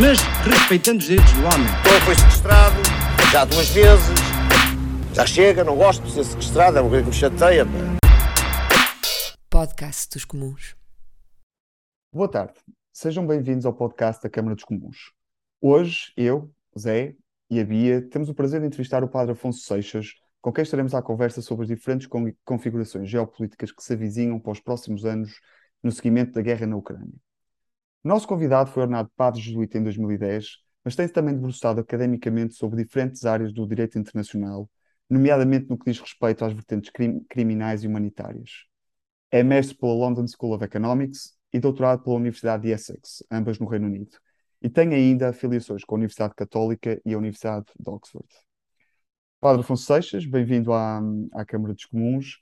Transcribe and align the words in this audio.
mas 0.00 0.18
respeitando 0.44 0.98
os 0.98 1.04
direitos 1.06 1.32
do 1.32 1.40
homem. 1.40 1.66
Então 1.80 2.00
foi 2.04 2.14
sequestrado, 2.14 2.76
já 3.32 3.44
duas 3.44 3.68
vezes. 3.70 4.18
Já 5.14 5.26
chega, 5.26 5.64
não 5.64 5.76
gosto 5.76 6.02
de 6.04 6.12
ser 6.12 6.24
sequestrado, 6.24 6.78
é 6.78 6.80
uma 6.80 6.90
coisa 6.90 7.04
que 7.04 7.10
me 7.10 7.16
chateia. 7.16 7.64
Pá. 7.64 7.70
Podcast 9.48 10.10
dos 10.12 10.24
Comuns. 10.24 10.76
Boa 12.12 12.28
tarde, 12.30 12.54
sejam 12.92 13.26
bem-vindos 13.26 13.64
ao 13.66 13.72
podcast 13.72 14.22
da 14.22 14.28
Câmara 14.30 14.54
dos 14.54 14.64
Comuns. 14.64 15.12
Hoje, 15.60 16.12
eu, 16.16 16.50
Zé 16.78 17.14
e 17.50 17.58
a 17.60 17.64
Bia 17.64 18.02
temos 18.02 18.28
o 18.28 18.34
prazer 18.34 18.60
de 18.60 18.66
entrevistar 18.66 19.02
o 19.02 19.08
Padre 19.08 19.32
Afonso 19.32 19.60
Seixas, 19.60 20.08
com 20.42 20.52
quem 20.52 20.62
estaremos 20.62 20.94
à 20.94 21.00
conversa 21.02 21.40
sobre 21.40 21.62
as 21.64 21.68
diferentes 21.68 22.06
con- 22.06 22.32
configurações 22.44 23.08
geopolíticas 23.08 23.72
que 23.72 23.82
se 23.82 23.94
avizinham 23.94 24.38
para 24.38 24.52
os 24.52 24.60
próximos 24.60 25.04
anos 25.04 25.40
no 25.82 25.90
seguimento 25.90 26.32
da 26.32 26.42
guerra 26.42 26.66
na 26.66 26.76
Ucrânia. 26.76 27.14
Nosso 28.06 28.28
convidado 28.28 28.70
foi 28.70 28.82
ordenado 28.82 29.10
padre 29.16 29.40
jesuíta 29.40 29.78
em 29.78 29.82
2010, 29.82 30.58
mas 30.84 30.94
tem-se 30.94 31.12
também 31.12 31.34
debruçado 31.34 31.80
academicamente 31.80 32.54
sobre 32.54 32.84
diferentes 32.84 33.24
áreas 33.24 33.52
do 33.52 33.66
direito 33.66 33.98
internacional, 33.98 34.70
nomeadamente 35.10 35.68
no 35.68 35.76
que 35.76 35.90
diz 35.90 35.98
respeito 36.00 36.44
às 36.44 36.52
vertentes 36.52 36.88
crim- 36.90 37.24
criminais 37.28 37.82
e 37.82 37.88
humanitárias. 37.88 38.64
É 39.28 39.42
mestre 39.42 39.76
pela 39.76 39.92
London 39.92 40.24
School 40.28 40.54
of 40.54 40.64
Economics 40.64 41.36
e 41.52 41.58
doutorado 41.58 42.04
pela 42.04 42.14
Universidade 42.14 42.62
de 42.62 42.68
Essex, 42.70 43.24
ambas 43.28 43.58
no 43.58 43.66
Reino 43.66 43.86
Unido, 43.86 44.16
e 44.62 44.70
tem 44.70 44.94
ainda 44.94 45.30
afiliações 45.30 45.82
com 45.84 45.96
a 45.96 45.98
Universidade 45.98 46.36
Católica 46.36 47.02
e 47.04 47.12
a 47.12 47.18
Universidade 47.18 47.66
de 47.76 47.90
Oxford. 47.90 48.28
Padre 49.40 49.62
Afonso 49.62 49.84
Seixas, 49.84 50.24
bem-vindo 50.24 50.72
à, 50.72 51.00
à 51.32 51.44
Câmara 51.44 51.74
dos 51.74 51.86
Comuns. 51.86 52.38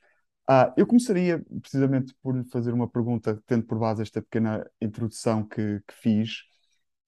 Ah, 0.47 0.73
eu 0.77 0.87
começaria 0.87 1.42
precisamente 1.62 2.14
por 2.23 2.37
lhe 2.37 2.45
fazer 2.50 2.73
uma 2.75 2.89
pergunta, 2.89 3.42
tendo 3.47 3.64
por 3.64 3.78
base 3.78 4.03
esta 4.03 4.20
pequena 4.23 4.69
introdução 4.81 5.45
que, 5.47 5.81
que 5.86 5.95
fiz, 5.95 6.42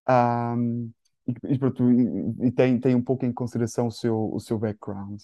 Ah, 0.06 0.56
e, 1.28 1.54
e 1.54 1.58
pronto, 1.58 1.90
e- 1.92 2.48
e 2.48 2.52
tem, 2.52 2.78
tem 2.80 2.94
um 2.94 3.02
pouco 3.02 3.24
em 3.26 3.32
consideração 3.32 3.86
o 3.88 3.90
seu, 3.92 4.16
o 4.34 4.40
seu 4.40 4.58
background. 4.58 5.20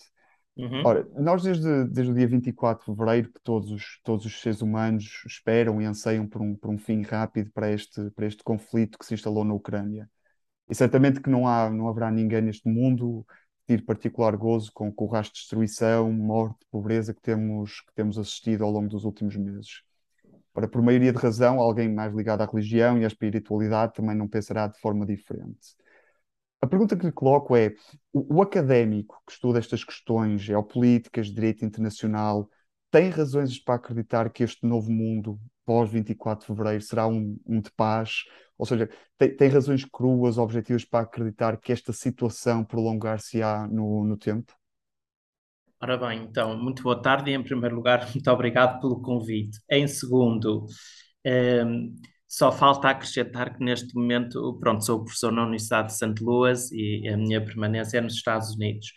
Ora, 0.84 1.08
nós 1.16 1.42
desde, 1.44 1.86
desde 1.88 2.12
o 2.12 2.16
dia 2.16 2.28
24 2.28 2.84
de 2.86 2.98
fevereiro 2.98 3.32
que 3.32 3.40
todos 3.42 3.70
os, 3.72 4.00
todos 4.04 4.26
os 4.26 4.40
seres 4.42 4.62
humanos 4.62 5.22
esperam 5.26 5.80
e 5.82 5.86
anseiam 5.86 6.26
por 6.28 6.42
um, 6.42 6.56
por 6.56 6.70
um 6.70 6.78
fim 6.78 7.02
rápido 7.02 7.50
para 7.52 7.70
este, 7.72 8.10
para 8.12 8.26
este 8.26 8.42
conflito 8.44 8.98
que 8.98 9.06
se 9.06 9.14
instalou 9.14 9.44
na 9.44 9.54
Ucrânia. 9.54 10.10
E 10.68 10.74
certamente 10.74 11.20
que 11.20 11.30
não 11.30 11.46
há, 11.46 11.70
não 11.70 11.88
haverá 11.88 12.10
ninguém 12.10 12.42
neste 12.42 12.68
mundo 12.68 13.26
tire 13.66 13.82
particular 13.82 14.36
gozo 14.36 14.70
com, 14.72 14.92
com 14.92 15.04
o 15.04 15.08
rastro 15.08 15.34
de 15.34 15.40
destruição, 15.40 16.12
morte, 16.12 16.66
pobreza 16.70 17.14
que 17.14 17.20
temos, 17.20 17.80
que 17.80 17.94
temos 17.94 18.18
assistido 18.18 18.64
ao 18.64 18.70
longo 18.70 18.88
dos 18.88 19.04
últimos 19.04 19.36
meses. 19.36 19.82
Ora, 20.54 20.68
por 20.68 20.82
maioria 20.82 21.12
de 21.12 21.18
razão, 21.18 21.60
alguém 21.60 21.88
mais 21.88 22.14
ligado 22.14 22.42
à 22.42 22.46
religião 22.46 22.98
e 22.98 23.04
à 23.04 23.06
espiritualidade 23.06 23.94
também 23.94 24.14
não 24.16 24.28
pensará 24.28 24.66
de 24.66 24.78
forma 24.78 25.06
diferente. 25.06 25.74
A 26.60 26.66
pergunta 26.66 26.96
que 26.96 27.06
lhe 27.06 27.12
coloco 27.12 27.56
é: 27.56 27.74
o, 28.12 28.36
o 28.36 28.42
académico 28.42 29.20
que 29.26 29.32
estuda 29.32 29.58
estas 29.58 29.82
questões 29.82 30.42
geopolíticas, 30.42 31.28
direito 31.28 31.64
internacional, 31.64 32.48
tem 32.90 33.08
razões 33.08 33.58
para 33.58 33.76
acreditar 33.76 34.30
que 34.30 34.44
este 34.44 34.66
novo 34.66 34.90
mundo, 34.90 35.40
pós 35.64 35.90
24 35.90 36.40
de 36.40 36.46
fevereiro, 36.46 36.82
será 36.82 37.06
um, 37.06 37.38
um 37.46 37.60
de 37.60 37.70
paz? 37.72 38.24
Ou 38.58 38.66
seja, 38.66 38.88
tem, 39.18 39.36
tem 39.36 39.48
razões 39.48 39.84
cruas, 39.84 40.38
objetivas 40.38 40.84
para 40.84 41.04
acreditar 41.04 41.56
que 41.56 41.72
esta 41.72 41.92
situação 41.92 42.64
prolongar-se-á 42.64 43.66
no, 43.68 44.04
no 44.04 44.16
tempo? 44.16 44.52
Ora 45.80 45.96
bem, 45.96 46.22
então, 46.22 46.56
muito 46.56 46.82
boa 46.82 47.02
tarde 47.02 47.32
em 47.32 47.42
primeiro 47.42 47.74
lugar, 47.74 48.08
muito 48.14 48.30
obrigado 48.30 48.80
pelo 48.80 49.02
convite. 49.02 49.58
Em 49.68 49.88
segundo, 49.88 50.66
ehm, 51.24 51.92
só 52.28 52.52
falta 52.52 52.88
acrescentar 52.88 53.54
que 53.56 53.64
neste 53.64 53.94
momento, 53.94 54.56
pronto, 54.60 54.84
sou 54.86 55.02
professor 55.02 55.32
na 55.32 55.42
Universidade 55.42 55.88
de 55.88 55.94
St. 55.94 56.14
Louis 56.22 56.70
e 56.70 57.08
a 57.08 57.16
minha 57.16 57.44
permanência 57.44 57.98
é 57.98 58.00
nos 58.00 58.14
Estados 58.14 58.54
Unidos. 58.54 58.92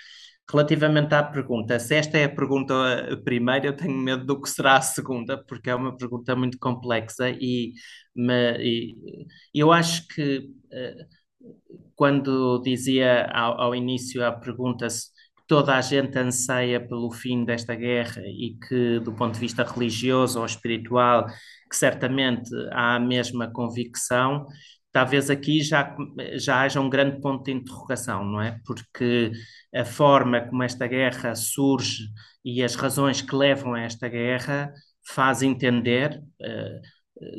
Relativamente 0.51 1.13
à 1.15 1.23
pergunta, 1.23 1.79
se 1.79 1.95
esta 1.95 2.17
é 2.19 2.25
a 2.25 2.29
pergunta 2.29 2.73
eh, 3.11 3.15
primeira, 3.15 3.65
eu 3.65 3.75
tenho 3.75 3.97
medo 3.97 4.25
do 4.25 4.39
que 4.39 4.47
será 4.49 4.77
a 4.77 4.81
segunda, 4.81 5.43
porque 5.43 5.69
é 5.71 5.75
uma 5.75 5.97
pergunta 5.97 6.35
muito 6.35 6.59
complexa 6.59 7.29
e, 7.31 7.73
me- 8.15 8.57
e 8.61 8.95
eu 9.55 9.71
acho 9.71 10.07
que 10.07 10.47
eh, 10.71 11.07
quando 11.95 12.61
dizia 12.61 13.25
ao, 13.33 13.61
ao 13.61 13.75
início 13.75 14.25
a 14.25 14.31
pergunta 14.31 14.89
se 14.89 15.07
toda 15.47 15.75
a 15.77 15.81
gente 15.81 16.17
anseia 16.17 16.79
pelo 16.85 17.11
fim 17.11 17.45
desta 17.45 17.75
guerra 17.75 18.21
e 18.25 18.57
que, 18.67 18.99
do 19.01 19.13
ponto 19.13 19.35
de 19.35 19.39
vista 19.39 19.63
religioso 19.63 20.39
ou 20.39 20.45
espiritual, 20.45 21.27
que 21.69 21.75
certamente 21.75 22.49
há 22.71 22.95
a 22.95 22.99
mesma 22.99 23.51
convicção, 23.51 24.45
talvez 24.95 25.29
aqui 25.29 25.61
já, 25.61 25.93
já 26.37 26.61
haja 26.61 26.79
um 26.79 26.89
grande 26.89 27.19
ponto 27.19 27.43
de 27.43 27.51
interrogação, 27.51 28.23
não 28.23 28.41
é? 28.41 28.61
Porque 28.65 29.33
a 29.75 29.83
forma 29.83 30.39
como 30.47 30.63
esta 30.63 30.87
guerra 30.87 31.35
surge 31.35 32.05
e 32.45 32.63
as 32.63 32.75
razões 32.75 33.21
que 33.21 33.35
levam 33.35 33.73
a 33.73 33.81
esta 33.81 34.07
guerra 34.07 34.71
faz 35.05 35.41
entender, 35.41 36.23
eh, 36.41 36.81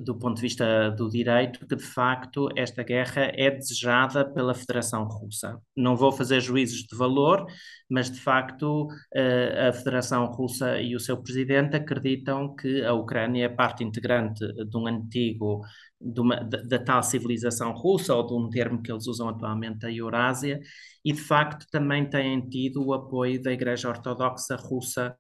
do 0.03 0.19
ponto 0.19 0.37
de 0.37 0.43
vista 0.43 0.91
do 0.91 1.09
direito, 1.09 1.67
que 1.67 1.77
de 1.77 1.85
facto 1.85 2.49
esta 2.57 2.83
guerra 2.83 3.31
é 3.35 3.51
desejada 3.51 4.25
pela 4.25 4.55
Federação 4.55 5.05
Russa. 5.05 5.61
Não 5.77 5.95
vou 5.95 6.11
fazer 6.11 6.41
juízos 6.41 6.85
de 6.85 6.97
valor, 6.97 7.47
mas 7.89 8.11
de 8.11 8.19
facto 8.19 8.89
eh, 9.15 9.69
a 9.69 9.73
Federação 9.73 10.25
Russa 10.27 10.81
e 10.81 10.97
o 10.97 11.01
seu 11.01 11.23
presidente 11.23 11.77
acreditam 11.77 12.55
que 12.57 12.83
a 12.85 12.93
Ucrânia 12.95 13.45
é 13.45 13.49
parte 13.49 13.85
integrante 13.85 14.45
de 14.65 14.77
um 14.77 14.87
antigo, 14.87 15.61
de 16.01 16.21
uma- 16.21 16.37
da, 16.43 16.79
tal 16.79 17.03
civilização 17.03 17.73
russa, 17.73 18.15
ou 18.15 18.27
de 18.27 18.35
um 18.35 18.49
termo 18.49 18.83
que 18.83 18.91
eles 18.91 19.07
usam 19.07 19.29
atualmente, 19.29 19.85
a 19.87 19.93
Eurásia, 19.93 20.59
e 21.05 21.13
de 21.13 21.21
facto 21.21 21.67
também 21.71 22.09
têm 22.09 22.41
tido 22.49 22.85
o 22.85 22.95
apoio 22.95 23.43
da 23.43 23.53
Igreja 23.53 23.89
Ortodoxa 23.89 24.57
Russa 24.57 25.17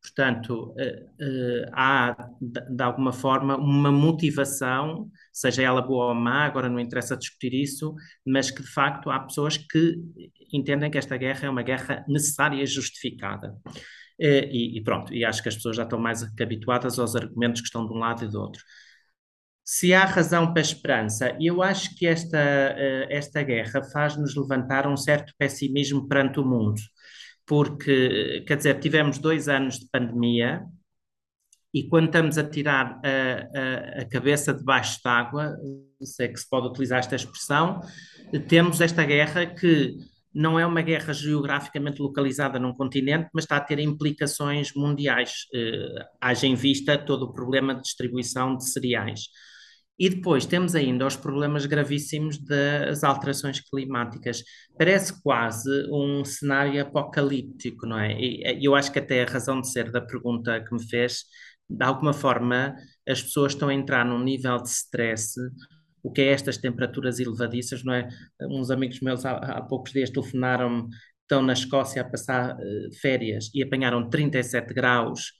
Portanto, 0.00 0.74
eh, 0.78 1.06
eh, 1.20 1.70
há 1.72 2.30
de, 2.40 2.82
alguma 2.82 3.12
forma 3.12 3.56
uma 3.56 3.90
motivação, 3.90 5.10
seja 5.32 5.62
ela 5.62 5.82
boa 5.82 6.06
ou 6.08 6.14
má, 6.14 6.44
agora 6.44 6.68
não 6.68 6.78
interessa 6.80 7.16
discutir 7.16 7.52
isso, 7.52 7.94
mas 8.24 8.50
que 8.50 8.62
de 8.62 8.68
facto 8.68 9.10
há 9.10 9.18
pessoas 9.20 9.56
que 9.56 9.96
entendem 10.52 10.90
que 10.90 10.98
esta 10.98 11.16
guerra 11.16 11.46
é 11.46 11.50
uma 11.50 11.62
guerra 11.62 12.04
necessária 12.08 12.62
e 12.62 12.66
justificada. 12.66 13.54
Eh, 14.20 14.48
E, 14.52 14.78
e 14.78 14.82
pronto, 14.84 15.12
e 15.14 15.24
acho 15.24 15.42
que 15.42 15.48
as 15.48 15.56
pessoas 15.56 15.76
já 15.76 15.84
estão 15.84 15.98
mais 15.98 16.22
habituadas 16.40 16.98
aos 16.98 17.14
argumentos 17.16 17.60
que 17.60 17.66
estão 17.66 17.86
de 17.86 17.92
um 17.92 17.98
lado 17.98 18.24
e 18.24 18.28
do 18.28 18.40
outro. 18.40 18.62
Se 19.64 19.92
há 19.92 20.04
razão 20.04 20.52
para 20.52 20.60
a 20.60 20.64
esperança, 20.64 21.36
eu 21.40 21.62
acho 21.62 21.94
que 21.96 22.06
esta, 22.06 22.38
esta 23.10 23.42
guerra 23.42 23.82
faz-nos 23.92 24.34
levantar 24.34 24.86
um 24.88 24.96
certo 24.96 25.32
pessimismo 25.38 26.08
perante 26.08 26.40
o 26.40 26.44
mundo 26.44 26.80
porque, 27.48 28.44
quer 28.46 28.58
dizer, 28.58 28.78
tivemos 28.78 29.18
dois 29.18 29.48
anos 29.48 29.78
de 29.78 29.88
pandemia 29.90 30.66
e 31.72 31.88
quando 31.88 32.06
estamos 32.06 32.36
a 32.36 32.44
tirar 32.44 33.00
a, 33.02 33.98
a, 33.98 34.02
a 34.02 34.08
cabeça 34.08 34.52
debaixo 34.52 35.00
d'água, 35.02 35.56
se 36.02 36.24
é 36.24 36.28
que 36.28 36.38
se 36.38 36.48
pode 36.48 36.68
utilizar 36.68 36.98
esta 36.98 37.16
expressão, 37.16 37.80
temos 38.48 38.80
esta 38.82 39.04
guerra 39.04 39.46
que 39.46 39.96
não 40.32 40.60
é 40.60 40.66
uma 40.66 40.82
guerra 40.82 41.12
geograficamente 41.12 42.02
localizada 42.02 42.58
num 42.58 42.74
continente, 42.74 43.30
mas 43.32 43.44
está 43.44 43.56
a 43.56 43.60
ter 43.60 43.78
implicações 43.78 44.72
mundiais, 44.74 45.46
eh, 45.54 46.06
haja 46.20 46.46
em 46.46 46.54
vista 46.54 46.98
todo 46.98 47.24
o 47.24 47.32
problema 47.32 47.74
de 47.74 47.82
distribuição 47.82 48.56
de 48.56 48.68
cereais. 48.70 49.28
E 49.98 50.08
depois 50.08 50.46
temos 50.46 50.76
ainda 50.76 51.06
os 51.06 51.16
problemas 51.16 51.66
gravíssimos 51.66 52.38
das 52.38 53.02
alterações 53.02 53.60
climáticas. 53.60 54.44
Parece 54.78 55.20
quase 55.22 55.68
um 55.90 56.24
cenário 56.24 56.80
apocalíptico, 56.80 57.84
não 57.84 57.98
é? 57.98 58.12
E 58.12 58.64
eu 58.64 58.76
acho 58.76 58.92
que 58.92 59.00
até 59.00 59.22
a 59.24 59.26
razão 59.26 59.60
de 59.60 59.68
ser 59.68 59.90
da 59.90 60.00
pergunta 60.00 60.62
que 60.62 60.72
me 60.72 60.88
fez, 60.88 61.24
de 61.68 61.84
alguma 61.84 62.12
forma, 62.12 62.76
as 63.08 63.20
pessoas 63.22 63.52
estão 63.52 63.68
a 63.68 63.74
entrar 63.74 64.04
num 64.04 64.22
nível 64.22 64.62
de 64.62 64.68
stress. 64.68 65.34
O 66.00 66.12
que 66.12 66.20
é 66.22 66.32
estas 66.32 66.56
temperaturas 66.58 67.18
elevadiças, 67.18 67.82
não 67.82 67.92
é? 67.92 68.08
Uns 68.42 68.70
amigos 68.70 69.00
meus 69.00 69.26
há, 69.26 69.32
há 69.32 69.62
poucos 69.62 69.92
dias 69.92 70.10
telefonaram-me, 70.10 70.88
estão 71.22 71.42
na 71.42 71.52
Escócia 71.54 72.02
a 72.02 72.04
passar 72.08 72.54
uh, 72.54 72.94
férias 73.00 73.50
e 73.52 73.62
apanharam 73.62 74.08
37 74.08 74.72
graus 74.72 75.32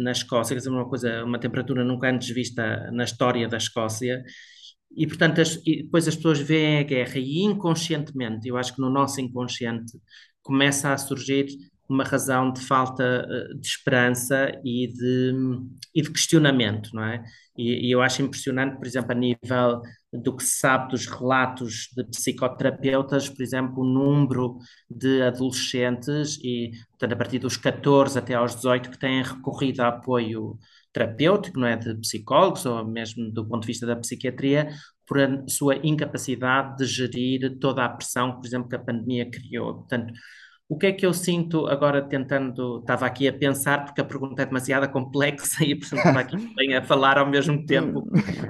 na 0.00 0.12
Escócia, 0.12 0.54
quer 0.54 0.58
dizer, 0.58 0.70
uma 0.70 0.88
coisa, 0.88 1.24
uma 1.24 1.38
temperatura 1.38 1.84
nunca 1.84 2.08
antes 2.08 2.28
vista 2.30 2.90
na 2.92 3.04
história 3.04 3.48
da 3.48 3.56
Escócia, 3.56 4.22
e, 4.96 5.06
portanto, 5.06 5.40
as, 5.40 5.56
e 5.66 5.82
depois 5.82 6.06
as 6.06 6.16
pessoas 6.16 6.38
veem 6.40 6.78
a 6.78 6.82
guerra 6.82 7.18
e 7.18 7.42
inconscientemente, 7.42 8.48
eu 8.48 8.56
acho 8.56 8.74
que 8.74 8.80
no 8.80 8.90
nosso 8.90 9.20
inconsciente, 9.20 9.92
começa 10.42 10.92
a 10.92 10.98
surgir 10.98 11.46
uma 11.88 12.04
razão 12.04 12.52
de 12.52 12.60
falta 12.60 13.02
eh, 13.28 13.54
de 13.58 13.66
esperança 13.66 14.52
e 14.64 14.88
de, 14.88 15.32
e 15.94 16.02
de 16.02 16.10
questionamento, 16.10 16.90
não 16.94 17.04
é? 17.04 17.22
E, 17.56 17.88
e, 17.88 17.90
eu 17.90 18.00
acho 18.00 18.22
impressionante, 18.22 18.76
por 18.76 18.86
exemplo, 18.86 19.12
a 19.12 19.14
nível 19.14 19.82
do 20.12 20.36
que 20.36 20.42
se 20.42 20.58
sabe 20.58 20.90
dos 20.90 21.06
relatos 21.06 21.88
de 21.96 22.04
psicoterapeutas, 22.04 23.28
por 23.28 23.42
exemplo, 23.42 23.82
o 23.82 23.86
número 23.86 24.58
de 24.90 25.22
adolescentes, 25.22 26.38
e 26.42 26.70
portanto, 26.90 27.12
a 27.12 27.16
partir 27.16 27.38
dos 27.38 27.56
14 27.56 28.18
até 28.18 28.34
aos 28.34 28.54
18, 28.56 28.90
que 28.90 28.98
têm 28.98 29.22
recorrido 29.22 29.80
a 29.80 29.88
apoio 29.88 30.58
terapêutico, 30.92 31.58
não 31.58 31.66
é? 31.66 31.76
De 31.76 31.94
psicólogos 31.96 32.66
ou 32.66 32.84
mesmo 32.86 33.30
do 33.30 33.46
ponto 33.46 33.62
de 33.62 33.66
vista 33.66 33.86
da 33.86 33.96
psiquiatria, 33.96 34.68
por 35.06 35.18
sua 35.48 35.76
incapacidade 35.76 36.76
de 36.78 36.86
gerir 36.86 37.58
toda 37.58 37.84
a 37.84 37.88
pressão, 37.88 38.36
por 38.36 38.46
exemplo, 38.46 38.68
que 38.68 38.76
a 38.76 38.78
pandemia 38.78 39.30
criou. 39.30 39.74
Portanto, 39.74 40.12
o 40.72 40.78
que 40.78 40.86
é 40.86 40.92
que 40.92 41.04
eu 41.04 41.12
sinto 41.12 41.66
agora 41.66 42.00
tentando, 42.00 42.78
estava 42.80 43.04
aqui 43.04 43.28
a 43.28 43.32
pensar, 43.32 43.84
porque 43.84 44.00
a 44.00 44.04
pergunta 44.04 44.40
é 44.40 44.46
demasiado 44.46 44.90
complexa 44.90 45.62
e 45.62 45.74
portanto 45.74 45.98
estava 45.98 46.20
aqui 46.20 46.36
bem 46.56 46.74
a 46.74 46.82
falar 46.82 47.18
ao 47.18 47.28
mesmo 47.28 47.66
tempo. 47.66 48.08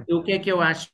O 0.08 0.22
que 0.22 0.30
é 0.30 0.38
que 0.38 0.50
eu 0.50 0.60
acho 0.60 0.88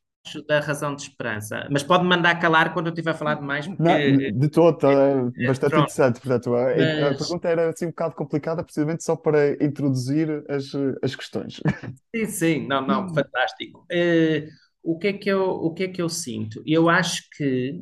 da 0.46 0.60
razão 0.60 0.94
de 0.94 1.02
esperança? 1.02 1.68
Mas 1.70 1.82
pode 1.82 2.04
mandar 2.04 2.34
calar 2.40 2.72
quando 2.72 2.86
eu 2.86 2.92
estiver 2.92 3.10
a 3.10 3.14
falar 3.14 3.34
demais, 3.34 3.66
porque... 3.66 3.82
Não, 3.82 4.38
de 4.40 4.48
todo, 4.48 4.78
é 4.86 5.46
bastante 5.46 5.70
Pronto. 5.70 5.82
interessante. 5.84 6.20
Portanto, 6.20 6.54
a, 6.54 6.70
a 6.70 6.76
Mas- 7.10 7.18
pergunta 7.18 7.48
era 7.48 7.68
assim 7.68 7.84
um 7.86 7.90
bocado 7.90 8.14
complicada, 8.14 8.64
precisamente 8.64 9.04
só 9.04 9.14
para 9.14 9.52
introduzir 9.62 10.44
as, 10.48 10.74
as 11.02 11.14
questões. 11.14 11.60
Sim, 12.16 12.26
sim, 12.26 12.66
não, 12.66 12.86
não, 12.86 13.14
fantástico. 13.14 13.84
Eh, 13.90 14.48
o 14.82 14.98
que 14.98 15.08
é 15.08 15.12
que 15.12 15.28
eu, 15.28 15.42
o 15.46 15.74
que 15.74 15.84
é 15.84 15.88
que 15.88 16.00
eu 16.00 16.08
sinto? 16.08 16.62
Eu 16.66 16.88
acho 16.88 17.22
que 17.36 17.78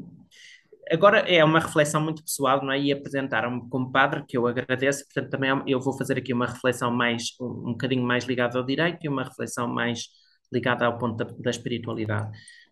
agora 0.91 1.21
é 1.21 1.44
uma 1.44 1.61
reflexão 1.61 2.00
muito 2.00 2.23
pessoal, 2.23 2.62
não 2.65 2.73
é? 2.73 2.81
E 2.81 2.93
apresentaram-me 2.93 3.69
como 3.69 3.91
padre, 3.93 4.25
que 4.27 4.37
eu 4.37 4.47
agradeço, 4.47 5.05
portanto 5.06 5.31
também 5.31 5.50
é- 5.50 5.62
eu 5.67 5.81
vou 5.81 5.97
fazer 5.97 6.19
aqui 6.19 6.33
uma 6.33 6.47
reflexão 6.47 6.91
mais, 6.91 7.35
um, 7.41 7.47
um 7.71 7.73
bocadinho 7.73 8.03
mais 8.05 8.25
ligada 8.25 8.59
ao 8.59 8.65
direito 8.65 9.05
e 9.05 9.09
uma 9.09 9.25
reflexão 9.25 9.69
mais 9.69 10.09
ligada 10.53 10.87
ao 10.87 10.99
ponto 10.99 11.17
da, 11.17 11.25
da 11.38 11.50
espiritualidade. 11.50 12.31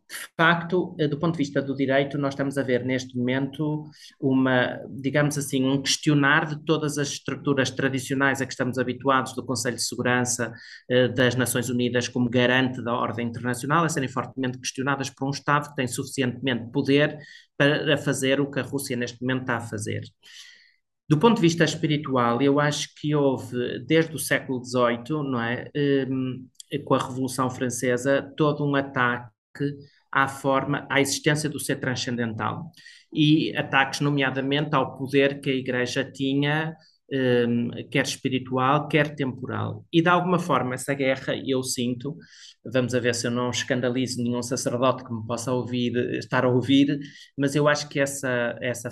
De 0.09 0.17
facto, 0.37 0.95
eh, 0.99 1.09
do 1.09 1.19
ponto 1.19 1.33
de 1.33 1.39
vista 1.39 1.63
do 1.63 1.75
direito, 1.75 2.19
nós 2.19 2.35
estamos 2.35 2.59
a 2.59 2.63
ver 2.63 2.85
neste 2.85 3.17
momento 3.17 3.85
uma, 4.21 4.79
digamos 4.91 5.39
assim, 5.39 5.65
um 5.65 5.81
questionar 5.81 6.47
de 6.47 6.65
todas 6.65 6.99
as 6.99 7.09
estruturas 7.09 7.71
tradicionais 7.71 8.41
a 8.41 8.47
que 8.47 8.53
estamos 8.53 8.79
habituados 8.79 9.35
do 9.35 9.45
Conselho 9.45 9.77
de 9.77 9.83
Segurança 9.83 10.53
eh, 10.91 11.09
das 11.09 11.35
Nações 11.35 11.69
Unidas 11.69 12.09
como 12.09 12.29
garante 12.29 12.83
da 12.83 12.95
ordem 12.95 13.29
internacional, 13.29 13.85
a 13.85 13.89
serem 13.89 14.09
fortemente 14.09 14.59
questionadas 14.59 15.11
por 15.11 15.27
um 15.27 15.31
Estado 15.31 15.71
que 15.71 15.77
tem 15.77 15.87
suficientemente 15.87 16.71
poder 16.71 17.19
para 17.57 17.97
fazer 17.97 18.41
o 18.41 18.51
que 18.51 18.61
a 18.61 18.63
Rússia 18.63 18.97
neste 18.97 19.21
momento 19.23 19.43
está 19.43 19.57
a 19.57 19.61
fazer. 19.61 20.03
Do 21.09 21.19
ponto 21.19 21.37
de 21.37 21.43
vista 21.43 21.65
espiritual, 21.65 22.41
eu 22.41 22.59
acho 22.59 22.89
que 23.01 23.15
houve, 23.15 23.79
desde 23.87 24.15
o 24.15 24.19
século 24.19 24.65
XVIII, 24.65 25.23
não 25.23 25.41
é, 25.41 25.71
Hum, 26.09 26.49
com 26.85 26.95
a 26.95 26.99
Revolução 26.99 27.51
Francesa, 27.51 28.33
todo 28.37 28.65
um 28.67 28.75
ataque 28.75 29.25
à 30.15 30.29
forma, 30.29 30.87
à 30.89 31.01
existência 31.01 31.51
do 31.51 31.59
ser 31.59 31.81
transcendental 31.81 32.71
e 33.13 33.57
ataques, 33.57 34.01
nomeadamente, 34.01 34.75
ao 34.77 34.97
poder 34.97 35.41
que 35.41 35.51
a 35.51 35.55
Igreja 35.55 36.05
tinha, 36.05 36.77
hum, 37.13 37.71
quer 37.91 38.05
espiritual, 38.05 38.87
quer 38.89 39.15
temporal. 39.17 39.85
E 39.93 40.01
de 40.01 40.09
alguma 40.09 40.39
forma, 40.39 40.75
essa 40.75 40.95
guerra, 40.95 41.35
eu 41.45 41.63
sinto, 41.65 42.17
vamos 42.65 42.95
a 42.95 43.01
ver 43.01 43.15
se 43.15 43.27
eu 43.27 43.31
não 43.33 43.51
escandalizo 43.51 44.23
nenhum 44.23 44.43
sacerdote 44.43 45.05
que 45.05 45.13
me 45.13 45.27
possa 45.27 45.53
ouvir, 45.53 45.97
estar 46.17 46.45
a 46.45 46.49
ouvir, 46.49 46.97
mas 47.37 47.57
eu 47.57 47.67
acho 47.67 47.89
que 47.89 47.99
essa, 47.99 48.57
essa, 48.61 48.89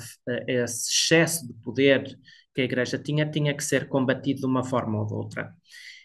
esse 0.49 0.91
excesso 0.91 1.47
de 1.47 1.55
poder 1.63 2.05
que 2.55 2.63
a 2.63 2.65
Igreja 2.65 2.99
tinha, 2.99 3.31
tinha 3.31 3.55
que 3.55 3.65
ser 3.65 3.89
combatido 3.89 4.41
de 4.41 4.47
uma 4.47 4.65
forma 4.65 4.99
ou 5.01 5.07
de 5.07 5.15
outra. 5.15 5.53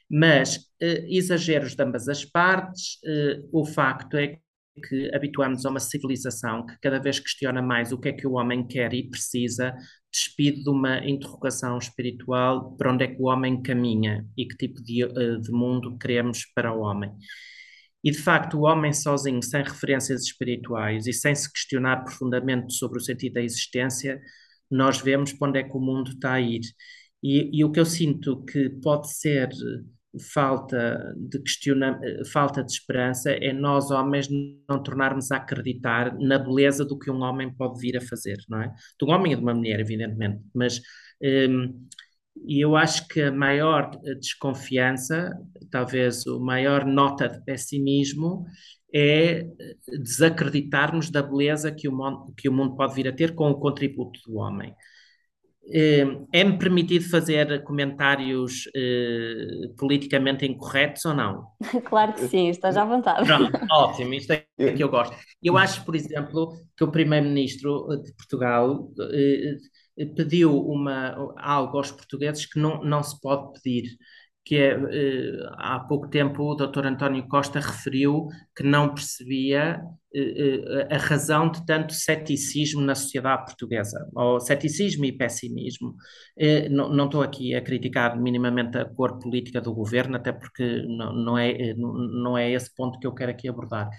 Mas 0.10 0.60
eh, 0.80 1.06
exageros 1.10 1.76
de 1.76 1.84
ambas 1.84 2.08
as 2.08 2.24
partes, 2.24 3.00
eh, 3.06 3.42
o 3.52 3.66
facto 3.66 4.16
é 4.18 4.40
que 4.82 5.14
habituamos 5.14 5.66
a 5.66 5.70
uma 5.70 5.80
civilização 5.80 6.66
que 6.66 6.78
cada 6.80 7.00
vez 7.00 7.20
questiona 7.20 7.62
mais 7.62 7.92
o 7.92 7.98
que 7.98 8.10
é 8.10 8.14
que 8.14 8.28
o 8.28 8.34
homem 8.34 8.66
quer 8.66 8.94
e 8.94 9.10
precisa, 9.10 9.76
despido 10.12 10.64
de 10.64 10.70
uma 10.70 11.00
interrogação 11.08 11.78
espiritual 11.78 12.76
para 12.78 12.92
onde 12.92 13.04
é 13.04 13.08
que 13.08 13.22
o 13.22 13.26
homem 13.26 13.62
caminha 13.62 14.26
e 14.38 14.46
que 14.46 14.56
tipo 14.58 14.82
de, 14.82 15.04
eh, 15.04 15.38
de 15.40 15.52
mundo 15.52 15.98
queremos 15.98 16.46
para 16.56 16.74
o 16.74 16.82
homem. 16.82 17.12
E 18.04 18.12
de 18.12 18.18
facto, 18.18 18.58
o 18.58 18.62
homem 18.62 18.94
sozinho, 18.94 19.42
sem 19.44 19.64
referências 19.64 20.24
espirituais 20.24 21.08
e 21.08 21.14
sem 21.14 21.36
se 21.36 21.52
questionar 21.52 22.04
profundamente 22.04 22.74
sobre 22.74 23.00
o 23.00 23.02
sentido 23.02 23.34
da 23.34 23.42
existência, 23.42 24.22
nós 24.70 25.02
vemos 25.02 25.34
para 25.34 25.50
onde 25.50 25.60
é 25.60 25.64
que 25.64 25.76
o 25.76 25.80
mundo 25.80 26.12
está 26.12 26.34
a 26.34 26.42
ir. 26.42 26.62
E, 27.24 27.60
e 27.60 27.66
o 27.66 27.72
que 27.72 27.80
eu 27.80 27.86
sinto 27.86 28.44
que 28.46 28.70
pode 28.70 29.12
ser 29.14 29.50
falta 30.20 31.14
de 31.18 31.40
questiona, 31.40 32.00
falta 32.32 32.64
de 32.64 32.72
esperança 32.72 33.32
é 33.32 33.54
nós 33.54 33.92
homens 33.92 34.28
não 34.70 34.82
tornarmos 34.82 35.32
a 35.32 35.38
acreditar 35.38 36.18
na 36.20 36.38
beleza 36.38 36.86
do 36.86 36.98
que 36.98 37.12
um 37.12 37.22
homem 37.22 37.54
pode 37.54 37.80
vir 37.80 37.98
a 37.98 38.02
fazer, 38.02 38.38
não 38.50 38.62
é? 38.62 38.74
De 39.00 39.06
um 39.06 39.14
homem 39.14 39.34
e 39.34 39.36
de 39.36 39.42
uma 39.42 39.54
mulher, 39.54 39.80
evidentemente, 39.80 40.42
mas 40.54 40.82
e 42.46 42.64
eu 42.64 42.76
acho 42.76 43.08
que 43.08 43.22
a 43.22 43.32
maior 43.32 43.90
desconfiança, 44.20 45.34
talvez 45.72 46.26
a 46.28 46.40
maior 46.40 46.86
nota 46.86 47.28
de 47.28 47.44
pessimismo, 47.44 48.46
é 48.94 49.46
desacreditarmos 49.88 51.10
da 51.10 51.22
beleza 51.22 51.72
que 51.72 51.88
o 51.88 51.92
mundo, 51.92 52.34
que 52.38 52.48
o 52.48 52.54
mundo 52.54 52.76
pode 52.76 52.94
vir 52.96 53.08
a 53.08 53.12
ter 53.14 53.36
com 53.36 53.50
o 53.50 53.60
contributo 53.60 54.20
do 54.26 54.38
homem. 54.38 54.74
É-me 55.70 56.58
permitido 56.58 57.10
fazer 57.10 57.64
comentários 57.64 58.70
eh, 58.76 59.68
politicamente 59.78 60.46
incorretos 60.46 61.04
ou 61.06 61.14
não? 61.14 61.48
Claro 61.84 62.14
que 62.14 62.28
sim, 62.28 62.50
estás 62.50 62.78
à 62.78 62.86
vontade. 62.86 63.26
Pronto, 63.26 63.52
ótimo, 63.72 64.14
isto 64.14 64.32
é 64.32 64.46
que 64.58 64.84
eu 64.84 64.90
gosto. 64.90 65.16
Eu 65.44 65.58
acho, 65.58 65.84
por 65.84 65.96
exemplo, 65.96 66.54
que 66.76 66.84
o 66.84 66.92
Primeiro-Ministro 66.92 67.88
de 68.04 68.14
Portugal 68.14 68.90
eh, 69.12 70.06
pediu 70.16 70.58
uma, 70.58 71.34
algo 71.38 71.78
aos 71.78 71.92
portugueses 71.92 72.46
que 72.46 72.60
não, 72.60 72.84
não 72.84 73.04
se 73.04 73.20
pode 73.20 73.54
pedir, 73.54 73.90
que 74.48 74.56
é, 74.56 74.72
eh, 74.72 75.50
há 75.58 75.78
pouco 75.82 76.08
tempo 76.08 76.42
o 76.42 76.56
Dr. 76.56 76.86
António 76.86 77.28
Costa 77.28 77.60
referiu 77.60 78.28
que 78.56 78.64
não 78.64 78.94
percebia 78.94 79.82
eh, 80.16 80.88
a 80.90 80.98
razão 80.98 81.52
de 81.52 81.66
tanto 81.66 81.94
ceticismo 81.94 82.80
na 82.82 82.96
sociedade 82.96 83.44
portuguesa, 83.44 84.10
ou 84.16 84.40
ceticismo 84.40 85.04
e 85.04 85.12
pessimismo. 85.12 85.96
Não, 86.72 86.90
não 86.90 87.06
estou 87.06 87.22
aqui 87.22 87.54
a 87.56 87.62
criticar 87.62 88.18
minimamente 88.20 88.78
a 88.78 88.86
cor 88.86 89.20
política 89.20 89.60
do 89.60 89.74
governo, 89.74 90.16
até 90.16 90.32
porque 90.32 90.84
não, 90.88 91.14
não, 91.14 91.38
é, 91.38 91.74
não 91.76 92.38
é 92.38 92.50
esse 92.52 92.74
ponto 92.74 93.00
que 93.00 93.08
eu 93.08 93.14
quero 93.14 93.32
aqui 93.32 93.50
abordar. 93.50 93.90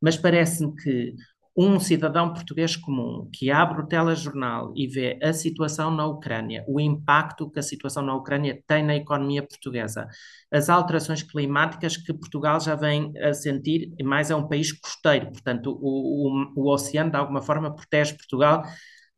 Mas 0.00 0.16
parece-me 0.16 0.74
que 0.76 1.14
um 1.56 1.78
cidadão 1.78 2.32
português 2.32 2.74
comum 2.74 3.28
que 3.32 3.50
abre 3.50 3.82
o 3.82 3.86
telejornal 3.86 4.72
e 4.74 4.88
vê 4.88 5.18
a 5.22 5.32
situação 5.32 5.90
na 5.90 6.04
Ucrânia, 6.04 6.64
o 6.66 6.80
impacto 6.80 7.48
que 7.48 7.60
a 7.60 7.62
situação 7.62 8.02
na 8.02 8.14
Ucrânia 8.14 8.60
tem 8.66 8.82
na 8.82 8.96
economia 8.96 9.42
portuguesa, 9.46 10.08
as 10.50 10.68
alterações 10.68 11.22
climáticas 11.22 11.96
que 11.96 12.12
Portugal 12.12 12.58
já 12.60 12.74
vem 12.74 13.12
a 13.18 13.32
sentir, 13.32 13.92
e 13.96 14.02
mais 14.02 14.30
é 14.30 14.34
um 14.34 14.48
país 14.48 14.72
costeiro, 14.72 15.30
portanto, 15.30 15.78
o, 15.80 16.28
o, 16.28 16.52
o 16.56 16.72
oceano 16.72 17.10
de 17.10 17.16
alguma 17.16 17.40
forma 17.40 17.72
protege 17.72 18.14
Portugal 18.14 18.64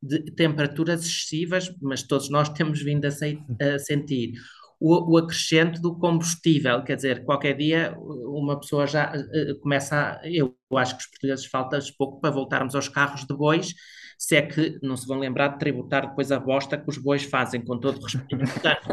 de 0.02 0.20
temperaturas 0.32 1.00
excessivas, 1.00 1.74
mas 1.80 2.02
todos 2.02 2.28
nós 2.28 2.48
temos 2.50 2.82
vindo 2.82 3.06
a, 3.06 3.10
se, 3.10 3.38
a 3.60 3.78
sentir 3.78 4.32
o, 4.78 5.14
o, 5.14 5.18
acrescente 5.18 5.80
do 5.80 5.98
combustível, 5.98 6.82
quer 6.82 6.96
dizer, 6.96 7.24
qualquer 7.24 7.56
dia 7.56 7.96
uma 7.98 8.58
pessoa 8.60 8.86
já 8.86 9.12
uh, 9.12 9.60
começa 9.60 9.96
a, 9.96 10.28
eu 10.28 10.54
acho 10.74 10.96
que 10.96 11.02
os 11.02 11.10
portugueses 11.10 11.46
falta 11.46 11.78
pouco 11.96 12.20
para 12.20 12.30
voltarmos 12.30 12.74
aos 12.74 12.88
carros 12.88 13.24
de 13.24 13.34
bois, 13.34 13.74
se 14.18 14.36
é 14.36 14.42
que 14.42 14.78
não 14.82 14.96
se 14.96 15.06
vão 15.06 15.18
lembrar 15.18 15.48
de 15.48 15.58
tributar 15.58 16.08
depois 16.08 16.30
a 16.32 16.40
bosta 16.40 16.76
que 16.78 16.88
os 16.88 16.98
bois 16.98 17.24
fazem, 17.24 17.64
com 17.64 17.78
todo 17.78 18.00
respeito. 18.02 18.36
Portanto, 18.52 18.88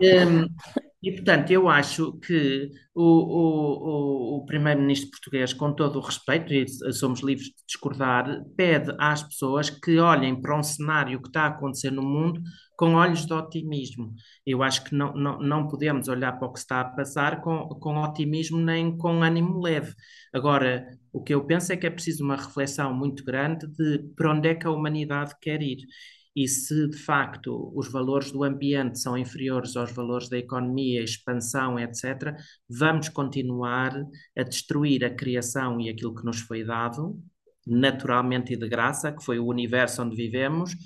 um, 0.00 0.48
e, 1.02 1.12
portanto, 1.12 1.52
eu 1.52 1.68
acho 1.68 2.18
que 2.18 2.68
o, 2.92 3.04
o, 3.04 4.38
o 4.38 4.46
primeiro-ministro 4.46 5.10
português, 5.10 5.52
com 5.52 5.72
todo 5.72 6.00
o 6.00 6.02
respeito, 6.02 6.52
e 6.52 6.66
somos 6.92 7.20
livres 7.20 7.46
de 7.46 7.64
discordar, 7.64 8.42
pede 8.56 8.92
às 8.98 9.22
pessoas 9.22 9.70
que 9.70 9.98
olhem 9.98 10.40
para 10.40 10.58
um 10.58 10.64
cenário 10.64 11.22
que 11.22 11.28
está 11.28 11.42
a 11.42 11.48
acontecer 11.48 11.92
no 11.92 12.02
mundo 12.02 12.40
com 12.76 12.94
olhos 12.94 13.26
de 13.26 13.32
otimismo. 13.32 14.14
Eu 14.44 14.62
acho 14.62 14.84
que 14.84 14.94
não, 14.94 15.14
não, 15.14 15.38
não 15.40 15.68
podemos 15.68 16.08
olhar 16.08 16.32
para 16.32 16.48
o 16.48 16.52
que 16.52 16.58
está 16.58 16.80
a 16.80 16.84
passar 16.84 17.40
com, 17.40 17.68
com 17.68 17.96
otimismo 18.02 18.58
nem 18.58 18.96
com 18.96 19.22
ânimo 19.22 19.60
leve. 19.60 19.94
Agora, 20.32 20.86
o 21.12 21.22
que 21.22 21.34
eu 21.34 21.44
penso 21.44 21.72
é 21.72 21.76
que 21.76 21.86
é 21.86 21.90
preciso 21.90 22.22
uma 22.22 22.36
reflexão 22.36 22.94
muito 22.94 23.24
grande 23.24 23.66
de 23.66 23.98
para 24.14 24.32
onde 24.32 24.48
é 24.48 24.54
que 24.54 24.66
a 24.66 24.70
humanidade 24.70 25.34
quer 25.40 25.62
ir. 25.62 25.78
e 26.36 26.46
se 26.46 26.88
de 26.88 26.98
facto 26.98 27.72
os 27.74 27.90
valores 27.90 28.30
do 28.30 28.44
ambiente 28.44 29.00
são 29.00 29.16
inferiores 29.16 29.74
aos 29.76 29.90
valores 29.92 30.28
da 30.28 30.36
economia, 30.36 31.02
expansão, 31.02 31.78
etc., 31.78 32.36
vamos 32.68 33.08
continuar 33.08 33.92
a 34.36 34.42
destruir 34.42 35.02
a 35.04 35.10
criação 35.10 35.80
e 35.80 35.88
aquilo 35.88 36.14
que 36.14 36.24
nos 36.26 36.40
foi 36.40 36.62
dado, 36.62 37.18
naturalmente 37.66 38.52
e 38.52 38.56
de 38.56 38.68
graça, 38.68 39.12
que 39.12 39.24
foi 39.24 39.38
o 39.38 39.46
universo 39.46 40.02
onde 40.02 40.14
vivemos, 40.14 40.76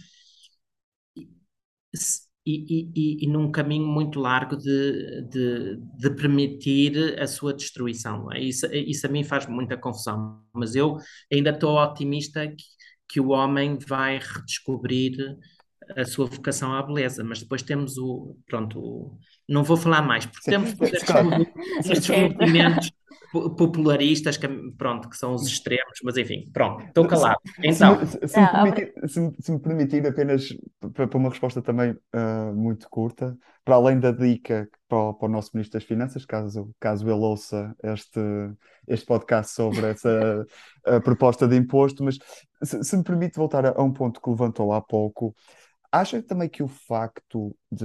e, 2.46 2.88
e, 2.94 3.24
e 3.24 3.26
num 3.28 3.50
caminho 3.50 3.86
muito 3.86 4.18
largo 4.18 4.56
de, 4.56 5.22
de, 5.28 5.76
de, 5.98 6.10
permitir 6.10 7.20
a 7.20 7.26
sua 7.26 7.52
destruição. 7.52 8.32
É? 8.32 8.40
Isso, 8.40 8.66
isso 8.72 9.06
a 9.06 9.10
mim 9.10 9.22
faz 9.22 9.46
muita 9.46 9.76
confusão, 9.76 10.42
mas 10.52 10.74
eu 10.74 10.96
ainda 11.30 11.50
estou 11.50 11.76
otimista 11.76 12.46
que 12.48 12.64
que 13.10 13.20
o 13.20 13.30
homem 13.30 13.76
vai 13.76 14.18
redescobrir 14.18 15.36
a 15.96 16.04
sua 16.04 16.26
vocação 16.26 16.72
à 16.72 16.82
beleza, 16.82 17.24
mas 17.24 17.40
depois 17.40 17.62
temos 17.62 17.98
o, 17.98 18.36
pronto, 18.46 18.78
o, 18.78 19.18
não 19.48 19.64
vou 19.64 19.76
falar 19.76 20.02
mais, 20.02 20.24
porque 20.24 20.48
temos 20.48 20.74
estes 21.90 22.08
movimentos 22.08 22.92
popularistas, 23.32 24.36
que, 24.36 24.48
pronto, 24.76 25.08
que 25.08 25.16
são 25.16 25.34
os 25.34 25.46
extremos, 25.46 25.98
mas 26.02 26.16
enfim, 26.16 26.50
pronto, 26.52 26.84
estou 26.84 27.06
calado. 27.06 27.38
Então, 27.62 28.04
se, 28.04 28.28
se, 28.28 28.40
me, 28.40 28.48
permitir, 28.48 28.92
se, 29.08 29.32
se, 29.40 29.52
me 29.52 29.58
permitir, 29.60 30.06
apenas 30.06 30.48
para 30.92 31.16
uma 31.16 31.28
resposta 31.28 31.62
também 31.62 31.92
uh, 31.92 32.54
muito 32.54 32.88
curta, 32.88 33.36
para 33.64 33.76
além 33.76 34.00
da 34.00 34.10
dica 34.10 34.68
para 34.88 34.98
o, 34.98 35.14
para 35.14 35.28
o, 35.28 35.30
nosso 35.30 35.50
Ministro 35.54 35.78
das 35.78 35.86
Finanças, 35.86 36.24
caso, 36.24 36.70
caso 36.80 37.06
ele 37.06 37.20
ouça 37.20 37.74
este, 37.84 38.20
este 38.88 39.06
podcast 39.06 39.52
sobre 39.54 39.86
essa 39.86 40.46
proposta 41.04 41.46
de 41.46 41.56
imposto, 41.56 42.02
mas 42.02 42.18
se, 42.62 42.82
se, 42.82 42.96
me 42.96 43.04
permite 43.04 43.36
voltar 43.36 43.64
a, 43.64 43.74
a 43.76 43.82
um 43.82 43.92
ponto 43.92 44.20
que 44.20 44.30
levantou 44.30 44.72
há 44.72 44.80
pouco, 44.80 45.34
Acha 45.92 46.22
também 46.22 46.48
que 46.48 46.62
o 46.62 46.68
facto 46.68 47.56
de, 47.70 47.84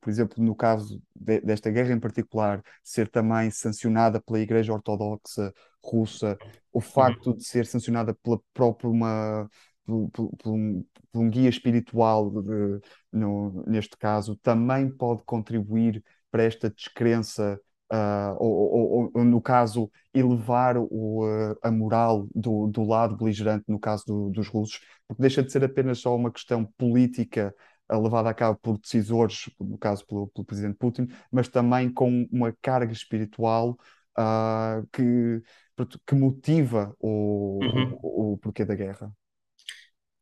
por 0.00 0.10
exemplo, 0.10 0.44
no 0.44 0.54
caso 0.54 1.02
de, 1.14 1.40
desta 1.40 1.70
guerra 1.70 1.92
em 1.94 2.00
particular, 2.00 2.62
ser 2.84 3.08
também 3.08 3.50
sancionada 3.50 4.20
pela 4.20 4.40
Igreja 4.40 4.74
Ortodoxa 4.74 5.52
Russa, 5.82 6.36
o 6.70 6.80
facto 6.80 7.34
de 7.34 7.44
ser 7.44 7.64
sancionada 7.64 8.12
pela 8.14 8.38
própria 8.52 8.90
uma 8.90 9.48
por, 9.86 10.10
por, 10.10 10.36
por, 10.36 10.52
um, 10.52 10.84
por 11.12 11.20
um, 11.22 11.30
guia 11.30 11.48
espiritual, 11.48 12.30
de, 12.42 12.80
no, 13.12 13.64
neste 13.66 13.96
caso, 13.96 14.36
também 14.36 14.90
pode 14.90 15.22
contribuir 15.24 16.02
para 16.30 16.42
esta 16.42 16.68
descrença 16.68 17.58
Uh, 17.92 18.34
ou, 18.38 18.52
ou, 18.52 19.10
ou, 19.14 19.24
no 19.24 19.40
caso, 19.40 19.88
elevar 20.12 20.76
o, 20.76 21.24
uh, 21.24 21.56
a 21.62 21.70
moral 21.70 22.26
do, 22.34 22.66
do 22.66 22.82
lado 22.82 23.16
beligerante, 23.16 23.64
no 23.68 23.78
caso 23.78 24.04
do, 24.06 24.30
dos 24.30 24.48
russos, 24.48 24.80
porque 25.06 25.22
deixa 25.22 25.40
de 25.40 25.52
ser 25.52 25.62
apenas 25.62 25.98
só 25.98 26.14
uma 26.16 26.32
questão 26.32 26.64
política 26.76 27.54
uh, 27.90 28.00
levada 28.00 28.28
a 28.28 28.34
cabo 28.34 28.58
por 28.60 28.78
decisores, 28.78 29.48
no 29.60 29.78
caso 29.78 30.04
pelo, 30.04 30.26
pelo 30.28 30.44
presidente 30.44 30.76
Putin, 30.76 31.06
mas 31.30 31.46
também 31.48 31.92
com 31.92 32.26
uma 32.32 32.52
carga 32.60 32.92
espiritual 32.92 33.76
que, 34.92 35.42
que 36.06 36.14
motiva 36.14 36.96
o, 36.98 37.58
uhum. 37.62 37.98
o, 38.02 38.32
o 38.32 38.38
porquê 38.38 38.64
da 38.64 38.74
guerra. 38.74 39.12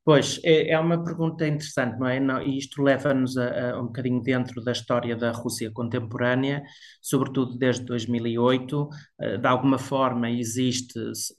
Pois, 0.04 0.38
é, 0.44 0.70
é 0.72 0.78
uma 0.78 1.02
pergunta 1.02 1.46
interessante, 1.48 1.98
não 1.98 2.06
é? 2.06 2.20
Não, 2.20 2.42
e 2.42 2.58
isto 2.58 2.82
leva-nos 2.82 3.38
a, 3.38 3.70
a, 3.72 3.80
um 3.80 3.86
bocadinho 3.86 4.22
dentro 4.22 4.62
da 4.62 4.72
história 4.72 5.16
da 5.16 5.30
Rússia 5.32 5.70
contemporânea, 5.72 6.62
sobretudo 7.00 7.56
desde 7.56 7.86
2008. 7.86 8.86
Eh, 9.18 9.38
de 9.38 9.46
alguma 9.48 9.78
forma 9.78 10.30
existe, 10.30 10.92
se, 11.14 11.34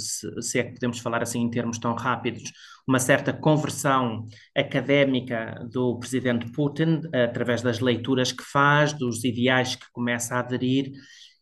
se, 0.00 0.42
se 0.42 0.58
é 0.58 0.64
que 0.64 0.72
podemos 0.74 0.98
falar 0.98 1.22
assim 1.22 1.40
em 1.42 1.50
termos 1.50 1.78
tão 1.78 1.94
rápidos, 1.94 2.50
uma 2.88 2.98
certa 2.98 3.32
conversão 3.32 4.26
académica 4.56 5.64
do 5.70 5.96
presidente 6.00 6.50
Putin, 6.50 7.02
através 7.14 7.62
das 7.62 7.78
leituras 7.78 8.32
que 8.32 8.42
faz, 8.42 8.92
dos 8.92 9.22
ideais 9.22 9.76
que 9.76 9.86
começa 9.92 10.34
a 10.34 10.40
aderir 10.40 10.90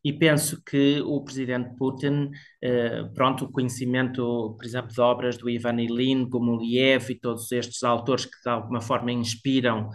e 0.02 0.12
penso 0.12 0.62
que 0.64 1.00
o 1.02 1.22
presidente 1.22 1.76
Putin, 1.76 2.30
eh, 2.62 3.04
pronto, 3.14 3.44
o 3.44 3.52
conhecimento, 3.52 4.54
por 4.56 4.64
exemplo, 4.64 4.90
de 4.92 5.00
obras 5.00 5.36
do 5.36 5.48
Ivan 5.50 5.80
Ilyin, 5.80 6.28
Gomuliev 6.28 7.10
e 7.10 7.20
todos 7.20 7.52
estes 7.52 7.82
autores 7.82 8.24
que 8.24 8.40
de 8.42 8.48
alguma 8.48 8.80
forma 8.80 9.12
inspiram 9.12 9.90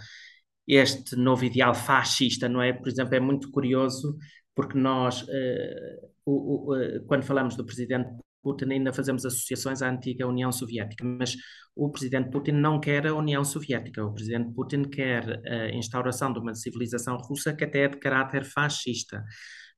este 0.68 1.16
novo 1.16 1.46
ideal 1.46 1.74
fascista, 1.74 2.48
não 2.50 2.62
é? 2.62 2.74
Por 2.74 2.88
exemplo, 2.88 3.16
é 3.16 3.20
muito 3.20 3.50
curioso 3.52 4.18
porque 4.56 4.78
nós, 4.78 5.26
eh, 5.30 6.00
o, 6.26 6.72
o, 6.72 6.76
eh, 6.76 7.00
quando 7.08 7.24
falamos 7.24 7.56
do 7.56 7.66
presidente 7.66 8.10
Putin, 8.44 8.72
ainda 8.72 8.94
fazemos 8.94 9.26
associações 9.26 9.82
à 9.82 9.90
antiga 9.90 10.28
União 10.28 10.52
Soviética, 10.52 11.04
mas 11.04 11.36
o 11.76 11.90
presidente 11.92 12.30
Putin 12.30 12.52
não 12.52 12.80
quer 12.80 13.08
a 13.08 13.16
União 13.16 13.44
Soviética. 13.44 14.06
O 14.06 14.14
presidente 14.14 14.54
Putin 14.54 14.84
quer 14.84 15.42
a 15.48 15.70
instauração 15.72 16.32
de 16.32 16.40
uma 16.40 16.54
civilização 16.54 17.18
russa 17.18 17.56
que 17.56 17.64
até 17.64 17.86
é 17.86 17.88
de 17.88 17.98
caráter 17.98 18.46
fascista. 18.46 19.24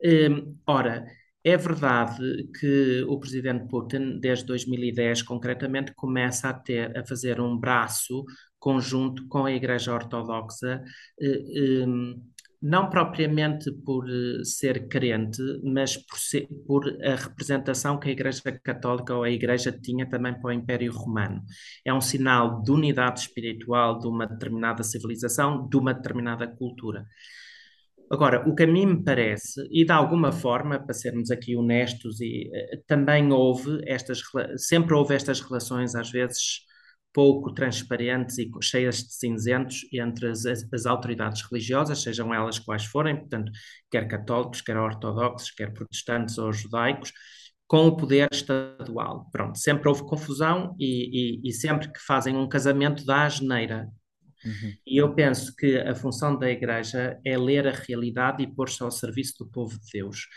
Hum, 0.03 0.55
ora, 0.67 1.05
é 1.43 1.57
verdade 1.57 2.47
que 2.59 3.03
o 3.07 3.19
presidente 3.19 3.67
Putin, 3.67 4.19
desde 4.19 4.45
2010 4.45 5.21
concretamente, 5.23 5.93
começa 5.95 6.49
a 6.49 6.53
ter 6.53 6.95
a 6.97 7.05
fazer 7.05 7.39
um 7.41 7.57
braço 7.57 8.23
conjunto 8.59 9.27
com 9.27 9.45
a 9.45 9.51
Igreja 9.51 9.93
Ortodoxa, 9.93 10.83
eh, 11.19 11.85
hum, 11.85 12.21
não 12.61 12.89
propriamente 12.89 13.71
por 13.85 14.07
eh, 14.09 14.43
ser 14.43 14.87
crente, 14.87 15.41
mas 15.63 15.95
por, 15.97 16.17
ser, 16.19 16.47
por 16.65 16.85
a 17.03 17.15
representação 17.15 17.99
que 17.99 18.09
a 18.09 18.11
Igreja 18.11 18.41
Católica 18.63 19.15
ou 19.15 19.23
a 19.23 19.29
Igreja 19.29 19.71
tinha 19.71 20.07
também 20.09 20.33
para 20.39 20.49
o 20.49 20.51
Império 20.51 20.91
Romano. 20.91 21.43
É 21.85 21.93
um 21.93 22.01
sinal 22.01 22.61
de 22.61 22.71
unidade 22.71 23.21
espiritual 23.21 23.99
de 23.99 24.07
uma 24.07 24.25
determinada 24.27 24.83
civilização, 24.83 25.67
de 25.69 25.77
uma 25.77 25.93
determinada 25.93 26.47
cultura. 26.47 27.05
Agora, 28.09 28.47
o 28.47 28.55
que 28.55 28.63
a 28.63 28.67
mim 28.67 28.85
me 28.85 29.03
parece, 29.03 29.67
e 29.71 29.83
de 29.85 29.91
alguma 29.91 30.31
forma, 30.31 30.79
para 30.79 30.93
sermos 30.93 31.29
aqui 31.29 31.55
honestos, 31.55 32.21
e, 32.21 32.49
uh, 32.49 32.83
também 32.87 33.31
houve 33.31 33.81
estas, 33.85 34.21
sempre 34.57 34.93
houve 34.95 35.13
estas 35.15 35.41
relações, 35.41 35.95
às 35.95 36.09
vezes 36.09 36.65
pouco 37.13 37.51
transparentes 37.53 38.37
e 38.37 38.49
cheias 38.61 38.97
de 39.03 39.13
cinzentos 39.13 39.81
entre 39.91 40.29
as, 40.29 40.45
as, 40.45 40.85
autoridades 40.85 41.41
religiosas, 41.49 42.03
sejam 42.03 42.33
elas 42.33 42.59
quais 42.59 42.85
forem, 42.85 43.17
portanto, 43.17 43.51
quer 43.89 44.07
católicos, 44.07 44.61
quer 44.61 44.77
ortodoxos, 44.77 45.51
quer 45.51 45.73
protestantes 45.73 46.37
ou 46.37 46.53
judaicos, 46.53 47.11
com 47.67 47.87
o 47.87 47.97
poder 47.97 48.29
estadual. 48.31 49.27
Pronto, 49.31 49.57
sempre 49.57 49.89
houve 49.89 50.03
confusão 50.03 50.75
e, 50.79 51.41
e, 51.43 51.49
e 51.49 51.53
sempre 51.53 51.91
que 51.91 51.99
fazem 51.99 52.35
um 52.37 52.47
casamento 52.47 53.05
dá 53.05 53.23
a 53.23 53.29
geneira. 53.29 53.87
Uhum. 54.45 54.73
E 54.85 54.97
eu 54.97 55.13
penso 55.13 55.55
que 55.55 55.77
a 55.77 55.95
função 55.95 56.37
da 56.37 56.49
Igreja 56.49 57.19
é 57.25 57.37
ler 57.37 57.67
a 57.67 57.71
realidade 57.71 58.43
e 58.43 58.47
pôr-se 58.47 58.81
ao 58.83 58.91
serviço 58.91 59.35
do 59.39 59.49
povo 59.49 59.79
de 59.79 59.91
Deus. 59.93 60.27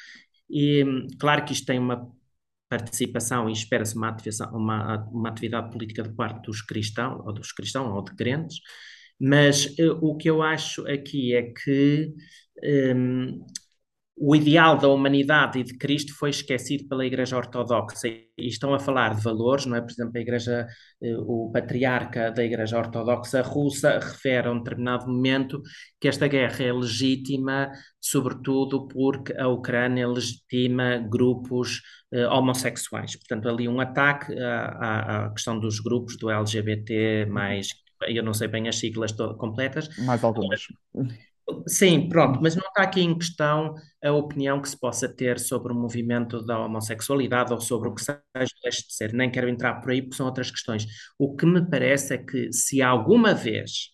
E 0.49 0.85
claro 1.19 1.45
que 1.45 1.53
isto 1.53 1.67
tem 1.67 1.79
uma 1.79 2.11
participação 2.69 3.49
e 3.49 3.53
espera-se 3.53 3.97
uma, 3.97 4.17
uma, 4.53 5.09
uma, 5.11 5.29
atividade 5.29 5.71
política 5.73 6.05
de 6.05 6.15
parte 6.15 6.43
dos 6.47 6.63
cristãos, 6.63 7.21
ou 7.27 7.33
dos 7.33 7.53
cristãos, 7.53 7.93
ou 7.93 8.03
de 8.03 8.15
crentes, 8.15 8.61
mas 9.19 9.67
uh, 9.79 9.99
o 10.01 10.17
que 10.17 10.31
eu 10.31 10.41
acho 10.41 10.87
aqui 10.89 11.35
é 11.35 11.43
que 11.43 12.15
um, 12.95 13.45
o 14.23 14.37
ideal 14.37 14.77
da 14.77 14.87
humanidade 14.87 15.59
e 15.59 15.65
de 15.65 15.79
Cristo 15.79 16.15
foi 16.15 16.29
esquecido 16.29 16.87
pela 16.87 17.07
Igreja 17.07 17.39
Ortodoxa 17.39 18.07
e 18.07 18.27
estão 18.37 18.75
a 18.75 18.79
falar 18.79 19.15
de 19.15 19.23
valores, 19.23 19.65
não 19.65 19.75
é? 19.75 19.81
Por 19.81 19.91
exemplo, 19.91 20.13
a 20.15 20.21
Igreja, 20.21 20.67
eh, 21.03 21.17
o 21.17 21.51
patriarca 21.51 22.31
da 22.31 22.45
Igreja 22.45 22.77
Ortodoxa 22.77 23.41
russa 23.41 23.99
refere 23.99 24.47
a 24.47 24.53
um 24.53 24.59
determinado 24.59 25.07
momento 25.11 25.63
que 25.99 26.07
esta 26.07 26.29
guerra 26.29 26.63
é 26.63 26.71
legítima, 26.71 27.73
sobretudo 27.99 28.87
porque 28.89 29.33
a 29.39 29.49
Ucrânia 29.49 30.07
legitima 30.07 30.99
grupos 30.99 31.81
eh, 32.13 32.29
homossexuais. 32.29 33.17
Portanto, 33.17 33.49
ali 33.49 33.67
um 33.69 33.81
ataque 33.81 34.39
à, 34.39 35.25
à, 35.25 35.31
questão 35.31 35.59
dos 35.59 35.81
grupos 35.81 36.19
do 36.19 36.31
LGBT, 36.31 37.25
mais, 37.25 37.71
eu 38.07 38.23
não 38.23 38.35
sei 38.35 38.49
bem 38.49 38.69
as 38.69 38.77
siglas 38.79 39.13
completas. 39.13 39.89
Mais 40.05 40.23
algumas. 40.23 40.67
Sim, 41.67 42.09
pronto, 42.09 42.41
mas 42.43 42.55
não 42.57 42.65
está 42.69 42.83
aqui 42.83 43.01
em 43.01 43.17
questão 43.17 43.75
a 44.03 44.13
opinião 44.13 44.61
que 44.61 44.69
se 44.69 44.79
possa 44.79 45.09
ter 45.09 45.39
sobre 45.39 45.73
o 45.73 45.77
movimento 45.77 46.45
da 46.45 46.59
homossexualidade 46.59 47.53
ou 47.53 47.61
sobre 47.61 47.89
o 47.89 47.95
que 47.95 48.03
seja 48.03 48.19
deixe 48.63 48.87
de 48.87 48.95
ser. 48.95 49.13
Nem 49.13 49.31
quero 49.31 49.49
entrar 49.49 49.81
por 49.81 49.91
aí 49.91 50.03
porque 50.03 50.17
são 50.17 50.27
outras 50.27 50.51
questões. 50.51 50.87
O 51.19 51.35
que 51.37 51.47
me 51.47 51.69
parece 51.69 52.15
é 52.15 52.19
que 52.19 52.53
se 52.53 52.83
alguma 52.83 53.35
vez 53.35 53.91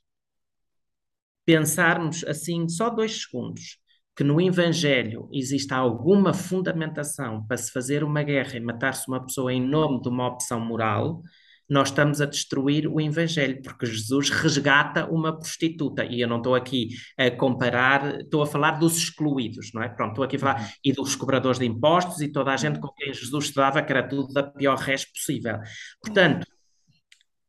pensarmos 1.45 2.25
assim, 2.25 2.69
só 2.69 2.91
dois 2.91 3.23
segundos, 3.23 3.79
que 4.17 4.25
no 4.25 4.41
Evangelho 4.41 5.29
existe 5.33 5.73
alguma 5.75 6.33
fundamentação 6.33 7.47
para 7.47 7.57
se 7.57 7.71
fazer 7.71 8.03
uma 8.03 8.23
guerra 8.23 8.57
e 8.57 8.61
matar-se 8.61 9.07
uma 9.09 9.25
pessoa 9.25 9.53
em 9.53 9.61
nome 9.61 10.01
de 10.01 10.09
uma 10.09 10.27
opção 10.27 10.59
moral, 10.61 11.23
nós 11.69 11.89
estamos 11.89 12.21
a 12.21 12.27
destruir 12.27 12.87
o 12.87 13.01
Evangelho, 13.01 13.61
porque 13.63 13.87
Jesus 13.87 14.31
resgata 14.31 15.07
uma 15.07 15.37
prostituta. 15.37 16.05
E 16.05 16.21
eu 16.21 16.29
não 16.29 16.39
estou 16.39 16.55
aqui 16.55 16.91
a 17.19 17.31
comparar, 17.31 18.21
estou 18.21 18.43
a 18.43 18.47
falar 18.47 18.73
dos 18.73 18.97
excluídos, 18.97 19.71
não 19.75 19.83
é? 19.83 19.89
Pronto, 19.89 20.11
estou 20.11 20.25
aqui 20.25 20.37
a 20.37 20.39
falar 20.39 20.61
uhum. 20.61 20.67
e 20.85 20.93
dos 20.93 21.17
cobradores 21.17 21.59
de 21.59 21.67
impostos 21.67 22.21
e 22.21 22.29
toda 22.29 22.53
a 22.53 22.57
gente 22.57 22.79
com 22.79 22.89
quem 22.93 23.13
Jesus 23.13 23.49
se 23.49 23.55
dava, 23.55 23.83
que 23.83 23.93
era 23.93 24.07
tudo 24.07 24.33
da 24.33 24.43
pior 24.43 24.79
res 24.79 25.05
possível. 25.05 25.59
Portanto, 26.03 26.47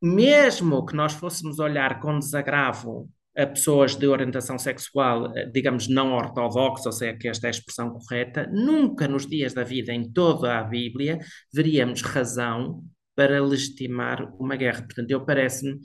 mesmo 0.02 0.86
que 0.86 0.96
nós 0.96 1.14
fôssemos 1.14 1.60
olhar 1.60 2.00
com 2.00 2.20
desagravo 2.20 3.10
a 3.38 3.46
pessoas 3.46 3.96
de 3.96 4.08
orientação 4.08 4.58
sexual, 4.58 5.32
eh, 5.38 5.46
digamos, 5.46 5.88
não 5.88 6.14
ortodoxa, 6.14 6.90
ou 6.90 6.92
seja, 6.92 7.16
que 7.16 7.28
esta 7.28 7.46
é 7.46 7.50
a 7.50 7.52
expressão 7.52 7.92
correta, 7.92 8.50
nunca 8.52 9.08
nos 9.08 9.28
dias 9.28 9.54
da 9.54 9.64
vida, 9.64 9.94
em 9.94 10.12
toda 10.12 10.58
a 10.58 10.64
Bíblia, 10.64 11.20
veríamos 11.54 12.02
razão 12.02 12.84
para 13.18 13.44
legitimar 13.44 14.32
uma 14.40 14.56
guerra. 14.56 14.84
Portanto, 14.84 15.10
eu 15.10 15.26
parece-me, 15.26 15.80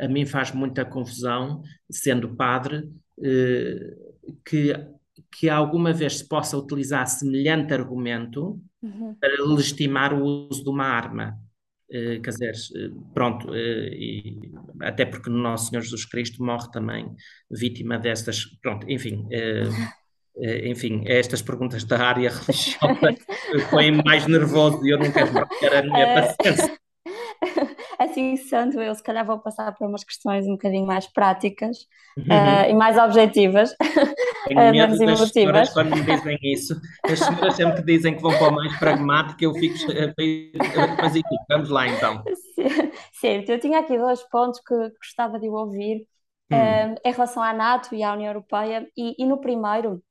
a 0.00 0.06
mim 0.06 0.24
faz 0.24 0.52
muita 0.52 0.84
confusão, 0.84 1.62
sendo 1.90 2.36
padre, 2.36 2.88
eh, 3.20 3.96
que, 4.44 4.72
que 5.32 5.48
alguma 5.48 5.92
vez 5.92 6.18
se 6.18 6.28
possa 6.28 6.56
utilizar 6.56 7.04
semelhante 7.08 7.74
argumento 7.74 8.62
Uhum. 8.82 9.16
para 9.20 9.44
legitimar 9.44 10.14
o 10.14 10.48
uso 10.48 10.62
de 10.62 10.70
uma 10.70 10.84
arma. 10.84 11.36
Uh, 11.88 12.20
quer 12.20 12.30
dizer, 12.30 12.54
uh, 12.54 13.12
pronto, 13.12 13.54
e, 13.54 14.52
até 14.80 15.04
porque 15.04 15.30
no 15.30 15.38
Nosso 15.38 15.70
Senhor 15.70 15.82
Jesus 15.82 16.04
Cristo 16.04 16.42
morre 16.44 16.70
também 16.70 17.12
vítima 17.50 17.98
destas, 17.98 18.44
pronto, 18.60 18.88
enfim, 18.88 19.26
enfim, 20.38 21.02
estas 21.06 21.42
perguntas 21.42 21.84
da 21.84 21.98
área 21.98 22.30
religiosa 22.46 23.16
põem 23.70 24.02
mais 24.04 24.26
nervoso 24.26 24.86
e 24.86 24.90
eu 24.90 24.98
não 24.98 25.10
quero 25.10 25.32
perder 25.32 25.76
a 25.76 25.82
minha 25.82 26.14
paciência. 26.14 26.76
Assim 27.98 28.36
sendo, 28.36 28.80
eu 28.80 28.94
se 28.94 29.02
calhar 29.02 29.24
vou 29.24 29.38
passar 29.38 29.72
para 29.72 29.86
umas 29.86 30.04
questões 30.04 30.46
um 30.46 30.52
bocadinho 30.52 30.86
mais 30.86 31.06
práticas 31.06 31.86
uhum. 32.16 32.70
e 32.70 32.74
mais 32.74 32.98
objetivas. 32.98 33.74
Tenho 34.46 34.70
medo 34.70 34.98
das 34.98 35.30
senhoras 35.30 35.72
quando 35.72 35.96
me 35.96 36.02
dizem 36.02 36.38
isso. 36.42 36.80
As 37.04 37.18
senhoras 37.18 37.54
sempre 37.54 37.82
dizem 37.82 38.16
que 38.16 38.22
vão 38.22 38.36
para 38.36 38.48
o 38.48 38.54
mais 38.54 38.78
pragmático, 38.78 39.42
eu 39.42 39.54
fico. 39.54 39.76
Mas 41.00 41.16
enfim, 41.16 41.36
vamos 41.48 41.70
lá 41.70 41.88
então. 41.88 42.22
Certo, 43.12 43.50
eu 43.50 43.58
tinha 43.58 43.80
aqui 43.80 43.98
dois 43.98 44.22
pontos 44.28 44.60
que 44.60 44.74
gostava 44.98 45.38
de 45.38 45.48
ouvir 45.48 46.06
hum. 46.50 46.56
um, 46.56 46.94
em 47.04 47.12
relação 47.12 47.42
à 47.42 47.52
NATO 47.52 47.94
e 47.94 48.02
à 48.02 48.12
União 48.12 48.28
Europeia, 48.28 48.86
e, 48.96 49.14
e 49.18 49.26
no 49.26 49.40
primeiro 49.40 50.02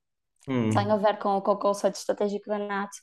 hum. 0.47 0.69
tem 0.69 0.91
a 0.91 0.97
ver 0.97 1.17
com, 1.19 1.41
com 1.41 1.51
o 1.51 1.57
conceito 1.57 1.95
estratégico 1.95 2.49
da 2.49 2.59
NATO. 2.59 2.97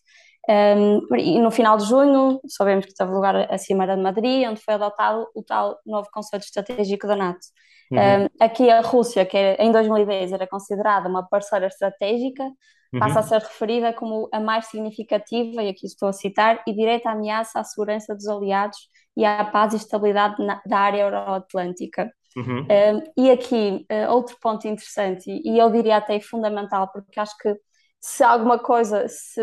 Um, 0.48 1.16
e 1.16 1.38
no 1.40 1.52
final 1.52 1.76
de 1.76 1.84
junho, 1.84 2.40
sabemos 2.48 2.86
que 2.86 2.94
teve 2.94 3.12
lugar 3.12 3.52
a 3.52 3.58
Cimeira 3.58 3.96
de 3.96 4.02
Madrid, 4.02 4.48
onde 4.48 4.60
foi 4.60 4.74
adotado 4.74 5.26
o 5.34 5.42
tal 5.42 5.78
novo 5.86 6.08
conceito 6.12 6.42
estratégico 6.42 7.06
da 7.06 7.14
NATO. 7.14 7.46
Uhum. 7.92 7.98
Um, 7.98 8.28
aqui 8.40 8.70
a 8.70 8.80
Rússia, 8.80 9.24
que 9.24 9.36
em 9.36 9.70
2010 9.70 10.32
era 10.32 10.46
considerada 10.46 11.08
uma 11.08 11.28
parceira 11.28 11.66
estratégica, 11.66 12.42
uhum. 12.92 12.98
passa 12.98 13.20
a 13.20 13.22
ser 13.22 13.40
referida 13.40 13.92
como 13.92 14.28
a 14.32 14.40
mais 14.40 14.66
significativa, 14.66 15.62
e 15.62 15.68
aqui 15.68 15.86
estou 15.86 16.08
a 16.08 16.12
citar, 16.12 16.60
e 16.66 16.72
direta 16.72 17.10
ameaça 17.10 17.60
à 17.60 17.64
segurança 17.64 18.14
dos 18.14 18.26
aliados 18.26 18.78
e 19.16 19.24
à 19.24 19.44
paz 19.44 19.74
e 19.74 19.76
estabilidade 19.76 20.44
na, 20.44 20.60
da 20.66 20.78
área 20.78 21.02
euroatlântica. 21.02 22.10
Uhum. 22.36 22.62
Um, 22.62 23.22
e 23.24 23.30
aqui, 23.30 23.86
uh, 23.90 24.10
outro 24.12 24.36
ponto 24.40 24.66
interessante, 24.66 25.30
e 25.30 25.58
eu 25.58 25.70
diria 25.70 25.96
até 25.98 26.18
fundamental, 26.20 26.90
porque 26.92 27.20
acho 27.20 27.36
que 27.38 27.54
se 28.00 28.24
alguma 28.24 28.58
coisa, 28.58 29.06
se 29.08 29.40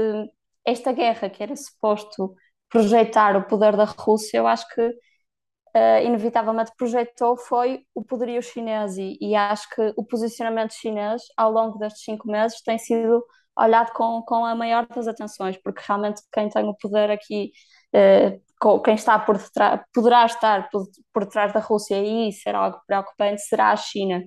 esta 0.65 0.91
guerra 0.91 1.29
que 1.29 1.41
era 1.41 1.55
suposto 1.55 2.33
projetar 2.69 3.35
o 3.37 3.47
poder 3.47 3.75
da 3.75 3.85
Rússia, 3.85 4.37
eu 4.37 4.47
acho 4.47 4.67
que 4.69 4.81
uh, 4.81 6.03
inevitavelmente 6.03 6.71
projetou 6.77 7.37
foi 7.37 7.83
o 7.93 8.03
poderio 8.03 8.41
chinês 8.41 8.97
e, 8.97 9.17
e, 9.21 9.35
acho 9.35 9.69
que 9.69 9.93
o 9.97 10.05
posicionamento 10.05 10.73
chinês 10.73 11.21
ao 11.37 11.51
longo 11.51 11.77
destes 11.77 12.03
cinco 12.03 12.27
meses 12.27 12.61
tem 12.61 12.77
sido 12.77 13.23
olhado 13.57 13.91
com, 13.93 14.21
com 14.23 14.45
a 14.45 14.55
maior 14.55 14.87
das 14.87 15.07
atenções, 15.07 15.57
porque 15.57 15.81
realmente 15.85 16.21
quem 16.31 16.49
tem 16.49 16.65
o 16.65 16.75
poder 16.75 17.11
aqui, 17.11 17.51
uh, 17.95 18.41
quem 18.83 18.95
está 18.95 19.17
por 19.19 19.37
detrás, 19.37 19.81
poderá 19.93 20.25
estar 20.25 20.69
por, 20.69 20.85
por 21.13 21.25
trás 21.25 21.53
da 21.53 21.59
Rússia 21.59 22.01
e 22.03 22.31
ser 22.33 22.55
algo 22.55 22.79
preocupante 22.85 23.41
será 23.41 23.71
a 23.71 23.77
China. 23.77 24.21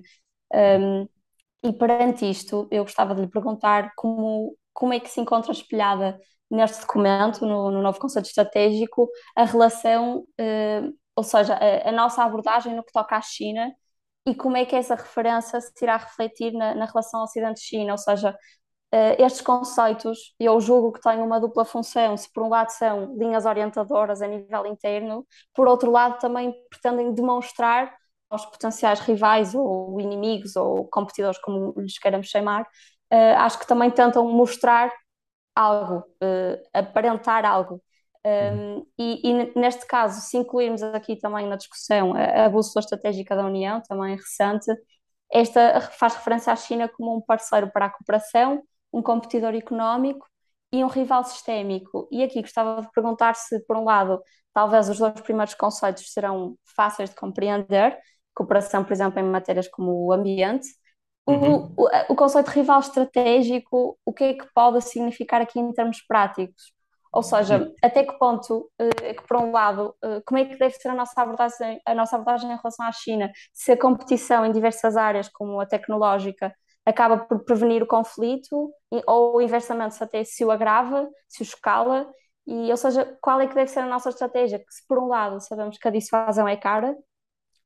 Um, 0.53 1.07
e 1.63 1.73
perante 1.73 2.29
isto, 2.29 2.67
eu 2.71 2.83
gostava 2.83 3.15
de 3.15 3.21
lhe 3.21 3.29
perguntar 3.29 3.91
como, 3.95 4.55
como 4.73 4.93
é 4.93 4.99
que 4.99 5.09
se 5.09 5.21
encontra 5.21 5.51
espelhada 5.51 6.19
neste 6.49 6.81
documento, 6.81 7.45
no, 7.45 7.71
no 7.71 7.81
novo 7.81 7.99
conceito 7.99 8.25
estratégico, 8.27 9.09
a 9.35 9.45
relação, 9.45 10.19
uh, 10.39 10.93
ou 11.15 11.23
seja, 11.23 11.55
a, 11.55 11.89
a, 11.89 11.91
nossa 11.91 12.23
abordagem 12.23 12.75
no 12.75 12.83
que 12.83 12.91
toca 12.91 13.15
à 13.17 13.21
China 13.21 13.71
e 14.27 14.35
como 14.35 14.57
é 14.57 14.65
que 14.65 14.75
essa 14.75 14.95
referência 14.95 15.59
se 15.61 15.73
irá 15.83 15.97
refletir 15.97 16.53
na, 16.53 16.75
na 16.75 16.85
relação 16.85 17.23
Ocidente-China, 17.23 17.93
ou 17.93 17.97
seja, 17.97 18.35
uh, 18.93 19.15
estes 19.17 19.41
conceitos, 19.41 20.35
eu 20.39 20.59
julgo 20.59 20.91
que 20.91 21.01
têm 21.01 21.19
uma 21.19 21.39
dupla 21.39 21.65
função, 21.65 22.15
se 22.15 22.31
por 22.31 22.43
um 22.43 22.49
lado 22.49 22.69
são 22.69 23.15
linhas 23.17 23.45
orientadoras 23.45 24.21
a 24.21 24.27
nível 24.27 24.67
interno, 24.67 25.25
por 25.53 25.67
outro 25.67 25.91
lado 25.91 26.19
também 26.19 26.53
pretendem 26.69 27.13
demonstrar 27.13 27.95
aos 28.29 28.45
potenciais 28.45 28.99
rivais 28.99 29.55
ou 29.55 29.99
inimigos 29.99 30.55
ou 30.55 30.87
competidores, 30.87 31.39
como 31.39 31.73
lhes 31.77 31.97
queiramos 31.97 32.27
chamar, 32.27 32.63
uh, 32.63 33.37
acho 33.39 33.59
que 33.59 33.67
também 33.67 33.89
tentam 33.91 34.27
mostrar 34.27 34.91
algo, 35.55 35.99
uh, 35.99 36.61
aparentar 36.73 37.45
algo. 37.45 37.81
Um, 38.25 38.85
e, 38.97 39.29
e, 39.29 39.59
neste 39.59 39.85
caso, 39.85 40.21
se 40.21 40.37
incluirmos 40.37 40.81
aqui 40.81 41.17
também 41.17 41.45
na 41.45 41.57
discussão 41.57 42.13
a, 42.15 42.45
a 42.45 42.49
bússola 42.49 42.81
estratégica 42.81 43.35
da 43.35 43.45
União, 43.45 43.81
também 43.81 44.15
recente, 44.15 44.71
esta 45.31 45.81
faz 45.81 46.15
referência 46.15 46.53
à 46.53 46.55
China 46.55 46.87
como 46.87 47.17
um 47.17 47.21
parceiro 47.21 47.69
para 47.71 47.87
a 47.87 47.89
cooperação, 47.89 48.63
um 48.93 49.01
competidor 49.01 49.55
económico 49.55 50.27
e 50.71 50.83
um 50.83 50.87
rival 50.87 51.23
sistémico. 51.23 52.07
E 52.11 52.23
aqui 52.23 52.41
gostava 52.41 52.81
de 52.81 52.91
perguntar 52.91 53.35
se, 53.35 53.59
por 53.65 53.77
um 53.77 53.83
lado, 53.83 54.21
talvez 54.53 54.89
os 54.89 54.99
dois 54.99 55.19
primeiros 55.21 55.53
conceitos 55.53 56.11
serão 56.11 56.55
fáceis 56.75 57.09
de 57.09 57.15
compreender, 57.15 57.97
cooperação, 58.33 58.83
por 58.83 58.93
exemplo, 58.93 59.19
em 59.19 59.23
matérias 59.23 59.67
como 59.67 59.91
o 60.05 60.13
ambiente, 60.13 60.67
Uhum. 61.25 61.73
O, 61.77 61.83
o, 61.83 61.89
o, 62.09 62.15
conceito 62.15 62.51
de 62.51 62.59
rival 62.59 62.81
estratégico, 62.81 63.97
o 64.05 64.13
que 64.13 64.23
é 64.25 64.33
que 64.33 64.45
pode 64.53 64.81
significar 64.81 65.41
aqui 65.41 65.57
em 65.57 65.71
termos 65.71 66.01
práticos? 66.01 66.73
Ou 67.13 67.21
seja, 67.21 67.71
até 67.81 68.03
que 68.03 68.17
ponto, 68.17 68.69
uh, 68.81 69.13
que 69.15 69.27
por 69.27 69.37
um 69.37 69.51
lado, 69.51 69.95
uh, 70.03 70.21
como 70.25 70.39
é 70.39 70.45
que 70.45 70.57
deve 70.57 70.73
ser 70.73 70.89
a 70.89 70.95
nossa, 70.95 71.21
abordagem, 71.21 71.79
a 71.85 71.93
nossa 71.93 72.15
abordagem 72.15 72.51
em 72.51 72.57
relação 72.57 72.85
à 72.85 72.91
China? 72.91 73.31
Se 73.53 73.71
a 73.71 73.79
competição 73.79 74.43
em 74.45 74.51
diversas 74.51 74.97
áreas, 74.97 75.29
como 75.29 75.61
a 75.61 75.65
tecnológica, 75.65 76.53
acaba 76.85 77.17
por 77.17 77.43
prevenir 77.45 77.81
o 77.81 77.87
conflito, 77.87 78.71
ou 79.07 79.41
inversamente, 79.41 79.95
se 79.95 80.03
até 80.03 80.23
se 80.23 80.43
o 80.43 80.51
agrava, 80.51 81.09
se 81.27 81.41
o 81.41 81.43
escala, 81.43 82.07
e, 82.45 82.69
ou 82.69 82.77
seja, 82.77 83.17
qual 83.21 83.39
é 83.39 83.47
que 83.47 83.55
deve 83.55 83.69
ser 83.69 83.79
a 83.79 83.87
nossa 83.87 84.09
estratégia? 84.09 84.59
Que 84.59 84.73
se 84.73 84.85
por 84.87 84.99
um 84.99 85.07
lado 85.07 85.39
sabemos 85.39 85.77
que 85.77 85.87
a 85.87 85.91
dissuasão 85.91 86.47
é 86.47 86.57
cara, 86.57 86.95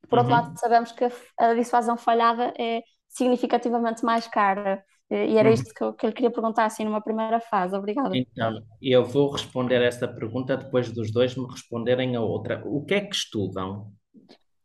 por 0.09 0.19
outro 0.19 0.33
uhum. 0.33 0.41
lado 0.41 0.59
sabemos 0.59 0.91
que 0.91 1.09
a, 1.37 1.53
dissuasão 1.53 1.97
falhada 1.97 2.53
é 2.57 2.81
significativamente 3.09 4.05
mais 4.05 4.27
cara. 4.27 4.83
E 5.09 5.37
era 5.37 5.47
uhum. 5.47 5.53
isto 5.53 5.73
que 5.73 5.83
eu, 5.83 5.93
que 5.93 6.05
eu 6.05 6.11
queria 6.11 6.29
perguntar 6.29 6.65
assim 6.65 6.83
numa 6.83 7.01
primeira 7.01 7.39
fase. 7.39 7.75
Obrigada. 7.75 8.15
Então, 8.15 8.61
eu 8.81 9.05
vou 9.05 9.31
responder 9.31 9.81
essa 9.81 10.07
pergunta 10.07 10.57
depois 10.57 10.91
dos 10.91 11.11
dois 11.11 11.35
me 11.35 11.47
responderem 11.49 12.15
a 12.15 12.21
outra. 12.21 12.61
O 12.65 12.83
que 12.85 12.93
é 12.93 13.01
que 13.01 13.15
estudam? 13.15 13.91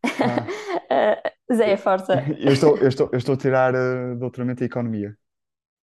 Ah. 0.90 1.31
Zé, 1.52 1.76
força. 1.76 2.14
Eu 2.38 2.52
estou, 2.52 2.76
eu 2.78 2.88
estou, 2.88 3.08
eu 3.12 3.18
estou 3.18 3.34
a 3.34 3.38
tirar 3.38 3.74
uh, 3.74 4.18
doutoramento 4.18 4.62
em 4.62 4.66
Economia. 4.66 5.16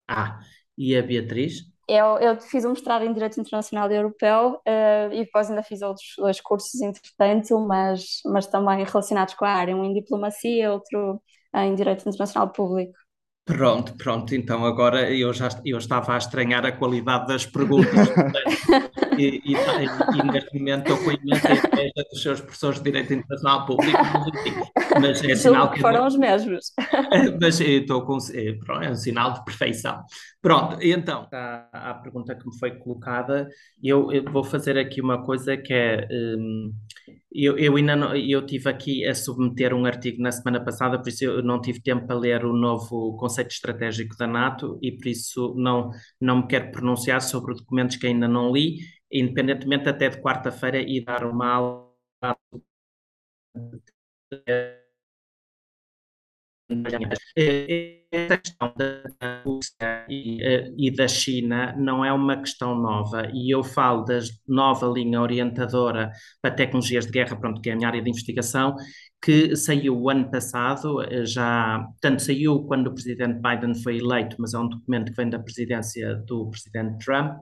Ah, 0.09 0.41
e 0.77 0.97
a 0.97 1.03
Beatriz? 1.03 1.63
Eu, 1.89 2.19
eu 2.19 2.41
fiz 2.41 2.65
um 2.65 2.71
mestrado 2.71 3.05
em 3.05 3.13
Direito 3.13 3.41
Internacional 3.41 3.91
Europeu 3.91 4.61
uh, 4.67 5.13
e 5.13 5.25
depois 5.25 5.49
ainda 5.49 5.63
fiz 5.63 5.83
outros 5.83 6.15
dois 6.19 6.41
cursos 6.41 6.81
entretanto, 6.81 7.59
mas, 7.61 8.21
mas 8.25 8.47
também 8.47 8.85
relacionados 8.85 9.35
com 9.35 9.45
a 9.45 9.51
área, 9.51 9.77
um 9.77 9.85
em 9.85 9.95
Diplomacia, 9.95 10.73
outro 10.73 11.23
em 11.55 11.75
Direito 11.75 12.09
Internacional 12.09 12.51
Público. 12.51 12.93
Pronto, 13.45 13.95
pronto, 13.97 14.35
então 14.35 14.65
agora 14.65 15.09
eu 15.09 15.33
já 15.33 15.49
eu 15.65 15.79
estava 15.79 16.15
a 16.15 16.19
estranhar 16.19 16.67
a 16.67 16.73
qualidade 16.73 17.29
das 17.29 17.47
perguntas 17.47 17.95
e, 19.19 19.43
e, 19.45 19.53
e, 19.53 20.33
neste 20.33 20.59
momento 20.59 20.91
eu 20.91 20.97
conheço 20.99 21.47
a 21.47 21.53
inveja 21.53 22.07
dos 22.11 22.23
seus 22.23 22.41
professores 22.41 22.79
de 22.79 22.85
Direito 22.85 23.13
Internacional 23.15 23.67
Público, 23.67 23.99
mas 25.01 25.25
é 25.25 25.35
sinal 25.35 25.71
que... 25.71 25.81
foram 25.81 26.07
os 26.07 26.17
mesmos. 26.17 26.73
Mas 27.41 27.61
estou 27.61 28.03
com... 28.03 28.19
É, 28.33 28.87
é 28.87 28.91
um 28.91 28.95
sinal 28.95 29.33
de 29.33 29.45
perfeição. 29.45 30.03
Pronto, 30.41 30.79
então, 30.81 31.29
a, 31.33 31.91
a 31.91 31.95
pergunta 31.95 32.35
que 32.35 32.47
me 32.47 32.59
foi 32.59 32.73
colocada, 32.79 33.49
eu, 33.83 34.13
eu, 34.13 34.25
vou 34.31 34.45
fazer 34.45 34.79
aqui 34.79 35.01
uma 35.01 35.25
coisa 35.25 35.57
que 35.57 35.73
é... 35.73 36.07
Um, 36.11 36.73
eu, 37.39 37.59
eu 37.59 37.77
ainda 37.77 37.95
não, 37.95 38.17
eu 38.17 38.47
tive 38.47 38.71
aqui 38.71 39.05
a 39.05 39.15
submeter 39.15 39.75
um 39.75 39.85
artigo 39.85 40.23
na 40.23 40.33
semana 40.33 40.65
passada, 40.65 40.99
por 40.99 41.09
isso 41.09 41.25
eu 41.25 41.43
não 41.43 41.61
tive 41.61 41.83
tempo 41.83 42.07
para 42.07 42.17
ler 42.17 42.47
o 42.47 42.53
novo 42.53 43.15
conceito 43.19 43.51
estratégico 43.51 44.17
da 44.17 44.27
NATO 44.27 44.79
e 44.81 44.91
por 44.91 45.07
isso 45.07 45.55
não, 45.57 45.91
não 46.19 46.39
me 46.39 46.47
quero 46.47 46.71
pronunciar 46.71 47.21
sobre 47.21 47.55
documentos 47.55 47.97
que 47.97 48.07
ainda 48.07 48.27
não 48.27 48.51
li, 48.51 48.79
independentemente 49.13 49.89
até 49.89 50.09
de 50.09 50.21
quarta-feira 50.21 50.79
e 50.81 51.05
dar 51.05 51.25
uma 51.25 51.47
aula. 51.47 51.87
Esta 58.11 58.39
questão 58.39 58.75
da 58.77 59.43
Rússia 59.45 60.07
e, 60.09 60.43
eh, 60.43 60.73
e, 60.77 60.91
da 60.91 61.07
China 61.07 61.75
não 61.77 62.05
é 62.05 62.13
uma 62.13 62.37
questão 62.39 62.75
nova, 62.75 63.31
e 63.33 63.55
eu 63.55 63.63
falo 63.63 64.05
da 64.05 64.19
nova 64.49 64.87
linha 64.89 65.21
orientadora 65.21 66.11
para 66.43 66.55
tecnologias 66.55 67.07
de 67.07 67.13
guerra, 67.13 67.37
pronto, 67.37 67.61
que 67.61 67.71
é 67.71 67.73
a 67.73 67.77
minha 67.77 67.89
área 67.89 68.03
de 68.03 68.11
investigação, 68.11 68.75
que 69.23 69.55
saiu 69.57 69.97
o 69.97 70.11
ano 70.11 70.31
passado, 70.31 71.03
eh, 71.03 71.25
já, 71.25 71.87
tanto 72.01 72.23
saiu 72.23 72.65
quando 72.65 72.89
o 72.89 72.95
presidente 72.95 73.41
Biden 73.41 73.75
foi 73.83 73.99
eleito, 73.99 74.37
mas 74.39 74.53
é 74.55 74.59
um 74.59 74.69
documento 74.69 75.11
que 75.13 75.17
vem 75.17 75.31
da 75.31 75.39
presidência 75.39 76.17
do 76.27 76.51
presidente 76.51 77.05
Trump, 77.05 77.39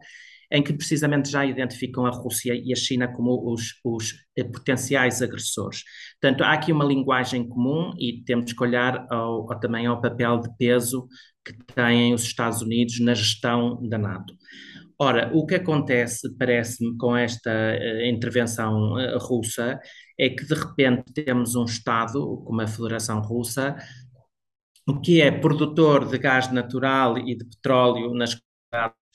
em 0.55 0.63
que 0.63 0.73
precisamente 0.73 1.29
já 1.29 1.45
identificam 1.45 2.07
a 2.07 2.11
Rússia 2.11 2.55
e 2.55 2.73
a 2.73 2.77
China 2.77 3.09
como 3.09 3.53
os, 3.53 3.81
os 3.85 4.15
eh, 4.37 4.45
potenciais 4.45 5.21
agressores. 5.21 5.83
Portanto, 6.21 6.45
há 6.45 6.53
aqui 6.53 6.71
uma 6.71 6.85
linguagem 6.85 7.49
comum 7.49 7.93
e 7.99 8.23
temos 8.25 8.53
que 8.53 8.63
olhar 8.63 9.05
ao, 9.11 9.53
ao, 9.53 9.59
também 9.59 9.85
ao 9.85 10.01
papel 10.01 10.39
de 10.39 10.57
peso 10.57 11.09
que 11.45 11.53
têm 11.75 12.15
os 12.15 12.23
Estados 12.23 12.63
Unidos 12.63 13.01
na 13.01 13.15
gestão 13.15 13.83
da 13.89 13.99
NATO. 13.99 14.33
Ora, 14.97 15.29
o 15.35 15.45
que 15.45 15.57
acontece, 15.57 16.33
parece-me, 16.39 16.97
com 16.97 17.17
esta 17.17 17.51
uh, 17.51 18.07
intervenção 18.07 18.93
uh, 18.93 19.19
russa 19.19 19.81
é 20.17 20.29
que 20.29 20.45
de 20.45 20.55
repente 20.55 21.13
temos 21.13 21.57
um 21.57 21.65
Estado, 21.65 22.45
como 22.47 22.61
a 22.61 22.67
Federação 22.69 23.21
Russa, 23.21 23.75
que 25.03 25.21
é 25.21 25.33
produtor 25.33 26.09
de 26.09 26.17
gás 26.17 26.53
natural 26.53 27.19
e 27.19 27.37
de 27.37 27.45
petróleo 27.45 28.15
nas 28.15 28.41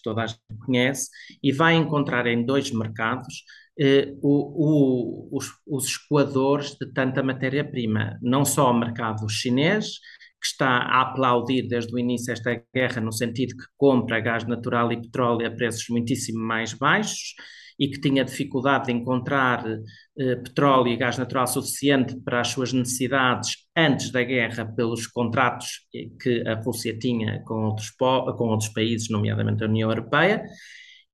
toda 0.04 0.24
a 0.24 0.28
gente 0.28 0.40
conhece, 0.66 1.10
e 1.42 1.52
vai 1.52 1.76
encontrar 1.76 2.28
em 2.28 2.46
dois 2.46 2.72
mercados 2.72 3.44
eh, 3.80 4.14
o, 4.22 5.30
o, 5.32 5.38
os, 5.38 5.52
os 5.66 5.86
escoadores 5.86 6.76
de 6.80 6.92
tanta 6.92 7.24
matéria-prima, 7.24 8.18
não 8.22 8.44
só 8.44 8.72
o 8.72 8.78
mercado 8.78 9.30
chinês, 9.30 10.00
que 10.40 10.48
está 10.48 10.68
a 10.68 11.02
aplaudir 11.02 11.68
desde 11.68 11.94
o 11.94 12.00
início 12.00 12.32
esta 12.32 12.62
guerra, 12.74 13.02
no 13.02 13.12
sentido 13.12 13.56
que 13.58 13.66
compra 13.78 14.20
gás 14.20 14.46
natural 14.46 14.92
e 14.92 15.02
petróleo 15.02 15.48
a 15.48 15.52
preços 15.52 15.86
muitíssimo 15.90 16.40
mais 16.40 16.74
baixos, 16.74 17.36
e 17.80 17.88
que 17.88 18.02
tinha 18.02 18.26
dificuldade 18.26 18.88
de 18.88 18.92
encontrar 18.92 19.66
eh, 19.66 20.36
petróleo 20.36 20.92
e 20.92 20.98
gás 20.98 21.18
natural 21.18 21.48
suficiente 21.48 22.20
para 22.22 22.42
as 22.42 22.50
suas 22.50 22.74
necessidades 22.74 23.69
antes 23.88 24.12
da 24.12 24.24
guerra, 24.24 24.66
pelos 24.66 25.08
contratos 25.08 25.88
que 26.22 26.44
a 26.48 26.56
Rússia 26.56 26.98
tinha 26.98 27.42
com 27.44 27.66
outros, 27.66 27.92
com 27.92 28.48
outros 28.48 28.70
países, 28.70 29.10
nomeadamente 29.10 29.64
a 29.64 29.68
União 29.68 29.90
Europeia. 29.90 30.44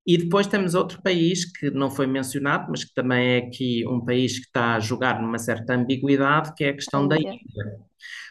E 0.07 0.17
depois 0.17 0.45
temos 0.45 0.75
outro 0.75 1.01
país 1.01 1.51
que 1.51 1.71
não 1.71 1.89
foi 1.89 2.05
mencionado, 2.05 2.67
mas 2.69 2.83
que 2.83 2.93
também 2.93 3.27
é 3.27 3.37
aqui 3.37 3.85
um 3.87 4.03
país 4.05 4.37
que 4.37 4.45
está 4.45 4.75
a 4.75 4.79
jogar 4.79 5.19
numa 5.21 5.39
certa 5.39 5.73
ambiguidade, 5.73 6.53
que 6.55 6.63
é 6.63 6.69
a 6.69 6.73
questão 6.73 7.07
da 7.07 7.17
Índia. 7.17 7.39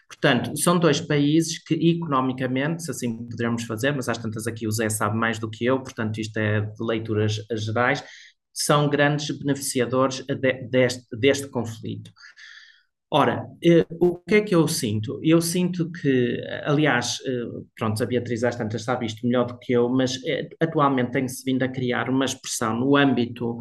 Portanto, 0.09 0.57
são 0.57 0.79
dois 0.79 1.01
países 1.01 1.59
que 1.59 1.75
economicamente, 1.75 2.85
se 2.85 2.91
assim 2.91 3.29
podermos 3.29 3.65
fazer, 3.65 3.93
mas 3.93 4.09
às 4.09 4.19
tantas 4.19 4.47
aqui 4.47 4.69
o 4.69 4.71
Zé 4.71 4.89
sabe 4.89 5.17
mais 5.17 5.39
do 5.41 5.51
que 5.51 5.65
eu, 5.65 5.83
portanto 5.83 6.19
isto 6.19 6.37
é 6.37 6.61
de 6.61 6.77
leituras 6.81 7.41
gerais, 7.53 8.05
são 8.53 8.89
grandes 8.89 9.37
beneficiadores 9.37 10.25
de, 10.25 10.53
deste, 10.69 11.05
deste 11.17 11.49
conflito. 11.49 12.13
Ora, 13.17 13.47
eh, 13.63 13.87
o 14.01 14.17
que 14.17 14.35
é 14.35 14.41
que 14.41 14.53
eu 14.53 14.67
sinto? 14.67 15.21
Eu 15.23 15.41
sinto 15.41 15.89
que, 15.93 16.37
aliás, 16.65 17.19
eh, 17.25 17.45
pronto, 17.79 18.03
a 18.03 18.07
Beatriz 18.07 18.43
às 18.43 18.57
tantas 18.57 18.83
sabe 18.83 19.07
isto 19.07 19.25
melhor 19.25 19.47
do 19.47 19.57
que 19.61 19.73
eu, 19.73 19.89
mas 19.89 20.19
eh, 20.27 20.49
atualmente 20.61 21.13
tem-se 21.13 21.45
vindo 21.45 21.63
a 21.63 21.69
criar 21.69 22.11
uma 22.11 22.25
expressão 22.25 22.75
no 22.77 22.97
âmbito 22.97 23.57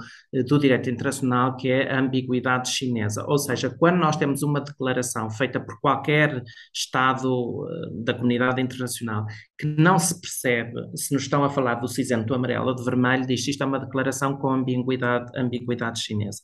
do 0.47 0.57
direito 0.57 0.89
internacional 0.89 1.55
que 1.55 1.69
é 1.69 1.91
a 1.91 1.99
ambiguidade 1.99 2.67
chinesa. 2.69 3.23
Ou 3.27 3.37
seja, 3.37 3.69
quando 3.69 3.97
nós 3.97 4.15
temos 4.17 4.41
uma 4.41 4.59
declaração 4.59 5.29
feita 5.29 5.59
por 5.59 5.79
qualquer 5.79 6.41
Estado 6.73 7.63
da 8.03 8.15
comunidade 8.15 8.59
internacional 8.59 9.23
que 9.55 9.67
não 9.67 9.99
se 9.99 10.19
percebe 10.19 10.73
se 10.95 11.13
nos 11.13 11.23
estão 11.23 11.43
a 11.43 11.49
falar 11.51 11.75
do 11.75 11.87
cinzento, 11.87 12.25
do 12.25 12.33
amarelo 12.33 12.69
ou 12.69 12.75
do 12.75 12.83
vermelho, 12.83 13.27
diz 13.27 13.47
isto 13.47 13.61
é 13.61 13.67
uma 13.67 13.79
declaração 13.79 14.35
com 14.35 14.49
ambiguidade, 14.49 15.31
ambiguidade 15.37 15.99
chinesa. 16.01 16.41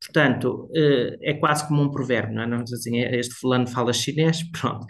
Portanto, 0.00 0.68
eh, 0.74 1.16
é 1.22 1.34
quase 1.34 1.66
como 1.66 1.82
um 1.82 1.90
provérbio, 1.90 2.34
não 2.34 2.42
é? 2.42 2.46
Não 2.46 2.62
assim, 2.62 2.98
este 3.00 3.34
fulano 3.34 3.66
fala 3.66 3.92
chinês, 3.92 4.42
pronto. 4.52 4.86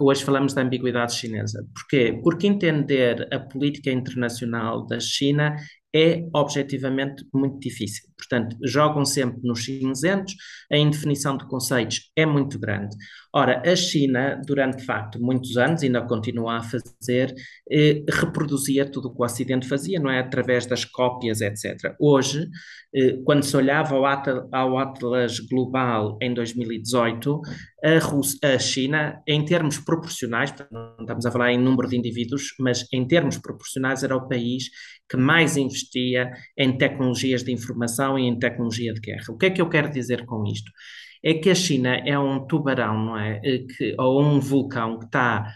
Hoje 0.00 0.24
falamos 0.24 0.54
da 0.54 0.62
ambiguidade 0.62 1.14
chinesa. 1.14 1.64
Porquê? 1.74 2.18
Porque 2.22 2.46
entender 2.46 3.28
a 3.32 3.40
política 3.40 3.90
internacional 3.90 4.86
da 4.86 5.00
China 5.00 5.56
é 5.94 6.28
objetivamente 6.34 7.24
muito 7.32 7.58
difícil. 7.58 8.08
Portanto, 8.16 8.56
jogam 8.62 9.04
sempre 9.04 9.40
nos 9.42 9.64
cinzentos, 9.64 10.34
a 10.70 10.76
indefinição 10.76 11.36
de 11.36 11.46
conceitos 11.46 12.10
é 12.14 12.26
muito 12.26 12.58
grande. 12.58 12.94
Ora, 13.36 13.60
a 13.70 13.76
China, 13.76 14.40
durante 14.46 14.78
de 14.78 14.84
facto 14.86 15.20
muitos 15.20 15.58
anos, 15.58 15.82
ainda 15.82 16.00
continua 16.00 16.56
a 16.56 16.62
fazer, 16.62 17.34
eh, 17.70 18.02
reproduzia 18.08 18.90
tudo 18.90 19.08
o 19.08 19.14
que 19.14 19.20
o 19.20 19.24
Ocidente 19.26 19.68
fazia, 19.68 20.00
não 20.00 20.10
é? 20.10 20.20
Através 20.20 20.64
das 20.64 20.86
cópias, 20.86 21.42
etc. 21.42 21.94
Hoje, 22.00 22.48
eh, 22.94 23.18
quando 23.26 23.42
se 23.42 23.54
olhava 23.54 23.94
ao, 23.94 24.06
ao 24.54 24.78
Atlas 24.78 25.38
Global 25.40 26.16
em 26.22 26.32
2018, 26.32 27.42
a, 27.84 28.54
a 28.54 28.58
China, 28.58 29.20
em 29.28 29.44
termos 29.44 29.78
proporcionais, 29.80 30.54
não 30.72 30.96
estamos 30.98 31.26
a 31.26 31.30
falar 31.30 31.52
em 31.52 31.58
número 31.58 31.90
de 31.90 31.98
indivíduos, 31.98 32.54
mas 32.58 32.86
em 32.90 33.06
termos 33.06 33.36
proporcionais, 33.36 34.02
era 34.02 34.16
o 34.16 34.26
país 34.26 34.70
que 35.10 35.18
mais 35.18 35.58
investia 35.58 36.30
em 36.56 36.78
tecnologias 36.78 37.44
de 37.44 37.52
informação 37.52 38.18
e 38.18 38.22
em 38.22 38.38
tecnologia 38.38 38.94
de 38.94 39.00
guerra. 39.00 39.26
O 39.28 39.36
que 39.36 39.44
é 39.44 39.50
que 39.50 39.60
eu 39.60 39.68
quero 39.68 39.90
dizer 39.90 40.24
com 40.24 40.42
isto? 40.46 40.72
É 41.24 41.34
que 41.34 41.50
a 41.50 41.54
China 41.54 41.96
é 41.96 42.18
um 42.18 42.46
tubarão, 42.46 42.98
não 43.04 43.18
é? 43.18 43.40
Eh, 43.44 43.58
que, 43.76 43.94
ou 43.98 44.22
um 44.22 44.40
vulcão 44.40 44.98
que 44.98 45.06
está 45.06 45.52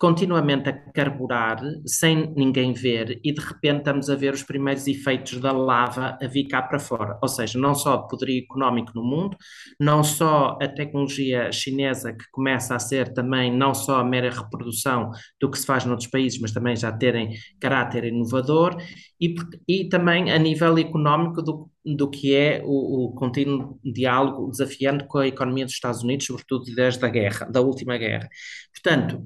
continuamente 0.00 0.66
a 0.66 0.72
carburar 0.72 1.60
sem 1.84 2.32
ninguém 2.34 2.72
ver 2.72 3.20
e 3.22 3.34
de 3.34 3.40
repente 3.40 3.80
estamos 3.80 4.08
a 4.08 4.16
ver 4.16 4.32
os 4.32 4.42
primeiros 4.42 4.86
efeitos 4.86 5.38
da 5.38 5.52
lava 5.52 6.16
a 6.20 6.26
vir 6.26 6.48
cá 6.48 6.62
para 6.62 6.78
fora. 6.78 7.18
Ou 7.20 7.28
seja, 7.28 7.58
não 7.58 7.74
só 7.74 7.96
o 7.96 8.08
poderio 8.08 8.42
económico 8.42 8.92
no 8.94 9.04
mundo, 9.04 9.36
não 9.78 10.02
só 10.02 10.56
a 10.60 10.66
tecnologia 10.66 11.52
chinesa 11.52 12.14
que 12.14 12.24
começa 12.32 12.74
a 12.74 12.78
ser 12.78 13.12
também 13.12 13.54
não 13.54 13.74
só 13.74 14.00
a 14.00 14.04
mera 14.04 14.30
reprodução 14.30 15.10
do 15.38 15.50
que 15.50 15.58
se 15.58 15.66
faz 15.66 15.84
noutros 15.84 16.08
países, 16.08 16.40
mas 16.40 16.52
também 16.52 16.74
já 16.74 16.90
terem 16.90 17.34
caráter 17.60 18.04
inovador 18.04 18.78
e, 19.20 19.34
e 19.68 19.86
também 19.86 20.32
a 20.32 20.38
nível 20.38 20.78
económico 20.78 21.42
do, 21.42 21.70
do 21.84 22.08
que 22.08 22.34
é 22.34 22.62
o, 22.64 23.04
o 23.04 23.14
contínuo 23.14 23.78
diálogo 23.84 24.50
desafiante 24.50 25.04
com 25.06 25.18
a 25.18 25.26
economia 25.26 25.66
dos 25.66 25.74
Estados 25.74 26.02
Unidos, 26.02 26.24
sobretudo 26.24 26.64
desde 26.74 27.04
a 27.04 27.08
guerra, 27.10 27.44
da 27.50 27.60
última 27.60 27.98
guerra. 27.98 28.30
Portanto, 28.72 29.22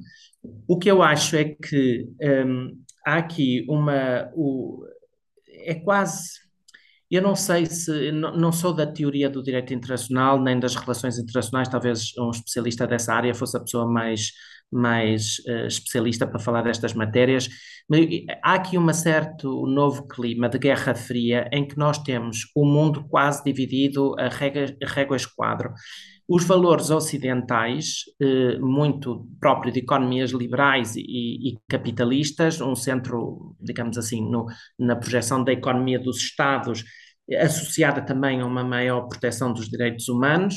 o 0.66 0.78
que 0.78 0.90
eu 0.90 1.02
acho 1.02 1.36
é 1.36 1.44
que 1.44 2.08
um, 2.46 2.84
há 3.06 3.16
aqui 3.16 3.64
uma. 3.68 4.30
O, 4.34 4.84
é 5.48 5.74
quase. 5.74 6.30
Eu 7.10 7.22
não 7.22 7.34
sei 7.36 7.66
se. 7.66 8.10
Não, 8.12 8.36
não, 8.36 8.52
sou 8.52 8.72
da 8.72 8.86
teoria 8.86 9.28
do 9.28 9.42
direito 9.42 9.72
internacional, 9.74 10.40
nem 10.40 10.58
das 10.58 10.74
relações 10.74 11.18
internacionais, 11.18 11.68
talvez 11.68 12.12
um 12.18 12.30
especialista 12.30 12.86
dessa 12.86 13.12
área 13.14 13.34
fosse 13.34 13.56
a 13.56 13.60
pessoa 13.60 13.86
mais, 13.86 14.32
mais 14.72 15.38
uh, 15.46 15.66
especialista 15.66 16.26
para 16.26 16.38
falar 16.38 16.62
destas 16.62 16.94
matérias. 16.94 17.48
Mas 17.88 18.06
há 18.42 18.54
aqui 18.54 18.78
um 18.78 18.92
certo 18.92 19.66
novo 19.66 20.06
clima 20.06 20.48
de 20.48 20.58
Guerra 20.58 20.94
Fria 20.94 21.48
em 21.52 21.66
que 21.66 21.76
nós 21.76 21.98
temos 21.98 22.50
o 22.54 22.64
mundo 22.64 23.04
quase 23.08 23.44
dividido 23.44 24.14
a 24.18 24.28
réguas 24.28 25.26
quadro 25.26 25.74
os 26.28 26.44
valores 26.44 26.90
ocidentais, 26.90 28.04
eh, 28.20 28.58
muito 28.58 29.28
próprio 29.38 29.72
de 29.72 29.80
economias 29.80 30.30
liberais 30.30 30.96
e, 30.96 31.02
e, 31.50 31.58
capitalistas, 31.68 32.60
um 32.60 32.74
centro, 32.74 33.54
digamos 33.60 33.98
assim, 33.98 34.22
no, 34.22 34.46
na 34.78 34.96
projeção 34.96 35.44
da 35.44 35.52
economia 35.52 35.98
dos 35.98 36.18
Estados, 36.18 36.84
associada 37.38 38.00
também 38.02 38.40
a 38.40 38.46
uma 38.46 38.64
maior 38.64 39.02
proteção 39.08 39.52
dos 39.52 39.68
direitos 39.68 40.08
humanos, 40.08 40.56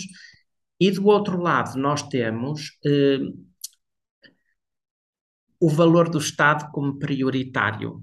e 0.79 0.91
do 0.91 1.05
outro 1.07 1.41
lado 1.41 1.77
nós 1.77 2.01
temos 2.03 2.77
eh, 2.85 3.19
o 5.59 5.69
valor 5.69 6.09
do 6.09 6.17
Estado 6.17 6.69
como 6.71 6.99
prioritário 6.99 8.01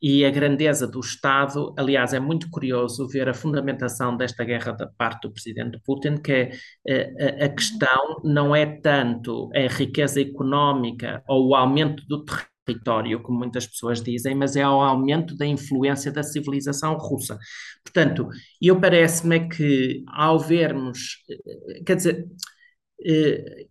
e 0.00 0.24
a 0.24 0.30
grandeza 0.30 0.86
do 0.86 0.98
Estado. 0.98 1.72
Aliás, 1.78 2.12
é 2.12 2.18
muito 2.18 2.50
curioso 2.50 3.06
ver 3.08 3.28
a 3.28 3.34
fundamentação 3.34 4.16
desta 4.16 4.44
guerra 4.44 4.72
da 4.72 4.86
parte 4.86 5.22
do 5.22 5.32
presidente 5.32 5.80
Putin, 5.84 6.16
que 6.16 6.32
é, 6.32 6.50
eh, 6.86 7.38
a, 7.40 7.44
a 7.46 7.48
questão 7.48 8.20
não 8.24 8.54
é 8.54 8.66
tanto 8.66 9.48
a 9.54 9.72
riqueza 9.72 10.20
económica 10.20 11.22
ou 11.28 11.50
o 11.50 11.54
aumento 11.54 12.04
do 12.08 12.24
território, 12.66 13.22
como 13.22 13.38
muitas 13.38 13.66
pessoas 13.66 14.02
dizem, 14.02 14.34
mas 14.34 14.56
é 14.56 14.66
o 14.66 14.80
aumento 14.80 15.36
da 15.36 15.46
influência 15.46 16.10
da 16.10 16.22
civilização 16.24 16.96
russa. 16.96 17.38
Portanto, 17.84 18.28
eu 18.60 18.80
parece-me 18.80 19.48
que 19.48 20.02
ao 20.08 20.38
vermos, 20.38 21.18
eh, 21.30 21.82
quer 21.86 21.96
dizer, 21.96 22.26
eh, 23.06 23.66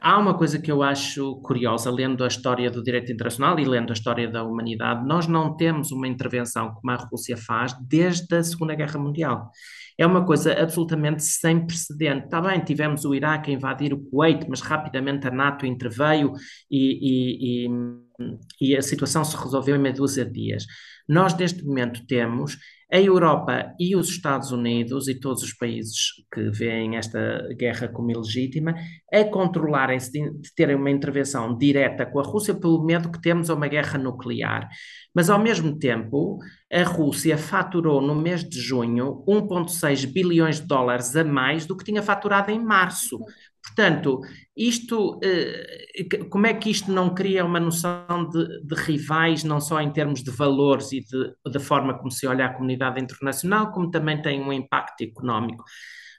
há 0.00 0.18
uma 0.18 0.36
coisa 0.36 0.58
que 0.58 0.70
eu 0.70 0.82
acho 0.82 1.36
curiosa, 1.42 1.90
lendo 1.90 2.24
a 2.24 2.28
história 2.28 2.70
do 2.70 2.82
direito 2.82 3.12
internacional 3.12 3.58
e 3.58 3.64
lendo 3.64 3.90
a 3.90 3.92
história 3.92 4.28
da 4.28 4.42
humanidade, 4.42 5.06
nós 5.06 5.26
não 5.26 5.56
temos 5.56 5.90
uma 5.90 6.08
intervenção 6.08 6.74
como 6.74 6.90
a 6.90 6.96
Rússia 6.96 7.36
faz 7.36 7.74
desde 7.80 8.34
a 8.36 8.42
Segunda 8.42 8.74
Guerra 8.74 8.98
Mundial. 8.98 9.50
É 9.96 10.06
uma 10.06 10.24
coisa 10.24 10.52
absolutamente 10.52 11.22
sem 11.22 11.64
precedente. 11.66 12.24
Está 12.24 12.40
bem, 12.40 12.60
tivemos 12.60 13.04
o 13.04 13.14
Iraque 13.14 13.50
a 13.50 13.54
invadir 13.54 13.92
o 13.92 14.00
Kuwait, 14.10 14.44
mas 14.48 14.60
rapidamente 14.60 15.28
a 15.28 15.30
NATO 15.30 15.66
interveio 15.66 16.32
e, 16.70 17.66
e, 17.66 17.66
e, 17.66 18.72
e 18.72 18.76
a 18.76 18.82
situação 18.82 19.24
se 19.24 19.36
resolveu 19.36 19.76
em 19.76 19.78
meia 19.78 19.94
dúzia 19.94 20.24
de 20.24 20.32
dias. 20.32 20.66
Nós, 21.08 21.36
neste 21.36 21.64
momento, 21.64 22.04
temos 22.06 22.58
a 22.94 23.00
Europa 23.00 23.74
e 23.76 23.96
os 23.96 24.08
Estados 24.08 24.52
Unidos 24.52 25.08
e 25.08 25.18
todos 25.18 25.42
os 25.42 25.52
países 25.52 26.12
que 26.32 26.48
veem 26.50 26.96
esta 26.96 27.48
guerra 27.58 27.88
como 27.88 28.12
ilegítima 28.12 28.72
a 29.12 29.24
controlarem-se 29.24 30.12
de, 30.12 30.30
de 30.30 30.54
terem 30.54 30.76
uma 30.76 30.92
intervenção 30.92 31.58
direta 31.58 32.06
com 32.06 32.20
a 32.20 32.22
Rússia 32.22 32.54
pelo 32.54 32.84
medo 32.84 33.10
que 33.10 33.20
temos 33.20 33.50
a 33.50 33.54
uma 33.54 33.66
guerra 33.66 33.98
nuclear. 33.98 34.68
Mas, 35.12 35.28
ao 35.28 35.40
mesmo 35.40 35.76
tempo, 35.76 36.38
a 36.72 36.84
Rússia 36.84 37.36
faturou 37.36 38.00
no 38.00 38.14
mês 38.14 38.48
de 38.48 38.60
junho 38.60 39.24
1,6 39.26 40.06
bilhões 40.06 40.60
de 40.60 40.66
dólares 40.68 41.16
a 41.16 41.24
mais 41.24 41.66
do 41.66 41.76
que 41.76 41.84
tinha 41.84 42.00
faturado 42.00 42.52
em 42.52 42.64
março. 42.64 43.18
Portanto, 43.64 44.20
isto, 44.56 45.18
eh, 45.22 46.26
como 46.30 46.46
é 46.46 46.54
que 46.54 46.70
isto 46.70 46.92
não 46.92 47.14
cria 47.14 47.44
uma 47.44 47.58
noção 47.58 48.28
de, 48.28 48.62
de 48.62 48.74
rivais, 48.74 49.42
não 49.42 49.60
só 49.60 49.80
em 49.80 49.90
termos 49.92 50.22
de 50.22 50.30
valores 50.30 50.92
e 50.92 51.00
de, 51.00 51.50
da 51.50 51.58
forma 51.58 51.96
como 51.98 52.10
se 52.10 52.26
olha 52.26 52.46
a 52.46 52.52
comunidade 52.52 53.02
internacional, 53.02 53.72
como 53.72 53.90
também 53.90 54.20
tem 54.20 54.40
um 54.40 54.52
impacto 54.52 55.02
económico. 55.02 55.64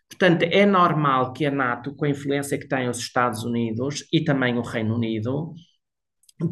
Portanto, 0.09 0.43
é 0.43 0.65
normal 0.65 1.33
que 1.33 1.45
a 1.45 1.51
NATO, 1.51 1.95
com 1.95 2.05
a 2.05 2.09
influência 2.09 2.57
que 2.57 2.67
tem 2.67 2.89
os 2.89 2.97
Estados 2.99 3.43
Unidos 3.43 4.05
e 4.11 4.23
também 4.23 4.57
o 4.57 4.61
Reino 4.61 4.95
Unido, 4.95 5.53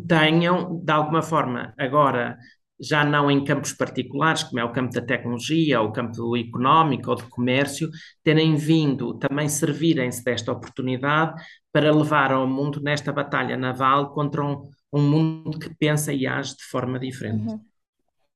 tenham, 0.08 0.80
de 0.84 0.92
alguma 0.92 1.22
forma, 1.22 1.74
agora 1.78 2.38
já 2.84 3.06
não 3.06 3.32
em 3.32 3.44
campos 3.44 3.74
particulares, 3.74 4.44
como 4.44 4.60
é 4.60 4.64
o 4.64 4.72
campo 4.72 4.94
da 4.94 5.02
tecnologia, 5.02 5.80
ou 5.82 5.90
o 5.90 5.92
campo 5.92 6.36
económico 6.36 7.10
ou 7.10 7.16
de 7.16 7.24
comércio, 7.24 7.90
terem 8.24 8.56
vindo 8.56 9.18
também 9.18 9.48
servirem-se 9.48 10.24
desta 10.24 10.52
oportunidade 10.52 11.42
para 11.72 11.96
levar 11.96 12.32
ao 12.32 12.48
mundo 12.48 12.82
nesta 12.82 13.12
batalha 13.12 13.58
naval 13.58 14.14
contra 14.14 14.44
um, 14.44 14.70
um 14.92 15.02
mundo 15.02 15.58
que 15.58 15.74
pensa 15.74 16.12
e 16.12 16.28
age 16.28 16.56
de 16.58 16.64
forma 16.66 17.00
diferente. 17.00 17.54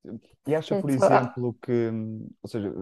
Uhum. 0.03 0.19
E 0.47 0.55
acha, 0.55 0.79
por 0.79 0.89
exemplo, 0.89 1.57
que, 1.61 1.91
ou 2.41 2.49
seja, 2.49 2.73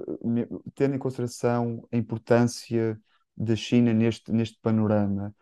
tendo 0.75 0.95
em 0.95 0.99
consideração 0.99 1.87
a 1.91 1.97
importância 1.97 2.99
da 3.35 3.55
China 3.55 3.91
neste, 3.91 4.31
neste 4.31 4.59
panorama, 4.61 5.33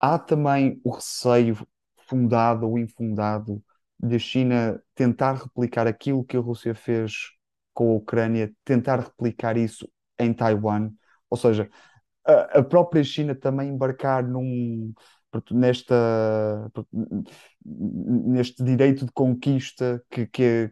há 0.00 0.18
também 0.18 0.80
o 0.84 0.90
receio 0.90 1.58
fundado 2.06 2.66
ou 2.66 2.78
infundado 2.78 3.62
da 3.98 4.18
China 4.18 4.80
tentar 4.94 5.34
replicar 5.34 5.86
aquilo 5.86 6.24
que 6.24 6.36
a 6.36 6.40
Rússia 6.40 6.74
fez 6.74 7.12
com 7.74 7.92
a 7.92 7.96
Ucrânia, 7.96 8.52
tentar 8.64 9.00
replicar 9.00 9.56
isso 9.56 9.88
em 10.18 10.32
Taiwan, 10.32 10.90
ou 11.30 11.36
seja, 11.36 11.68
a, 12.26 12.58
a 12.58 12.62
própria 12.62 13.02
China 13.04 13.34
também 13.34 13.68
embarcar 13.70 14.26
num, 14.26 14.92
nesta, 15.50 16.70
neste 17.64 18.62
direito 18.62 19.04
de 19.06 19.12
conquista 19.12 20.02
que, 20.10 20.26
que, 20.26 20.70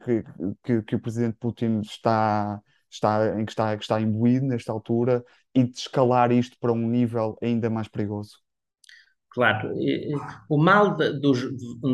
que, 0.63 0.83
que, 0.83 0.97
o 0.97 1.01
presidente 1.01 1.37
Putin 1.39 1.81
está, 1.81 2.61
está, 2.91 3.39
em 3.41 3.45
que 3.45 3.53
está, 3.53 3.77
que 3.77 3.83
está 3.83 4.01
imbuído 4.01 4.47
nesta 4.47 4.73
altura 4.73 5.25
e 5.55 5.65
de 5.65 5.77
escalar 5.77 6.33
isto 6.33 6.57
para 6.59 6.73
um 6.73 6.89
nível 6.89 7.37
ainda 7.43 7.71
mais 7.71 7.89
perigoso. 7.89 8.46
Claro, 9.37 9.71
o 10.49 10.57
mal 10.57 10.97
dos, 10.97 11.47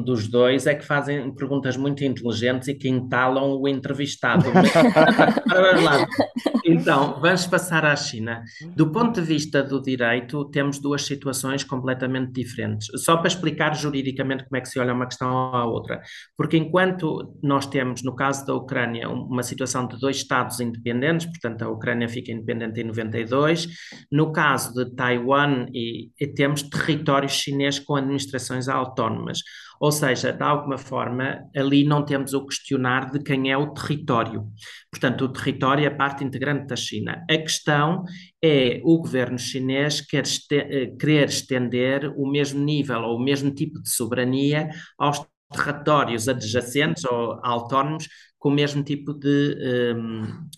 dos 0.05 0.29
dois 0.29 0.65
é 0.65 0.77
que 0.77 0.85
fazem 0.85 1.35
perguntas 1.35 1.77
muito 1.77 2.05
inteligentes 2.05 2.69
e 2.69 2.75
que 2.75 2.89
entalam 2.89 3.61
o 3.61 3.67
entrevistado. 3.67 4.45
então, 6.65 7.21
vamos 7.21 7.45
passar 7.49 7.85
à 7.85 7.97
China. 7.97 8.45
Do 8.77 8.93
ponto 8.93 9.21
de 9.21 9.27
vista 9.27 9.61
do 9.61 9.83
direito, 9.83 10.49
temos 10.51 10.79
duas 10.79 11.05
situações 11.05 11.65
completamente 11.65 12.31
diferentes. 12.31 12.87
Só 13.03 13.17
para 13.17 13.27
explicar 13.27 13.75
juridicamente 13.75 14.45
como 14.45 14.59
é 14.59 14.61
que 14.61 14.69
se 14.69 14.79
olha 14.79 14.95
uma 14.95 15.07
questão 15.07 15.29
à 15.29 15.67
outra. 15.67 16.01
Porque 16.37 16.57
enquanto 16.57 17.37
nós 17.43 17.67
temos, 17.67 18.05
no 18.05 18.15
caso 18.15 18.47
da 18.47 18.55
Ucrânia, 18.55 19.09
uma 19.09 19.43
situação 19.43 19.89
de 19.89 19.99
dois 19.99 20.19
Estados 20.19 20.61
independentes, 20.61 21.27
portanto 21.27 21.63
a 21.63 21.69
Ucrânia 21.69 22.09
fica 22.09 22.31
independente 22.31 22.81
em 22.81 22.85
92, 22.85 23.67
no 24.13 24.31
caso 24.31 24.73
de 24.73 24.95
Taiwan 24.95 25.67
e, 25.75 26.13
e 26.21 26.29
temos 26.29 26.63
territórios 26.63 27.32
chinês 27.33 27.79
com 27.79 27.97
administrações 27.97 28.69
autónomas. 28.69 29.41
Ou 29.81 29.91
seja, 29.91 30.33
de 30.33 30.43
alguma 30.43 30.79
forma, 30.79 31.41
ali 31.57 31.85
não 31.85 32.05
temos 32.05 32.33
o 32.35 32.47
questionar 32.47 33.11
de 33.11 33.21
quem 33.21 33.51
é 33.51 33.57
o 33.57 33.75
território. 33.75 34.47
Portanto, 34.91 35.25
o 35.25 35.29
território 35.29 35.85
é 35.85 35.91
parte 35.91 36.23
integrante 36.23 36.69
da 36.69 36.77
China. 36.77 37.25
A 37.29 37.37
questão 37.39 38.05
é 38.41 38.81
o 38.85 38.99
governo 38.99 39.39
chinês 39.39 40.01
quer 40.01 40.23
este 40.23 40.95
querer 41.01 41.29
estender 41.29 42.13
o 42.17 42.31
mesmo 42.31 42.63
nível 42.63 43.01
ou 43.03 43.17
o 43.17 43.23
mesmo 43.23 43.53
tipo 43.53 43.83
de 43.83 43.91
soberania 43.91 44.69
aos 44.97 45.21
territórios 45.53 46.29
adjacentes 46.29 47.05
ou 47.05 47.41
autónomos 47.43 48.09
com 48.39 48.51
o 48.51 48.53
mesmo 48.53 48.85
tipo 48.85 49.13
de. 49.13 49.95
Um, 49.97 50.49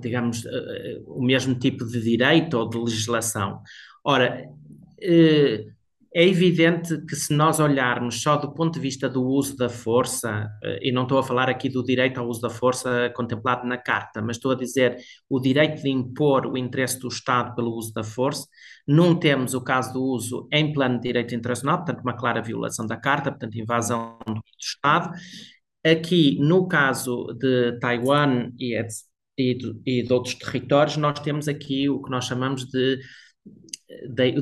digamos, 0.00 0.44
uh, 0.44 1.02
o 1.06 1.22
mesmo 1.22 1.54
tipo 1.54 1.86
de 1.86 2.00
direito 2.00 2.54
ou 2.58 2.68
de 2.68 2.78
legislação. 2.78 3.62
Ora, 4.04 4.44
uh, 4.46 5.72
é 6.12 6.26
evidente 6.26 7.00
que 7.06 7.14
se 7.14 7.32
nós 7.32 7.60
olharmos 7.60 8.20
só 8.20 8.36
do 8.36 8.52
ponto 8.52 8.74
de 8.74 8.80
vista 8.80 9.08
do 9.08 9.24
uso 9.24 9.56
da 9.56 9.68
força, 9.68 10.48
eh, 10.62 10.88
e 10.88 10.92
não 10.92 11.04
estou 11.04 11.18
a 11.18 11.22
falar 11.22 11.48
aqui 11.48 11.68
do 11.68 11.84
direito 11.84 12.18
ao 12.18 12.26
uso 12.26 12.40
da 12.40 12.50
força 12.50 13.12
contemplado 13.14 13.66
na 13.66 13.78
Carta, 13.78 14.20
mas 14.20 14.36
estou 14.36 14.50
a 14.50 14.56
dizer 14.56 14.96
o 15.28 15.38
direito 15.38 15.82
de 15.82 15.88
impor 15.88 16.46
o 16.46 16.58
interesse 16.58 16.98
do 16.98 17.06
Estado 17.08 17.54
pelo 17.54 17.70
uso 17.76 17.92
da 17.94 18.02
força, 18.02 18.46
não 18.86 19.14
temos 19.14 19.54
o 19.54 19.62
caso 19.62 19.92
do 19.92 20.02
uso 20.02 20.48
em 20.52 20.72
plano 20.72 20.96
de 20.96 21.02
direito 21.02 21.34
internacional, 21.34 21.78
portanto, 21.78 22.00
uma 22.00 22.16
clara 22.16 22.42
violação 22.42 22.86
da 22.86 22.96
Carta, 22.96 23.30
portanto, 23.30 23.56
invasão 23.56 24.18
do 24.26 24.42
Estado. 24.58 25.12
Aqui, 25.84 26.38
no 26.40 26.66
caso 26.68 27.26
de 27.38 27.78
Taiwan 27.80 28.50
e, 28.58 28.76
e, 29.38 30.02
de, 30.02 30.12
outros 30.12 30.34
territórios, 30.34 30.96
nós 30.96 31.20
temos 31.20 31.48
aqui 31.48 31.88
o 31.88 32.02
que 32.02 32.10
nós 32.10 32.24
chamamos 32.26 32.66
de, 32.66 32.98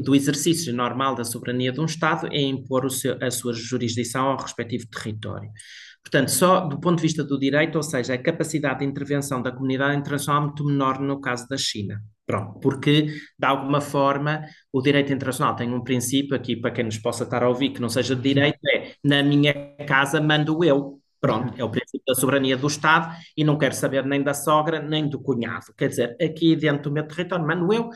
do 0.02 0.14
exercício 0.14 0.74
normal 0.74 1.14
da 1.14 1.24
soberania 1.24 1.72
de 1.72 1.80
um 1.80 1.87
Estado 1.87 2.26
é 2.28 2.40
impor 2.40 2.90
seu, 2.90 3.16
a 3.22 3.30
sua 3.30 3.52
jurisdição 3.52 4.28
ao 4.28 4.37
respectivo 4.40 4.87
território. 4.88 5.50
Portanto, 6.02 6.30
só 6.30 6.61
do 6.61 6.80
ponto 6.80 6.96
de 6.96 7.02
vista 7.02 7.22
do 7.24 7.38
direito, 7.38 7.76
ou 7.76 7.82
seja, 7.82 8.14
a 8.14 8.18
capacidade 8.18 8.80
de 8.80 8.87
intervenção 8.87 9.42
da 9.42 9.52
comunidade 9.52 9.98
internacional 9.98 10.42
é 10.42 10.46
muito 10.46 10.64
menor 10.64 11.00
no 11.00 11.20
caso 11.20 11.46
da 11.48 11.56
China. 11.56 12.00
Pronto, 12.24 12.61
porque, 12.61 13.02
de 13.38 13.46
alguma 13.46 13.80
forma, 13.80 14.42
o 14.72 14.82
direito 14.82 15.12
internacional 15.12 15.56
tem 15.56 15.72
um 15.72 15.82
princípio, 15.82 16.37
aqui 16.37 16.56
para 16.56 16.70
quem 16.70 16.84
nos 16.84 16.98
possa 16.98 17.24
estar 17.24 17.42
a 17.42 17.48
ouvir, 17.48 17.70
que 17.70 17.80
não 17.80 17.88
seja 17.88 18.14
de 18.14 18.22
direito, 18.22 18.58
é 18.68 18.94
na 19.02 19.22
minha 19.22 19.54
casa 19.87 20.20
mando 20.20 20.62
eu. 20.62 21.00
Pronto, 21.20 21.52
é 21.57 21.64
o 21.64 21.70
princípio 21.70 22.04
da 22.07 22.14
soberania 22.14 22.57
do 22.57 22.68
Estado 22.68 23.12
e 23.37 23.42
não 23.42 23.59
quero 23.59 23.74
saber 23.74 24.07
nem 24.07 24.22
da 24.22 24.33
sogra 24.33 24.81
nem 24.81 25.09
do 25.09 25.20
cunhado. 25.20 25.66
Quer 25.76 25.88
dizer, 25.88 26.16
aqui 26.22 26.54
dentro 26.54 26.85
do 26.85 26.92
meu 26.92 27.07
território 27.09 27.44
mando 27.44 27.72
eu 27.72 27.90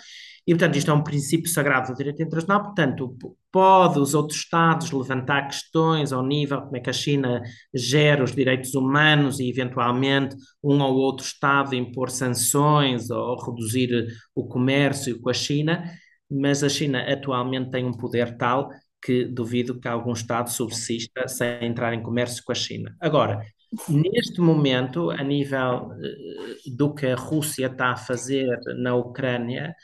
e, 0.45 0.53
portanto, 0.53 0.77
isto 0.77 0.91
é 0.91 0.95
um 0.95 1.05
princípio 1.05 1.49
sagrado 1.49 1.93
do 1.93 1.97
direito 1.97 2.21
internacional. 2.21 2.65
Portanto, 2.65 3.17
pode 3.53 4.01
os 4.01 4.13
outros 4.13 4.41
Estados 4.41 4.91
levantar 4.91 5.47
questões 5.47 6.13
ao 6.13 6.27
nível 6.27 6.63
como 6.63 6.77
é 6.77 6.81
que 6.81 6.91
a 6.91 6.93
China 6.93 7.41
gera 7.73 8.25
os 8.25 8.35
direitos 8.35 8.75
humanos 8.75 9.39
e, 9.39 9.49
eventualmente, 9.49 10.35
um 10.63 10.81
ou 10.81 10.95
outro 10.97 11.25
Estado 11.25 11.77
impor 11.77 12.11
sanções 12.11 13.09
ou 13.09 13.37
reduzir 13.41 14.09
o 14.35 14.49
comércio 14.49 15.21
com 15.21 15.31
a 15.31 15.35
China, 15.35 15.85
mas 16.29 16.65
a 16.65 16.69
China 16.69 17.05
atualmente 17.09 17.71
tem 17.71 17.85
um 17.85 17.93
poder 17.93 18.37
tal 18.37 18.69
que 19.03 19.25
duvido 19.25 19.81
que 19.81 19.89
algum 19.89 20.13
Estado 20.13 20.51
subsista 20.51 21.27
sem 21.27 21.65
entrar 21.65 21.93
em 21.93 22.03
comércio 22.03 22.43
com 22.45 22.53
a 22.53 22.55
China. 22.55 22.97
Agora, 23.01 23.45
neste 23.89 24.41
momento, 24.41 25.11
a 25.11 25.23
nível 25.23 25.93
eh, 25.93 26.71
do 26.77 26.95
que 26.95 27.07
a 27.07 27.17
Rússia 27.17 27.67
está 27.67 27.93
a 27.93 27.97
fazer 27.97 28.59
na 28.77 28.95
Ucrânia, 28.95 29.75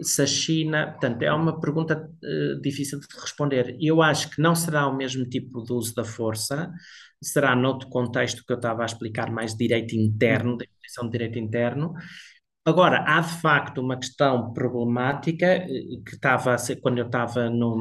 se 0.00 0.22
a 0.22 0.26
China, 0.26 0.92
portanto, 0.92 1.22
é 1.22 1.32
uma 1.32 1.60
pergunta 1.60 2.08
uh, 2.08 2.60
difícil 2.62 2.98
de 2.98 3.06
responder. 3.20 3.76
Eu 3.78 4.00
acho 4.00 4.30
que 4.30 4.40
não 4.40 4.54
será 4.54 4.86
o 4.86 4.96
mesmo 4.96 5.28
tipo 5.28 5.62
de 5.62 5.72
uso 5.74 5.94
da 5.94 6.04
força, 6.04 6.72
será 7.22 7.54
noutro 7.54 7.88
contexto 7.90 8.42
que 8.46 8.52
eu 8.52 8.56
estava 8.56 8.82
a 8.82 8.86
explicar 8.86 9.30
mais 9.30 9.54
direito 9.54 9.94
interno, 9.94 10.56
da 10.56 10.64
imposição 10.64 11.04
de 11.04 11.12
direito 11.12 11.38
interno, 11.38 11.94
Agora, 12.66 13.04
há 13.06 13.20
de 13.20 13.40
facto 13.42 13.78
uma 13.78 13.98
questão 13.98 14.52
problemática 14.54 15.46
eh, 15.46 15.66
que 16.06 16.14
estava 16.14 16.54
a 16.54 16.58
ser, 16.58 16.76
quando 16.76 16.98
eu 16.98 17.04
estava 17.06 17.50
no, 17.50 17.76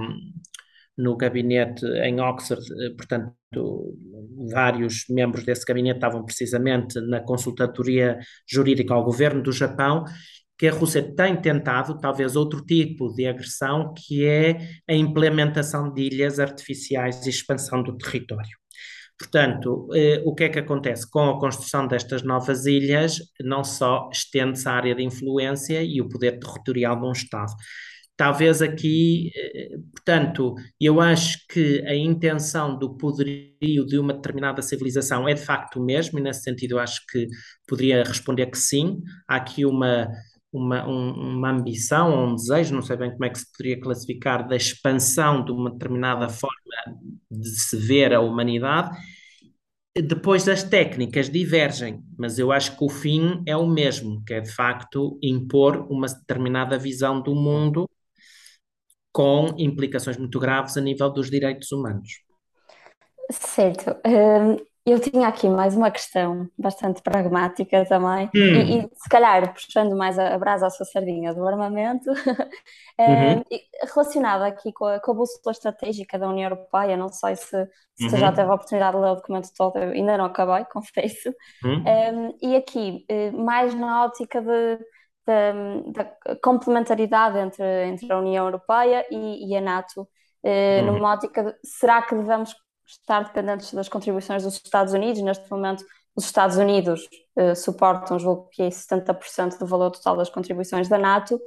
no 0.97 1.15
gabinete 1.17 1.85
em 1.85 2.19
Oxford, 2.21 2.63
eh, 2.83 2.89
portanto, 2.95 3.33
vários 4.51 5.05
membros 5.09 5.43
desse 5.43 5.65
gabinete 5.65 5.97
estavam 5.97 6.23
precisamente 6.25 6.99
na 7.01 7.19
consultadoria 7.21 8.19
jurídica 8.47 8.93
ao 8.93 9.03
governo 9.03 9.41
do 9.41 9.51
Japão, 9.51 10.05
que 10.57 10.67
a 10.67 10.71
Rússia 10.71 11.03
tem 11.15 11.35
tentado 11.35 11.99
talvez 11.99 12.35
outro 12.35 12.63
tipo 12.63 13.13
de 13.13 13.27
agressão, 13.27 13.93
que 13.93 14.25
é 14.25 14.57
a 14.87 14.93
implementação 14.93 15.91
de 15.91 16.03
ilhas 16.03 16.39
artificiais 16.39 17.25
e 17.25 17.29
expansão 17.29 17.81
do 17.83 17.97
território. 17.97 18.57
Portanto, 19.17 19.87
eh, 19.93 20.21
o 20.25 20.33
que 20.33 20.45
é 20.45 20.49
que 20.49 20.59
acontece? 20.59 21.09
Com 21.09 21.29
a 21.29 21.39
construção 21.39 21.87
destas 21.87 22.23
novas 22.23 22.65
ilhas, 22.65 23.19
não 23.41 23.63
só 23.63 24.09
estende-se 24.11 24.67
a 24.67 24.73
área 24.73 24.95
de 24.95 25.03
influência 25.03 25.81
e 25.83 26.01
o 26.01 26.09
poder 26.09 26.39
territorial 26.39 26.99
de 26.99 27.05
um 27.05 27.11
Estado. 27.11 27.53
Talvez 28.15 28.61
aqui, 28.61 29.31
eh, 29.35 29.77
portanto, 29.93 30.53
eu 30.79 31.01
acho 31.01 31.39
que 31.49 31.81
a 31.87 31.95
intenção 31.95 32.77
do 32.77 32.95
poderio 32.95 33.85
de 33.87 33.97
uma 33.97 34.13
determinada 34.13 34.61
civilização 34.61 35.27
é 35.27 35.33
de 35.33 35.41
facto 35.41 35.79
o 35.79 35.83
mesmo, 35.85 36.19
e 36.19 36.21
nesse 36.21 36.43
sentido 36.43 36.73
eu 36.73 36.79
acho 36.79 37.01
que 37.11 37.27
poderia 37.67 38.03
responder 38.03 38.47
que 38.47 38.57
sim. 38.57 39.01
Há 39.27 39.37
aqui 39.37 39.65
uma 39.65 40.07
uma, 40.51 40.87
um, 40.87 41.37
uma 41.37 41.49
ambição 41.49 42.27
um 42.27 42.35
desejo, 42.35 42.75
não 42.75 42.83
sei 42.83 42.95
bem 42.95 43.11
como 43.11 43.25
é 43.25 43.29
que 43.29 43.39
se 43.39 43.51
poderia 43.51 43.81
classificar, 43.81 44.47
da 44.47 44.55
expansão 44.55 45.43
de 45.43 45.51
uma 45.51 45.71
determinada 45.71 46.29
forma 46.29 46.55
de 47.31 47.49
se 47.49 47.75
ver 47.77 48.13
a 48.13 48.19
humanidade. 48.21 48.91
Depois 49.95 50.47
as 50.47 50.63
técnicas 50.63 51.29
divergem, 51.29 52.03
mas 52.17 52.39
eu 52.39 52.51
acho 52.51 52.75
que 52.75 52.83
o 52.83 52.89
fim 52.89 53.43
é 53.45 53.55
o 53.55 53.67
mesmo, 53.67 54.23
que 54.25 54.33
é 54.33 54.41
de 54.41 54.49
facto 54.51 55.19
impor 55.21 55.85
uma 55.91 56.07
determinada 56.07 56.79
visão 56.79 57.21
do 57.21 57.35
mundo 57.35 57.87
com 59.13 59.53
implicações 59.57 60.17
muito 60.17 60.39
graves 60.39 60.75
a 60.75 60.81
nível 60.81 61.09
dos 61.09 61.29
direitos 61.29 61.71
humanos. 61.71 62.23
Certo. 63.31 63.95
Hum, 64.05 64.57
eu 64.85 64.99
tinha 64.99 65.29
aqui 65.29 65.47
mais 65.47 65.77
uma 65.77 65.89
questão 65.89 66.49
bastante 66.57 67.01
pragmática 67.01 67.85
também, 67.85 68.25
hum. 68.35 68.39
e, 68.39 68.79
e, 68.79 68.81
se 68.81 69.07
calhar 69.09 69.53
puxando 69.53 69.95
mais 69.95 70.19
a, 70.19 70.35
a 70.35 70.37
brasa 70.37 70.67
à 70.67 70.69
sua 70.69 70.85
sardinha 70.85 71.33
do 71.33 71.47
armamento, 71.47 72.11
eh, 72.97 73.35
uhum. 73.37 73.43
relacionada 73.93 74.45
aqui 74.45 74.73
com 74.73 74.85
a, 74.85 74.99
com 74.99 75.11
a 75.11 75.13
bússola 75.13 75.53
estratégica 75.53 76.19
da 76.19 76.27
União 76.27 76.49
Europeia, 76.49 76.97
não 76.97 77.07
sei 77.07 77.37
se, 77.37 77.65
se 77.95 78.05
uhum. 78.05 78.17
já 78.17 78.31
teve 78.33 78.49
a 78.49 78.55
oportunidade 78.55 78.97
de 78.97 79.03
ler 79.03 79.11
o 79.11 79.15
documento 79.15 79.49
todo, 79.55 79.77
eu 79.77 79.91
ainda 79.91 80.17
não 80.17 80.25
acabei, 80.25 80.65
confesso, 80.73 81.29
uhum. 81.63 81.79
um, 81.79 81.87
eh, 81.87 82.33
e 82.41 82.55
aqui, 82.57 83.05
mais 83.31 83.73
na 83.73 84.03
ótica 84.03 84.41
de, 84.41 84.79
de, 85.25 85.91
da 85.91 86.35
complementaridade 86.41 87.37
entre, 87.37 87.85
entre 87.87 88.11
a 88.11 88.19
União 88.19 88.45
Europeia 88.45 89.05
e, 89.09 89.49
e 89.49 89.55
a 89.55 89.61
NATO, 89.61 90.07
Uh, 90.45 90.83
numa 90.85 91.13
ótica 91.13 91.41
de 91.41 91.55
será 91.63 92.01
que 92.01 92.13
devemos 92.13 92.53
estar 92.85 93.23
dependentes 93.23 93.73
das 93.73 93.87
contribuições 93.87 94.43
dos 94.43 94.55
Estados 94.55 94.93
Unidos. 94.93 95.21
Neste 95.21 95.49
momento, 95.49 95.85
os 96.13 96.25
Estados 96.25 96.57
Unidos 96.57 97.07
uh, 97.37 97.55
suportam, 97.55 98.19
julgo 98.19 98.49
que 98.51 98.61
é 98.61 98.67
70% 98.67 99.57
do 99.57 99.65
valor 99.65 99.91
total 99.91 100.17
das 100.17 100.29
contribuições 100.29 100.89
da 100.89 100.97
NATO, 100.97 101.39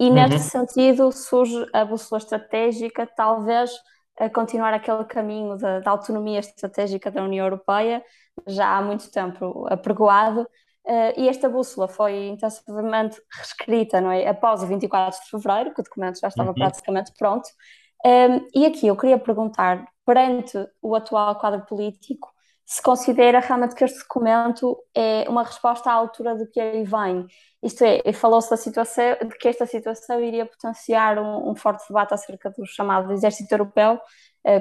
e 0.00 0.08
uhum. 0.08 0.14
neste 0.14 0.40
sentido 0.40 1.12
surge 1.12 1.64
a 1.72 1.84
bússola 1.84 2.18
estratégica, 2.18 3.06
talvez 3.06 3.70
a 4.18 4.28
continuar 4.28 4.74
aquele 4.74 5.04
caminho 5.04 5.56
da, 5.56 5.78
da, 5.78 5.90
autonomia 5.90 6.40
estratégica 6.40 7.10
da 7.10 7.22
União 7.22 7.46
Europeia, 7.46 8.02
já 8.46 8.76
há 8.76 8.82
muito 8.82 9.10
tempo 9.10 9.66
apregoado, 9.68 10.46
uh, 10.86 11.12
e 11.16 11.28
esta 11.28 11.48
bússola 11.48 11.88
foi 11.88 12.28
intensivamente 12.28 13.20
reescrita 13.36 14.00
não 14.00 14.10
é? 14.10 14.26
após 14.28 14.62
o 14.62 14.66
24 14.66 15.20
de 15.20 15.30
fevereiro, 15.30 15.74
que 15.74 15.80
o 15.80 15.84
documento 15.84 16.20
já 16.20 16.28
estava 16.28 16.50
uhum. 16.50 16.54
praticamente 16.54 17.12
pronto. 17.18 17.48
Um, 18.04 18.08
ehm, 18.08 18.46
e 18.54 18.66
aqui 18.66 18.86
eu 18.86 18.96
queria 18.96 19.18
perguntar 19.18 19.86
perante 20.06 20.58
o 20.82 20.94
atual 20.94 21.38
quadro 21.38 21.64
político, 21.66 22.28
se 22.70 22.80
considera 22.80 23.40
realmente 23.40 23.74
que 23.74 23.82
este 23.82 23.98
documento 23.98 24.78
é 24.94 25.28
uma 25.28 25.42
resposta 25.42 25.90
à 25.90 25.92
altura 25.92 26.36
do 26.36 26.48
que 26.48 26.60
aí 26.60 26.84
vem. 26.84 27.26
Isto 27.60 27.82
é, 27.82 28.12
falou-se 28.12 28.48
da 28.48 28.56
situação, 28.56 29.16
de 29.26 29.36
que 29.38 29.48
esta 29.48 29.66
situação 29.66 30.20
iria 30.20 30.46
potenciar 30.46 31.18
um, 31.18 31.50
um 31.50 31.56
forte 31.56 31.84
debate 31.88 32.14
acerca 32.14 32.48
do 32.48 32.64
chamado 32.64 33.12
Exército 33.12 33.52
Europeu, 33.52 34.00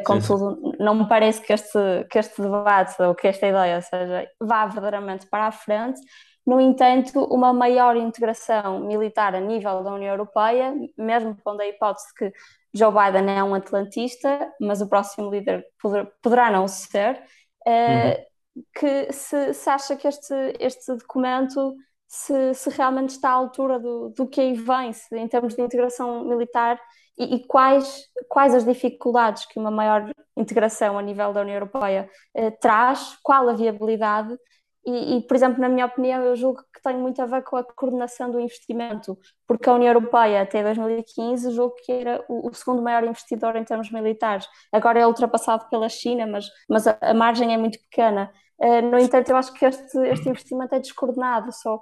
contudo, 0.05 0.75
não 0.79 0.93
me 0.93 1.07
parece 1.07 1.41
que 1.41 1.53
este, 1.53 1.79
que 2.09 2.19
este 2.19 2.41
debate 2.41 3.01
ou 3.01 3.15
que 3.15 3.27
esta 3.27 3.47
ideia 3.47 3.81
seja, 3.81 4.29
vá 4.39 4.65
verdadeiramente 4.65 5.25
para 5.27 5.47
a 5.47 5.51
frente. 5.51 6.01
No 6.45 6.59
entanto, 6.59 7.23
uma 7.25 7.53
maior 7.53 7.95
integração 7.95 8.79
militar 8.81 9.35
a 9.35 9.39
nível 9.39 9.83
da 9.83 9.93
União 9.93 10.11
Europeia, 10.11 10.73
mesmo 10.97 11.35
pondo 11.43 11.61
a 11.61 11.67
hipótese 11.67 12.13
que 12.15 12.31
Joe 12.73 12.91
Biden 12.91 13.29
é 13.35 13.43
um 13.43 13.55
atlantista, 13.55 14.51
mas 14.59 14.81
o 14.81 14.89
próximo 14.89 15.29
líder 15.29 15.65
poder, 15.81 16.11
poderá 16.21 16.51
não 16.51 16.67
ser, 16.67 17.21
uh, 17.67 17.69
uhum. 17.69 18.63
que 18.73 19.13
se, 19.13 19.53
se, 19.53 19.69
acha 19.69 19.95
que 19.95 20.07
este, 20.07 20.33
este 20.59 20.95
documento 20.95 21.75
se, 22.07 22.53
se 22.53 22.69
realmente 22.71 23.09
está 23.09 23.29
à 23.29 23.33
altura 23.33 23.79
do, 23.79 24.09
do 24.09 24.27
que 24.27 24.41
aí 24.41 24.53
vem, 24.53 24.91
se, 24.93 25.15
em 25.15 25.27
termos 25.27 25.55
de 25.55 25.61
integração 25.61 26.25
militar, 26.25 26.79
e, 27.19 27.36
e, 27.36 27.47
quais, 27.47 28.05
quais 28.27 28.55
as 28.55 28.65
dificuldades 28.65 29.45
que 29.45 29.60
uma 29.60 29.71
maior 29.71 30.10
integração 30.38 30.97
a 30.97 31.01
nível 31.01 31.34
da 31.34 31.41
União 31.41 31.55
Europeia 31.55 32.10
uh, 32.38 32.51
traz, 32.60 33.17
qual 33.21 33.49
a 33.49 33.53
viabilidade 33.53 34.38
e, 34.86 35.17
e, 35.17 35.21
por 35.21 35.36
exemplo, 35.36 35.60
na 35.60 35.69
minha 35.69 35.86
opinião, 35.86 36.23
eu 36.23 36.36
julgo 36.36 36.62
que 36.73 36.82
tem 36.82 36.97
muito 36.97 37.21
a 37.21 37.25
ver 37.25 37.43
com 37.43 37.58
a 37.58 37.63
coordenação 37.63 38.32
do 38.32 38.39
investimento, 38.39 39.17
porque 39.47 39.69
a 39.69 39.73
União 39.73 39.89
Europeia, 39.89 40.41
até 40.41 40.63
2015, 40.63 41.51
julgo 41.51 41.75
que 41.84 41.91
era 41.91 42.23
o, 42.27 42.49
o 42.49 42.53
segundo 42.53 42.82
maior 42.82 43.03
investidor 43.03 43.55
em 43.55 43.63
termos 43.63 43.91
militares. 43.91 44.47
Agora 44.71 44.99
é 44.99 45.05
ultrapassado 45.05 45.67
pela 45.69 45.89
China, 45.89 46.25
mas, 46.25 46.47
mas 46.69 46.88
a, 46.88 46.97
a 47.01 47.13
margem 47.13 47.53
é 47.53 47.58
muito 47.58 47.79
pequena. 47.82 48.32
Uh, 48.58 48.82
no 48.82 48.97
entanto, 48.97 49.29
eu 49.29 49.38
acho 49.38 49.53
que 49.53 49.65
este, 49.65 49.97
este 50.08 50.29
investimento 50.29 50.73
é 50.73 50.79
descoordenado, 50.79 51.51
só. 51.51 51.79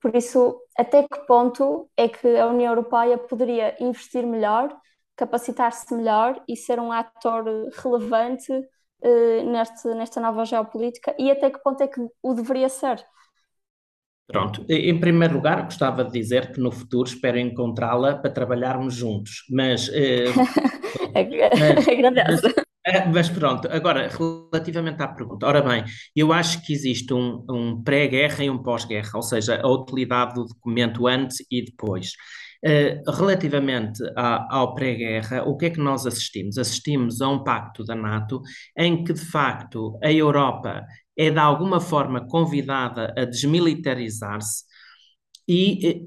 Por 0.00 0.14
isso, 0.14 0.60
até 0.76 1.02
que 1.02 1.26
ponto 1.26 1.88
é 1.96 2.08
que 2.08 2.36
a 2.36 2.46
União 2.46 2.72
Europeia 2.72 3.16
poderia 3.16 3.74
investir 3.80 4.26
melhor, 4.26 4.76
capacitar-se 5.16 5.94
melhor 5.94 6.42
e 6.46 6.56
ser 6.56 6.78
um 6.78 6.92
ator 6.92 7.44
relevante 7.82 8.52
uh, 8.52 9.50
neste, 9.50 9.88
nesta 9.94 10.20
nova 10.20 10.44
geopolítica 10.44 11.14
e 11.18 11.30
até 11.30 11.50
que 11.50 11.58
ponto 11.62 11.82
é 11.82 11.88
que 11.88 12.00
o 12.22 12.34
deveria 12.34 12.68
ser? 12.68 13.04
Pronto, 14.26 14.64
em 14.68 14.98
primeiro 14.98 15.34
lugar, 15.34 15.62
gostava 15.62 16.04
de 16.04 16.10
dizer 16.10 16.52
que 16.52 16.60
no 16.60 16.72
futuro 16.72 17.08
espero 17.08 17.38
encontrá-la 17.38 18.16
para 18.16 18.30
trabalharmos 18.30 18.94
juntos, 18.94 19.44
mas. 19.48 19.88
Mas, 21.14 22.42
mas 23.12 23.28
pronto, 23.28 23.68
agora, 23.70 24.08
relativamente 24.08 25.02
à 25.02 25.08
pergunta, 25.08 25.46
ora 25.46 25.60
bem, 25.60 25.84
eu 26.14 26.32
acho 26.32 26.64
que 26.64 26.72
existe 26.72 27.12
um, 27.12 27.44
um 27.50 27.82
pré-guerra 27.82 28.44
e 28.44 28.50
um 28.50 28.62
pós-guerra, 28.62 29.10
ou 29.14 29.22
seja, 29.22 29.60
a 29.60 29.68
utilidade 29.68 30.34
do 30.34 30.44
documento 30.44 31.06
antes 31.06 31.44
e 31.50 31.64
depois. 31.64 32.12
Eh, 32.64 33.00
relativamente 33.06 34.02
ao 34.16 34.74
pré-guerra, 34.74 35.44
o 35.44 35.56
que 35.56 35.66
é 35.66 35.70
que 35.70 35.80
nós 35.80 36.06
assistimos? 36.06 36.58
Assistimos 36.58 37.20
a 37.20 37.28
um 37.28 37.44
pacto 37.44 37.84
da 37.84 37.94
NATO 37.94 38.40
em 38.76 39.04
que, 39.04 39.12
de 39.12 39.20
facto, 39.20 39.98
a 40.02 40.10
Europa 40.10 40.84
é 41.16 41.30
de 41.30 41.38
alguma 41.38 41.80
forma 41.80 42.26
convidada 42.26 43.12
a 43.16 43.24
desmilitarizar-se 43.24 44.64
e 45.48 45.86
eh, 45.86 46.04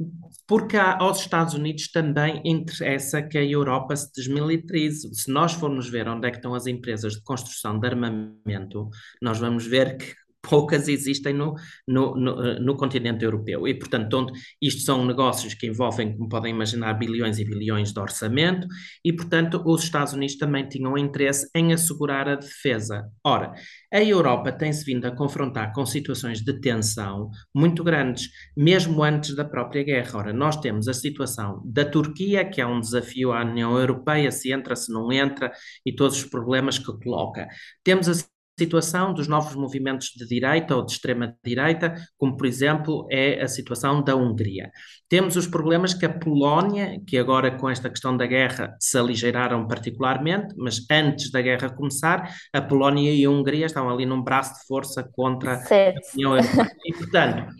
porque 0.48 0.78
aos 0.78 1.20
Estados 1.20 1.54
Unidos 1.54 1.92
também 1.92 2.42
interessa 2.44 3.22
que 3.22 3.38
a 3.38 3.44
Europa 3.44 3.96
se 3.96 4.12
desmilitarize. 4.14 5.08
Se 5.14 5.32
nós 5.32 5.54
formos 5.54 5.88
ver 5.88 6.08
onde 6.08 6.28
é 6.28 6.32
que 6.32 6.38
estão 6.38 6.56
as 6.56 6.66
empresas 6.66 7.14
de 7.14 7.24
construção 7.24 7.80
de 7.80 7.88
armamento, 7.88 8.90
nós 9.22 9.40
vamos 9.40 9.68
ver 9.68 9.98
que 9.98 10.14
poucas 10.42 10.88
existem 10.88 11.34
no, 11.34 11.56
no, 11.88 12.16
no, 12.16 12.46
eh, 12.46 12.60
no, 12.60 12.76
continente 12.76 13.24
europeu. 13.24 13.68
E, 13.68 13.74
portanto, 13.74 14.14
onde 14.14 14.34
isto 14.62 14.82
são 14.82 15.06
negócios 15.06 15.54
que 15.54 15.68
envolvem, 15.68 16.16
como 16.16 16.30
podem 16.30 16.54
imaginar, 16.54 16.94
bilhões 16.94 17.38
e 17.40 17.46
bilhões 17.46 17.92
de 17.92 18.00
orçamento, 18.00 18.68
e, 19.04 19.12
portanto, 19.12 19.62
os 19.66 19.84
Estados 19.84 20.14
Unidos 20.14 20.38
também 20.38 20.68
tinham 20.68 20.98
interesse 20.98 21.50
em 21.54 21.74
assegurar 21.74 22.28
a 22.28 22.36
defesa. 22.36 23.10
Ora, 23.24 23.54
a 23.94 24.02
Europa 24.02 24.52
tem-se 24.52 24.86
vindo 24.86 25.06
a 25.06 25.12
confrontar 25.12 25.74
com 25.74 25.86
situações 25.86 26.42
de 26.42 26.60
tensão 26.60 27.30
muito 27.54 27.84
grandes, 27.84 28.30
mesmo 28.56 29.04
antes 29.04 29.36
da 29.36 29.44
própria 29.44 29.84
guerra. 29.84 30.20
Ora, 30.20 30.34
nós 30.34 30.58
temos 30.58 30.88
a 30.88 30.94
situação 30.94 31.62
da 31.66 31.84
Turquia, 31.84 32.46
que 32.46 32.62
é 32.62 32.66
um 32.66 32.80
desafio 32.80 33.32
à 33.34 33.44
União 33.44 33.78
Europeia, 33.78 34.32
se 34.32 34.52
entra, 34.52 34.76
se 34.76 34.92
não 34.92 35.12
entra, 35.12 35.52
e 35.86 35.94
todos 35.94 36.18
os 36.18 36.26
problemas 36.26 36.78
que 36.80 36.86
coloca. 36.86 37.48
Temos 37.84 38.08
a 38.08 38.14
situação 38.60 39.14
dos 39.14 39.28
novos 39.28 39.56
movimentos 39.56 40.12
de 40.16 40.28
direita 40.28 40.76
ou 40.76 40.86
de 40.86 40.92
extrema-direita, 40.92 41.96
como 42.18 42.36
por 42.36 42.46
exemplo 42.46 43.08
é 43.10 43.42
a 43.42 43.48
situação 43.48 44.04
da 44.04 44.16
Hungria. 44.16 44.70
Temos 45.08 45.36
os 45.36 45.48
problemas 45.48 45.94
que 45.94 46.06
a 46.06 46.10
Polónia, 46.10 47.02
que 47.08 47.18
agora 47.18 47.58
com 47.58 47.70
esta 47.70 47.90
questão 47.90 48.16
da 48.16 48.28
guerra 48.28 48.76
se 48.80 48.98
aligeiraram 48.98 49.68
particularmente, 49.68 50.54
mas 50.58 50.86
antes 50.92 51.32
da 51.32 51.42
guerra 51.42 51.70
começar, 51.70 52.30
a 52.54 52.62
Polónia 52.62 53.12
e 53.14 53.26
a 53.26 53.30
Hungria 53.30 53.66
estavam 53.66 53.90
ali 53.90 54.06
num 54.06 54.22
braço 54.22 54.54
de 54.54 54.68
força 54.68 55.10
contra 55.14 55.58
certo. 55.60 55.98
a 55.98 56.14
União 56.14 56.36
Europeia. 56.36 56.76
E 56.86 56.94
portanto, 56.94 57.54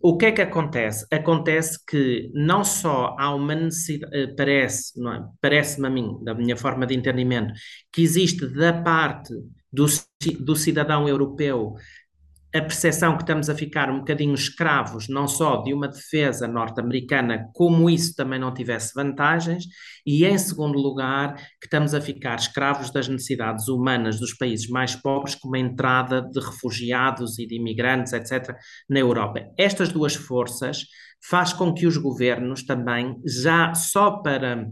o 0.00 0.16
que 0.16 0.26
é 0.26 0.32
que 0.32 0.42
acontece? 0.42 1.06
Acontece 1.12 1.78
que 1.84 2.30
não 2.32 2.62
só 2.64 3.16
há 3.18 3.34
uma 3.34 3.54
necessidade, 3.54 4.16
eh, 4.16 4.26
parece, 4.36 4.92
é? 5.00 5.20
parece-me 5.40 5.86
a 5.88 5.90
mim, 5.90 6.18
da 6.22 6.34
minha 6.34 6.56
forma 6.56 6.86
de 6.86 6.94
entendimento, 6.94 7.52
que 7.92 8.02
existe 8.02 8.46
da 8.46 8.72
parte 8.72 9.34
do, 9.72 9.86
do 10.40 10.56
cidadão 10.56 11.08
europeu 11.08 11.76
a 12.54 12.62
percepção 12.62 13.14
que 13.14 13.22
estamos 13.22 13.50
a 13.50 13.54
ficar 13.54 13.90
um 13.90 13.98
bocadinho 13.98 14.34
escravos, 14.34 15.06
não 15.06 15.28
só 15.28 15.58
de 15.62 15.74
uma 15.74 15.86
defesa 15.86 16.48
norte-americana, 16.48 17.50
como 17.52 17.90
isso 17.90 18.14
também 18.14 18.38
não 18.38 18.54
tivesse 18.54 18.94
vantagens, 18.94 19.64
e 20.06 20.24
em 20.24 20.38
segundo 20.38 20.78
lugar, 20.78 21.34
que 21.34 21.66
estamos 21.66 21.92
a 21.92 22.00
ficar 22.00 22.36
escravos 22.36 22.90
das 22.90 23.06
necessidades 23.06 23.68
humanas 23.68 24.18
dos 24.18 24.32
países 24.32 24.66
mais 24.68 24.96
pobres, 24.96 25.34
como 25.34 25.56
a 25.56 25.58
entrada 25.58 26.22
de 26.22 26.40
refugiados 26.40 27.38
e 27.38 27.46
de 27.46 27.56
imigrantes, 27.56 28.14
etc., 28.14 28.56
na 28.88 28.98
Europa. 28.98 29.40
Estas 29.58 29.92
duas 29.92 30.14
forças 30.14 30.86
faz 31.20 31.52
com 31.52 31.74
que 31.74 31.86
os 31.86 31.98
governos 31.98 32.64
também, 32.64 33.20
já 33.26 33.74
só 33.74 34.22
para 34.22 34.66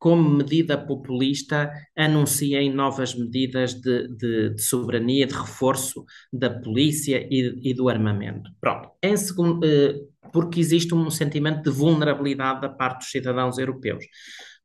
como 0.00 0.30
medida 0.30 0.78
populista, 0.78 1.70
anunciem 1.94 2.72
novas 2.72 3.14
medidas 3.14 3.74
de, 3.74 4.08
de, 4.08 4.54
de 4.54 4.62
soberania, 4.62 5.26
de 5.26 5.34
reforço 5.34 6.06
da 6.32 6.48
polícia 6.48 7.28
e, 7.30 7.70
e 7.70 7.74
do 7.74 7.86
armamento. 7.86 8.50
Pronto. 8.58 8.90
Em 9.02 9.14
segundo, 9.14 9.60
eh, 9.62 10.00
porque 10.32 10.58
existe 10.58 10.94
um 10.94 11.10
sentimento 11.10 11.62
de 11.62 11.76
vulnerabilidade 11.76 12.62
da 12.62 12.70
parte 12.70 13.00
dos 13.00 13.10
cidadãos 13.10 13.58
europeus. 13.58 14.02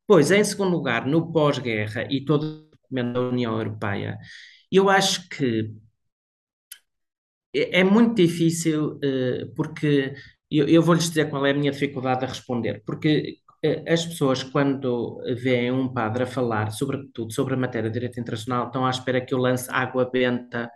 Pois, 0.06 0.30
em 0.30 0.42
segundo 0.42 0.70
lugar, 0.70 1.06
no 1.06 1.30
pós-guerra 1.30 2.08
e 2.10 2.24
todo 2.24 2.42
o 2.42 2.70
documento 2.70 3.12
da 3.12 3.20
União 3.20 3.58
Europeia, 3.58 4.16
eu 4.72 4.88
acho 4.88 5.28
que 5.28 5.70
é, 7.54 7.80
é 7.80 7.84
muito 7.84 8.14
difícil, 8.14 8.98
eh, 9.04 9.48
porque 9.54 10.14
eu, 10.50 10.66
eu 10.66 10.80
vou-lhes 10.82 11.10
dizer 11.10 11.28
qual 11.28 11.44
é 11.44 11.50
a 11.50 11.54
minha 11.54 11.72
dificuldade 11.72 12.24
a 12.24 12.28
responder, 12.28 12.82
porque 12.86 13.36
as 13.86 14.04
pessoas, 14.04 14.42
quando 14.42 15.20
veem 15.42 15.70
um 15.72 15.88
padre 15.92 16.24
a 16.24 16.26
falar, 16.26 16.70
sobretudo 16.70 17.32
sobre 17.32 17.54
a 17.54 17.56
matéria 17.56 17.90
de 17.90 17.94
direito 17.94 18.20
internacional, 18.20 18.66
estão 18.66 18.86
à 18.86 18.90
espera 18.90 19.20
que 19.20 19.32
eu 19.32 19.38
lance 19.38 19.68
água 19.70 20.08
benta 20.10 20.70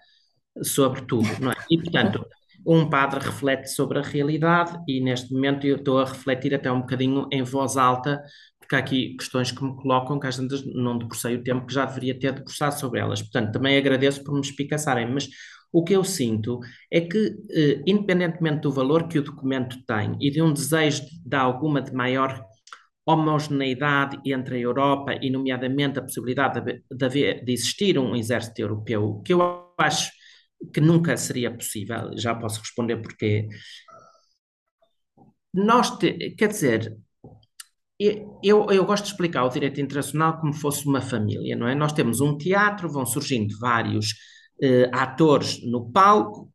sobre 0.62 1.03
tudo, 1.03 1.28
não 1.41 1.51
é? 1.51 1.55
E, 1.70 1.78
portanto, 1.78 2.24
um 2.66 2.88
padre 2.88 3.20
reflete 3.20 3.68
sobre 3.68 3.99
a 3.99 4.03
realidade 4.03 4.78
e, 4.86 5.01
neste 5.01 5.32
momento, 5.32 5.66
eu 5.66 5.76
estou 5.76 5.99
a 5.99 6.05
refletir 6.05 6.55
até 6.55 6.70
um 6.70 6.80
bocadinho 6.80 7.26
em 7.32 7.43
voz 7.43 7.76
alta, 7.76 8.22
porque 8.59 8.76
há 8.76 8.78
aqui 8.78 9.16
questões 9.16 9.51
que 9.51 9.64
me 9.64 9.74
colocam 9.76 10.18
que 10.20 10.26
às 10.26 10.36
vezes 10.36 10.64
não 10.74 10.99
debrucei 10.99 11.36
o 11.36 11.43
tempo 11.43 11.66
que 11.66 11.74
já 11.74 11.84
deveria 11.84 12.18
ter 12.18 12.32
debruçado 12.32 12.78
sobre 12.78 13.01
elas. 13.01 13.22
Portanto, 13.22 13.53
também 13.53 13.76
agradeço 13.76 14.22
por 14.22 14.34
me 14.34 14.41
espicaçarem, 14.41 15.11
mas 15.11 15.28
o 15.72 15.84
que 15.84 15.95
eu 15.95 16.03
sinto 16.03 16.61
é 16.91 17.01
que, 17.01 17.36
eh, 17.51 17.82
independentemente 17.86 18.62
do 18.62 18.72
valor 18.72 19.07
que 19.09 19.18
o 19.18 19.22
documento 19.22 19.76
tem 19.86 20.16
e 20.20 20.30
de 20.30 20.43
um 20.43 20.53
desejo 20.53 21.03
de 21.24 21.36
alguma 21.36 21.80
de 21.80 21.93
maior 21.93 22.45
homogeneidade 23.12 24.18
entre 24.24 24.56
a 24.56 24.61
Europa 24.61 25.14
e, 25.20 25.30
nomeadamente, 25.30 25.98
a 25.98 26.02
possibilidade 26.02 26.61
de, 26.61 26.82
de, 26.90 27.44
de 27.44 27.52
existir 27.52 27.98
um 27.98 28.14
exército 28.16 28.61
europeu, 28.61 29.22
que 29.24 29.32
eu 29.32 29.72
acho 29.78 30.11
que 30.72 30.80
nunca 30.80 31.16
seria 31.16 31.50
possível, 31.50 32.11
já 32.16 32.34
posso 32.34 32.61
responder 32.61 32.96
porquê. 32.98 33.48
Nós, 35.52 35.98
te, 35.98 36.34
quer 36.36 36.48
dizer, 36.48 36.96
eu, 38.42 38.66
eu 38.70 38.84
gosto 38.84 39.04
de 39.04 39.11
explicar 39.11 39.44
o 39.44 39.50
direito 39.50 39.80
internacional 39.80 40.40
como 40.40 40.54
fosse 40.54 40.86
uma 40.86 41.00
família, 41.00 41.56
não 41.56 41.68
é? 41.68 41.74
Nós 41.74 41.92
temos 41.92 42.20
um 42.20 42.36
teatro, 42.36 42.88
vão 42.90 43.04
surgindo 43.04 43.58
vários 43.58 44.14
eh, 44.62 44.90
atores 44.92 45.62
no 45.64 45.90
palco, 45.90 46.52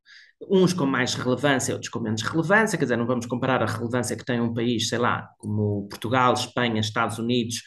uns 0.50 0.74
com 0.74 0.86
mais 0.86 1.14
relevância, 1.16 1.74
outros 1.74 1.90
com 1.90 2.00
menos 2.00 2.22
relevância, 2.22 2.78
quer 2.78 2.86
dizer, 2.86 2.98
não 2.98 3.08
vamos 3.08 3.26
comparar 3.26 3.64
a 3.64 3.66
relevância 3.66 4.16
que 4.16 4.26
tem 4.26 4.40
um 4.40 4.54
país, 4.54 4.90
sei 4.90 4.98
lá, 4.98 5.30
como 5.38 5.88
Portugal, 5.90 6.34
Espanha, 6.34 6.82
Estados 6.82 7.18
Unidos, 7.18 7.62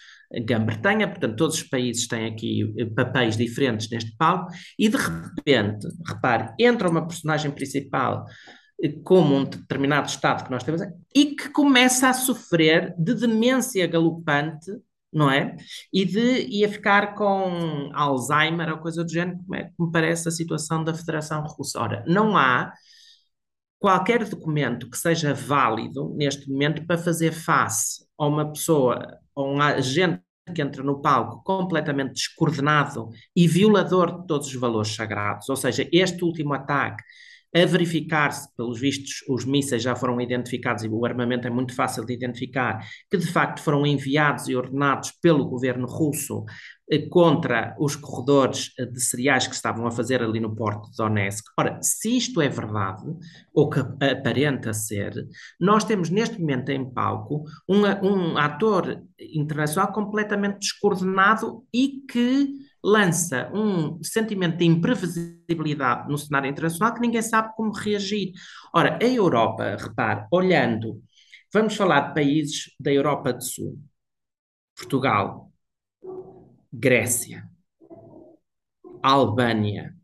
Grã-Bretanha, 0.45 1.09
portanto, 1.09 1.37
todos 1.37 1.57
os 1.57 1.63
países 1.63 2.07
têm 2.07 2.27
aqui 2.27 2.75
eh, 2.79 2.85
papéis 2.85 3.37
diferentes 3.37 3.89
neste 3.91 4.15
palco, 4.17 4.53
e 4.79 4.89
de 4.89 4.97
repente, 4.97 5.87
repare, 6.07 6.53
entra 6.59 6.89
uma 6.89 7.07
personagem 7.07 7.51
principal 7.51 8.27
eh, 8.83 8.93
como 9.03 9.35
um 9.35 9.45
determinado 9.45 10.09
estado 10.09 10.45
que 10.45 10.51
nós 10.51 10.63
temos, 10.63 10.83
e 11.15 11.35
que 11.35 11.49
começa 11.49 12.09
a 12.09 12.13
sofrer 12.13 12.95
de 12.99 13.15
demência 13.15 13.87
galopante 13.87 14.71
não 15.13 15.31
é? 15.31 15.57
E 15.93 16.05
de 16.05 16.47
ia 16.49 16.69
ficar 16.69 17.15
com 17.15 17.91
Alzheimer 17.95 18.71
ou 18.71 18.79
coisa 18.79 19.05
do 19.05 19.11
género, 19.11 19.39
como 19.39 19.55
é 19.55 19.65
que 19.65 19.73
me 19.79 19.91
parece 19.91 20.29
a 20.29 20.33
situação 20.33 20.85
da 20.85 20.95
Federação 20.95 21.45
Russa. 21.45 21.81
Ora, 21.81 22.05
não 22.07 22.37
há 22.37 22.73
qualquer 23.79 24.25
documento 24.25 24.91
que 24.91 24.99
seja 24.99 25.33
válido 25.33 26.15
neste 26.17 26.51
momento 26.51 26.85
para 26.87 26.99
fazer 26.99 27.33
face 27.33 28.05
a 28.19 28.27
uma 28.27 28.53
pessoa, 28.53 29.19
a 29.37 29.43
um 29.43 29.61
agente 29.61 30.23
que 30.55 30.63
entra 30.63 30.83
no 30.83 31.01
palco 31.01 31.43
completamente 31.45 32.15
descoordenado 32.15 33.11
e 33.37 33.47
violador 33.47 34.21
de 34.21 34.27
todos 34.27 34.49
os 34.49 34.55
valores 34.55 34.95
sagrados. 34.95 35.49
Ou 35.49 35.57
seja, 35.57 35.89
este 35.93 36.25
último 36.25 36.55
ataque 36.55 37.03
a 37.55 37.65
verificar-se, 37.65 38.55
pelos 38.57 38.79
vistos, 38.79 39.25
os 39.29 39.45
mísseis 39.45 39.83
já 39.83 39.97
foram 39.97 40.21
identificados 40.21 40.85
e 40.85 40.89
o 40.89 41.05
armamento 41.05 41.47
é 41.47 41.51
muito 41.51 41.75
fácil 41.75 42.05
de 42.05 42.13
identificar, 42.13 42.85
que 43.11 43.17
de 43.17 43.27
facto 43.27 43.63
foram 43.63 43.87
enviados 43.87 44.49
e 44.49 44.55
ordenados 44.55 45.13
pelo 45.23 45.47
governo 45.47 45.87
russo 45.87 46.45
eh, 46.91 47.07
contra 47.09 47.75
os 47.79 47.97
corredores 47.97 48.73
eh, 48.79 48.85
de 48.85 49.01
cereais 49.01 49.47
que 49.47 49.55
estavam 49.55 49.87
a 49.87 49.91
fazer 49.91 50.23
ali 50.23 50.41
no 50.41 50.55
porto 50.55 50.91
de 50.91 50.97
Donetsk. 50.97 51.47
Ora, 51.59 51.79
se 51.83 52.17
isto 52.17 52.41
é 52.43 52.49
verdade, 52.49 53.03
ou 53.55 53.71
que 53.71 53.81
aparenta 53.81 54.75
ser, 54.75 55.13
nós 55.59 55.85
temos 55.85 56.11
neste 56.11 56.39
momento 56.39 56.71
em 56.71 56.85
palco 56.91 57.45
um, 57.67 57.83
um 58.07 58.37
ator 58.37 59.03
internacional 59.19 59.93
completamente 59.93 60.59
descoordenado 60.61 61.65
e 61.73 62.03
que 62.11 62.68
lança 62.89 63.51
um 63.53 64.03
sentimento 64.03 64.57
de 64.57 64.65
imprevisibilidade 64.65 66.09
no 66.09 66.17
cenário 66.17 66.49
internacional 66.49 66.95
que 66.95 67.01
ninguém 67.01 67.21
sabe 67.21 67.55
como 67.55 67.71
reagir. 67.73 68.33
Ora, 68.75 68.99
a 69.01 69.05
Europa, 69.05 69.77
repare, 69.77 70.27
olhando, 70.31 71.03
vamos 71.53 71.77
falar 71.77 72.09
de 72.09 72.15
países 72.15 72.75
da 72.81 72.91
Europa 72.91 73.33
do 73.33 73.45
Sul, 73.45 73.79
Portugal, 74.75 75.53
Grécia, 76.73 77.49
Albânia, 79.03 79.95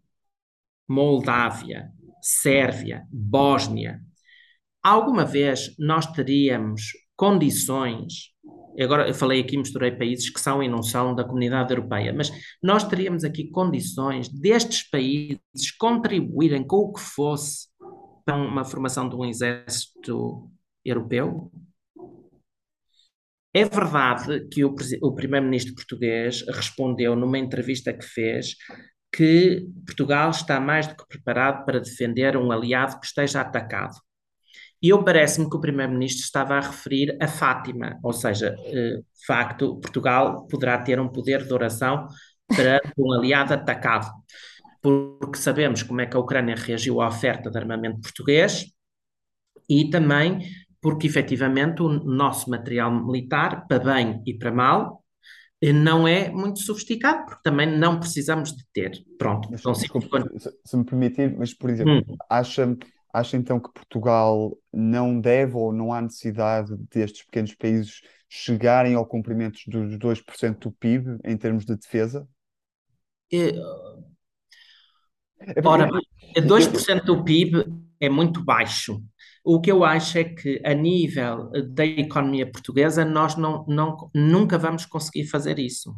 Moldávia, 0.87 1.91
Sérvia, 2.20 3.07
Bósnia. 3.11 4.01
Alguma 4.82 5.24
vez 5.24 5.74
nós 5.78 6.07
teríamos 6.07 6.93
condições 7.16 8.34
agora 8.83 9.09
eu 9.09 9.14
falei 9.14 9.41
aqui, 9.41 9.57
misturei 9.57 9.93
países 9.93 10.31
que 10.31 10.41
são 10.41 10.62
e 10.62 10.68
não 10.68 10.83
são 10.83 11.14
da 11.14 11.25
comunidade 11.25 11.72
europeia, 11.72 12.12
mas 12.12 12.31
nós 12.62 12.85
teríamos 12.85 13.25
aqui 13.25 13.51
condições 13.51 14.29
destes 14.29 14.89
países 14.89 15.70
contribuírem 15.79 16.66
com 16.66 16.77
o 16.77 16.93
que 16.93 17.01
fosse 17.01 17.68
para 18.25 18.37
uma 18.37 18.64
formação 18.64 19.09
de 19.09 19.14
um 19.14 19.25
exército 19.25 20.51
europeu? 20.85 21.53
É 23.53 23.64
verdade 23.64 24.49
que 24.49 24.64
o, 24.64 24.75
o 25.03 25.14
primeiro-ministro 25.14 25.75
português 25.75 26.45
respondeu 26.49 27.14
numa 27.14 27.39
entrevista 27.39 27.93
que 27.93 28.05
fez 28.05 28.57
que 29.14 29.68
Portugal 29.87 30.31
está 30.31 30.59
mais 30.59 30.89
do 30.89 30.97
que 30.97 31.07
preparado 31.07 31.64
para 31.64 31.81
defender 31.81 32.37
um 32.37 32.51
aliado 32.51 32.99
que 32.99 33.07
esteja 33.07 33.41
atacado. 33.41 33.95
E 34.85 34.91
eu 34.91 35.03
parece-me 35.03 35.49
que 35.49 35.57
o 35.57 35.61
Primeiro-Ministro 35.61 36.22
estava 36.24 36.57
a 36.57 36.61
referir 36.61 37.16
a 37.18 37.26
Fátima, 37.26 37.99
ou 38.03 38.12
seja, 38.12 38.55
eh, 38.66 38.99
de 38.99 39.26
facto, 39.26 39.80
Portugal 39.80 40.47
poderá 40.47 40.76
ter 40.76 41.01
um 41.01 41.09
poder 41.09 41.47
de 41.47 41.55
oração 41.55 42.07
para 42.47 42.82
um 42.99 43.11
aliado 43.14 43.55
atacado, 43.55 44.11
porque 44.82 45.39
sabemos 45.39 45.82
como 45.82 46.03
é 46.03 46.07
que 46.07 46.14
a 46.14 46.20
Ucrânia 46.20 46.55
reagiu 46.55 47.01
à 47.01 47.09
oferta 47.09 47.51
de 47.51 47.57
armamento 47.57 48.03
português 48.03 48.66
e 49.70 49.89
também 49.89 50.41
porque 50.82 51.07
efetivamente 51.07 51.80
o 51.80 51.89
nosso 51.89 52.51
material 52.51 52.93
militar, 52.93 53.66
para 53.66 53.82
bem 53.82 54.22
e 54.26 54.35
para 54.35 54.53
mal, 54.53 55.03
eh, 55.62 55.72
não 55.72 56.07
é 56.07 56.30
muito 56.30 56.61
sofisticado, 56.61 57.24
porque 57.24 57.41
também 57.43 57.66
não 57.66 57.99
precisamos 57.99 58.53
de 58.53 58.62
ter. 58.70 59.03
Pronto. 59.16 59.49
Mas, 59.51 59.61
então, 59.61 59.72
desculpe, 59.72 60.09
se, 60.39 60.51
se 60.62 60.76
me 60.76 60.85
permitir, 60.85 61.35
mas 61.39 61.55
por 61.55 61.70
exemplo, 61.70 62.05
hum. 62.07 62.16
acha 62.28 62.76
Acha 63.15 63.37
então 63.37 63.61
que 63.61 63.73
Portugal 63.73 64.59
não 64.73 65.21
deve 65.21 65.55
ou 65.55 65.73
não 65.73 65.93
há 65.93 66.03
necessidade 66.03 66.77
destes 66.93 67.25
pequenos 67.25 67.55
países 67.55 68.01
chegarem 68.29 68.97
ao 68.97 69.07
cumprimento 69.07 69.61
dos 69.69 69.97
2% 69.97 70.59
do 70.59 70.73
PIB 70.73 71.19
em 71.25 71.37
termos 71.37 71.65
de 71.65 71.77
defesa? 71.77 72.27
É, 73.31 73.53
ora, 75.65 75.89
2% 76.45 77.05
do 77.05 77.23
PIB 77.23 77.65
é 78.01 78.09
muito 78.09 78.45
baixo. 78.45 79.01
O 79.45 79.61
que 79.61 79.71
eu 79.71 79.85
acho 79.85 80.19
é 80.19 80.25
que, 80.25 80.61
a 80.65 80.75
nível 80.75 81.53
da 81.73 81.87
economia 81.87 82.51
portuguesa, 82.51 83.05
nós 83.05 83.37
não, 83.37 83.65
não, 83.69 84.11
nunca 84.12 84.59
vamos 84.59 84.87
conseguir 84.87 85.27
fazer 85.27 85.61
isso. 85.61 85.95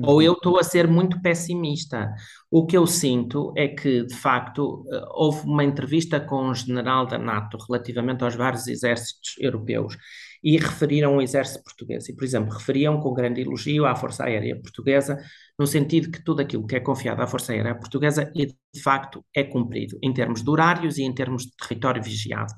Ou 0.00 0.22
eu 0.22 0.32
estou 0.34 0.58
a 0.58 0.62
ser 0.62 0.86
muito 0.86 1.20
pessimista. 1.20 2.12
O 2.50 2.66
que 2.66 2.76
eu 2.76 2.86
sinto 2.86 3.52
é 3.56 3.68
que, 3.68 4.04
de 4.04 4.14
facto, 4.14 4.86
eh, 4.92 5.04
houve 5.10 5.46
uma 5.46 5.64
entrevista 5.64 6.20
com 6.20 6.48
um 6.48 6.54
general 6.54 7.06
da 7.06 7.18
NATO 7.18 7.58
relativamente 7.68 8.22
aos 8.24 8.34
vários 8.34 8.66
exércitos 8.68 9.34
europeus 9.38 9.96
e 10.42 10.56
referiram 10.56 11.16
o 11.16 11.22
exército 11.22 11.64
português. 11.64 12.08
E, 12.08 12.14
por 12.14 12.24
exemplo, 12.24 12.52
referiam 12.52 13.00
com 13.00 13.12
grande 13.12 13.40
elogio 13.40 13.84
à 13.86 13.94
Força 13.96 14.24
Aérea 14.24 14.60
Portuguesa, 14.60 15.18
no 15.58 15.66
sentido 15.66 16.10
que 16.10 16.22
tudo 16.22 16.40
aquilo 16.42 16.66
que 16.66 16.76
é 16.76 16.80
confiado 16.80 17.20
à 17.20 17.26
Força 17.26 17.52
Aérea 17.52 17.74
Portuguesa, 17.74 18.30
de 18.34 18.82
facto, 18.82 19.24
é 19.34 19.42
cumprido, 19.42 19.98
em 20.02 20.12
termos 20.12 20.42
de 20.42 20.50
horários 20.50 20.98
e 20.98 21.02
em 21.02 21.12
termos 21.12 21.42
de 21.42 21.56
território 21.56 22.02
vigiado. 22.02 22.52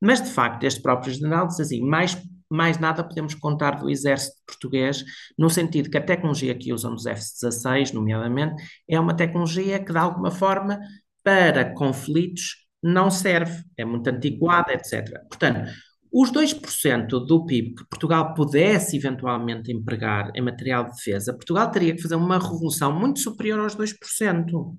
Mas, 0.00 0.22
de 0.22 0.30
facto, 0.30 0.64
este 0.64 0.80
próprio 0.80 1.12
general 1.12 1.46
diz 1.46 1.60
assim, 1.60 1.80
mais 1.82 2.16
mais 2.50 2.78
nada 2.78 3.02
podemos 3.02 3.34
contar 3.34 3.72
do 3.72 3.90
exército 3.90 4.36
português, 4.46 5.04
no 5.38 5.50
sentido 5.50 5.90
que 5.90 5.98
a 5.98 6.04
tecnologia 6.04 6.54
que 6.54 6.72
usam 6.72 6.94
dos 6.94 7.06
F-16, 7.06 7.92
nomeadamente, 7.92 8.62
é 8.88 8.98
uma 8.98 9.14
tecnologia 9.14 9.78
que, 9.78 9.92
de 9.92 9.98
alguma 9.98 10.30
forma, 10.30 10.78
para 11.22 11.74
conflitos 11.74 12.66
não 12.82 13.10
serve, 13.10 13.64
é 13.76 13.84
muito 13.84 14.08
antiquada, 14.08 14.72
etc. 14.72 15.20
Portanto, 15.28 15.70
os 16.12 16.30
2% 16.30 17.26
do 17.26 17.44
PIB 17.44 17.74
que 17.74 17.88
Portugal 17.88 18.32
pudesse 18.32 18.96
eventualmente 18.96 19.72
empregar 19.72 20.30
em 20.34 20.40
material 20.40 20.84
de 20.84 20.92
defesa, 20.92 21.34
Portugal 21.34 21.70
teria 21.70 21.94
que 21.94 22.00
fazer 22.00 22.14
uma 22.14 22.38
revolução 22.38 22.92
muito 22.92 23.20
superior 23.20 23.60
aos 23.60 23.76
2%. 23.76 24.76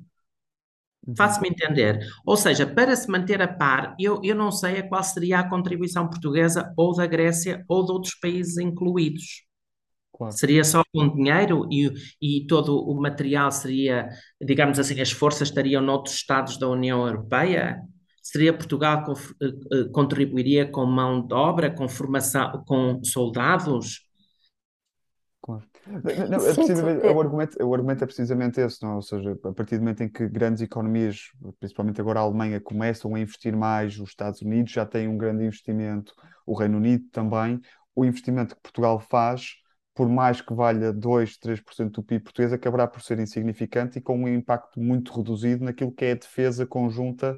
Faço-me 1.15 1.49
entender. 1.49 1.99
Ou 2.25 2.35
seja, 2.35 2.65
para 2.65 2.95
se 2.95 3.09
manter 3.09 3.41
a 3.41 3.47
par, 3.47 3.95
eu, 3.99 4.19
eu 4.23 4.35
não 4.35 4.51
sei 4.51 4.79
a 4.79 4.87
qual 4.87 5.03
seria 5.03 5.39
a 5.39 5.49
contribuição 5.49 6.09
portuguesa 6.09 6.73
ou 6.75 6.95
da 6.95 7.05
Grécia 7.05 7.63
ou 7.67 7.85
de 7.85 7.91
outros 7.91 8.15
países 8.15 8.57
incluídos. 8.57 9.45
Claro. 10.11 10.33
Seria 10.33 10.63
só 10.63 10.83
com 10.91 11.07
dinheiro 11.15 11.67
e, 11.71 11.91
e 12.21 12.47
todo 12.47 12.77
o 12.77 12.99
material 12.99 13.51
seria, 13.51 14.09
digamos 14.41 14.79
assim, 14.79 14.99
as 14.99 15.11
forças 15.11 15.49
estariam 15.49 15.81
noutros 15.81 16.15
Estados 16.15 16.57
da 16.57 16.67
União 16.67 17.05
Europeia? 17.05 17.79
Seria 18.21 18.51
Portugal 18.51 19.05
que 19.05 19.11
eh, 19.45 19.49
eh, 19.73 19.89
contribuiria 19.93 20.69
com 20.69 20.85
mão 20.85 21.25
de 21.25 21.33
obra, 21.33 21.71
com 21.73 21.87
formação, 21.87 22.63
com 22.65 23.01
soldados? 23.03 24.01
Claro. 25.41 25.63
Não, 26.29 26.45
é 26.45 26.53
precisamente, 26.53 27.05
o, 27.05 27.21
argumento, 27.21 27.63
o 27.63 27.73
argumento 27.73 28.03
é 28.03 28.07
precisamente 28.07 28.59
esse, 28.59 28.81
não? 28.83 28.91
É? 28.91 28.95
Ou 28.95 29.01
seja, 29.01 29.37
a 29.43 29.53
partir 29.53 29.77
do 29.77 29.81
momento 29.81 30.03
em 30.03 30.09
que 30.09 30.27
grandes 30.27 30.61
economias, 30.61 31.31
principalmente 31.59 32.01
agora 32.01 32.19
a 32.19 32.23
Alemanha, 32.23 32.59
começam 32.59 33.15
a 33.15 33.19
investir 33.19 33.55
mais, 33.55 33.99
os 33.99 34.09
Estados 34.09 34.41
Unidos 34.41 34.71
já 34.71 34.85
têm 34.85 35.07
um 35.07 35.17
grande 35.17 35.45
investimento, 35.45 36.13
o 36.45 36.53
Reino 36.53 36.77
Unido 36.77 37.05
também, 37.11 37.59
o 37.95 38.05
investimento 38.05 38.55
que 38.55 38.61
Portugal 38.61 38.99
faz, 38.99 39.55
por 39.95 40.07
mais 40.07 40.41
que 40.41 40.53
valha 40.53 40.93
2, 40.93 41.37
3% 41.39 41.89
do 41.91 42.03
PIB 42.03 42.23
português, 42.25 42.53
acabará 42.53 42.87
por 42.87 43.01
ser 43.01 43.19
insignificante 43.19 43.97
e 43.97 44.01
com 44.01 44.15
um 44.15 44.27
impacto 44.27 44.79
muito 44.79 45.11
reduzido 45.11 45.65
naquilo 45.65 45.91
que 45.91 46.05
é 46.05 46.11
a 46.11 46.15
defesa 46.15 46.67
conjunta 46.67 47.35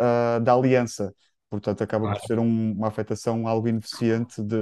uh, 0.00 0.40
da 0.40 0.52
aliança. 0.52 1.14
Portanto, 1.48 1.82
acaba 1.82 2.06
claro. 2.06 2.20
por 2.20 2.26
ser 2.26 2.38
um, 2.38 2.72
uma 2.72 2.88
afetação 2.88 3.46
algo 3.46 3.68
ineficiente 3.68 4.42
de, 4.42 4.56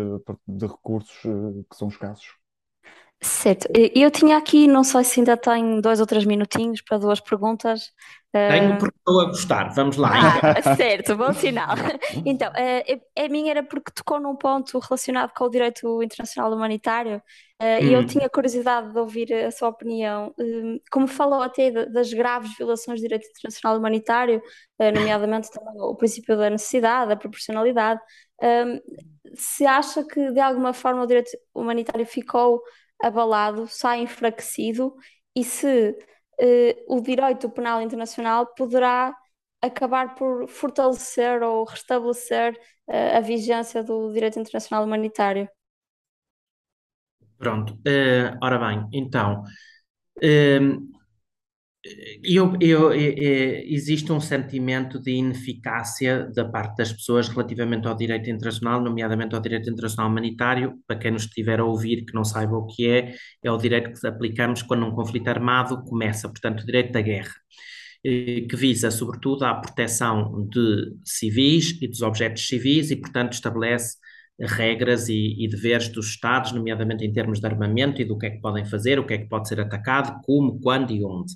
de 0.46 0.66
recursos 0.66 1.24
uh, 1.24 1.64
que 1.70 1.76
são 1.76 1.88
escassos. 1.88 2.39
Certo, 3.22 3.68
eu 3.94 4.10
tinha 4.10 4.38
aqui, 4.38 4.66
não 4.66 4.82
sei 4.82 5.04
se 5.04 5.20
ainda 5.20 5.36
tenho 5.36 5.82
dois 5.82 6.00
ou 6.00 6.06
três 6.06 6.24
minutinhos 6.24 6.80
para 6.80 6.96
duas 6.96 7.20
perguntas. 7.20 7.92
Tenho 8.32 8.78
porque 8.78 8.96
estou 8.96 9.20
a 9.20 9.26
gostar, 9.26 9.74
vamos 9.74 9.98
lá. 9.98 10.10
Ah, 10.40 10.74
certo, 10.74 11.16
bom 11.16 11.32
sinal. 11.34 11.74
Então, 12.24 12.50
a 12.50 13.28
minha 13.28 13.50
era 13.50 13.62
porque 13.62 13.92
tocou 13.92 14.18
num 14.18 14.36
ponto 14.36 14.78
relacionado 14.78 15.32
com 15.34 15.44
o 15.44 15.50
direito 15.50 16.02
internacional 16.02 16.50
humanitário 16.50 17.20
e 17.60 17.88
hum. 17.88 17.92
eu 17.92 18.06
tinha 18.06 18.28
curiosidade 18.30 18.90
de 18.90 18.98
ouvir 18.98 19.34
a 19.34 19.50
sua 19.50 19.68
opinião. 19.68 20.34
Hum, 20.38 20.78
como 20.90 21.06
falou 21.06 21.42
até 21.42 21.70
das 21.70 22.10
graves 22.12 22.56
violações 22.56 23.00
do 23.00 23.02
direito 23.02 23.26
internacional 23.28 23.78
humanitário, 23.78 24.40
nomeadamente 24.78 25.50
também 25.50 25.74
o 25.78 25.94
princípio 25.94 26.38
da 26.38 26.48
necessidade, 26.48 27.10
da 27.10 27.16
proporcionalidade, 27.16 28.00
hum, 28.42 28.80
se 29.34 29.66
acha 29.66 30.02
que 30.04 30.30
de 30.32 30.40
alguma 30.40 30.72
forma 30.72 31.02
o 31.02 31.06
direito 31.06 31.30
humanitário 31.54 32.06
ficou 32.06 32.62
abalado, 33.02 33.66
sai 33.68 34.02
enfraquecido 34.02 34.94
e 35.34 35.44
se 35.44 35.90
uh, 36.40 36.96
o 36.96 37.00
direito 37.00 37.48
penal 37.50 37.80
internacional 37.80 38.46
poderá 38.54 39.14
acabar 39.62 40.14
por 40.14 40.48
fortalecer 40.48 41.42
ou 41.42 41.64
restabelecer 41.64 42.54
uh, 42.88 43.16
a 43.16 43.20
vigência 43.20 43.82
do 43.82 44.12
direito 44.12 44.38
internacional 44.38 44.84
humanitário. 44.84 45.48
Pronto, 47.38 47.72
uh, 47.74 48.38
ora 48.42 48.58
bem, 48.58 48.86
então, 48.92 49.42
eu, 52.22 52.52
eu, 52.60 52.92
eu, 52.92 53.22
existe 53.64 54.12
um 54.12 54.20
sentimento 54.20 55.00
de 55.00 55.12
ineficácia 55.12 56.30
da 56.34 56.44
parte 56.44 56.76
das 56.76 56.92
pessoas 56.92 57.28
relativamente 57.28 57.88
ao 57.88 57.96
direito 57.96 58.28
internacional, 58.28 58.82
nomeadamente 58.82 59.34
ao 59.34 59.40
direito 59.40 59.70
internacional 59.70 60.10
humanitário. 60.10 60.74
Para 60.86 60.98
quem 60.98 61.10
nos 61.10 61.24
estiver 61.24 61.58
a 61.58 61.64
ouvir 61.64 62.04
que 62.04 62.14
não 62.14 62.24
saiba 62.24 62.56
o 62.56 62.66
que 62.66 62.86
é, 62.88 63.14
é 63.42 63.50
o 63.50 63.56
direito 63.56 63.98
que 63.98 64.06
aplicamos 64.06 64.62
quando 64.62 64.84
um 64.84 64.94
conflito 64.94 65.28
armado 65.28 65.82
começa, 65.84 66.28
portanto, 66.28 66.60
o 66.60 66.66
direito 66.66 66.92
da 66.92 67.00
guerra, 67.00 67.32
eh, 68.04 68.42
que 68.48 68.56
visa, 68.56 68.90
sobretudo, 68.90 69.44
a 69.44 69.54
proteção 69.54 70.46
de 70.50 70.96
civis 71.04 71.80
e 71.80 71.88
dos 71.88 72.02
objetos 72.02 72.46
civis 72.46 72.90
e, 72.90 72.96
portanto, 72.96 73.32
estabelece 73.32 73.96
regras 74.40 75.08
e, 75.08 75.36
e, 75.38 75.48
deveres 75.48 75.88
dos 75.88 76.08
Estados, 76.08 76.52
nomeadamente 76.52 77.04
em 77.04 77.12
termos 77.12 77.40
de 77.40 77.46
armamento 77.46 78.00
e 78.00 78.04
do 78.04 78.16
que 78.16 78.26
é 78.26 78.30
que 78.30 78.40
podem 78.40 78.64
fazer, 78.64 78.98
o 78.98 79.06
que 79.06 79.14
é 79.14 79.18
que 79.18 79.28
pode 79.28 79.48
ser 79.48 79.60
atacado, 79.60 80.20
como, 80.24 80.58
quando 80.60 80.92
e 80.92 81.04
onde. 81.04 81.34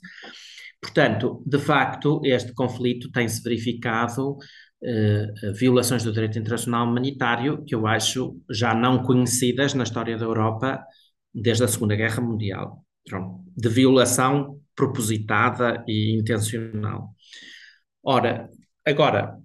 Portanto, 0.80 1.42
de 1.46 1.58
facto, 1.58 2.20
este 2.24 2.52
conflito 2.52 3.10
tem-se 3.10 3.42
verificado 3.42 4.36
eh, 4.82 5.32
violações 5.54 6.04
do 6.04 6.12
direito 6.12 6.38
internacional 6.38 6.86
humanitário 6.86 7.64
que 7.64 7.74
eu 7.74 7.86
acho 7.86 8.38
já 8.50 8.74
não 8.74 9.02
conhecidas 9.02 9.72
na 9.72 9.84
história 9.84 10.18
da 10.18 10.26
Europa 10.26 10.84
desde 11.32 11.64
a 11.64 11.68
Segunda 11.68 11.96
Guerra 11.96 12.20
Mundial, 12.20 12.84
de 13.56 13.68
violação 13.70 14.60
propositada 14.76 15.82
e 15.88 16.14
intencional. 16.18 17.14
Ora, 18.02 18.50
agora, 18.84 19.38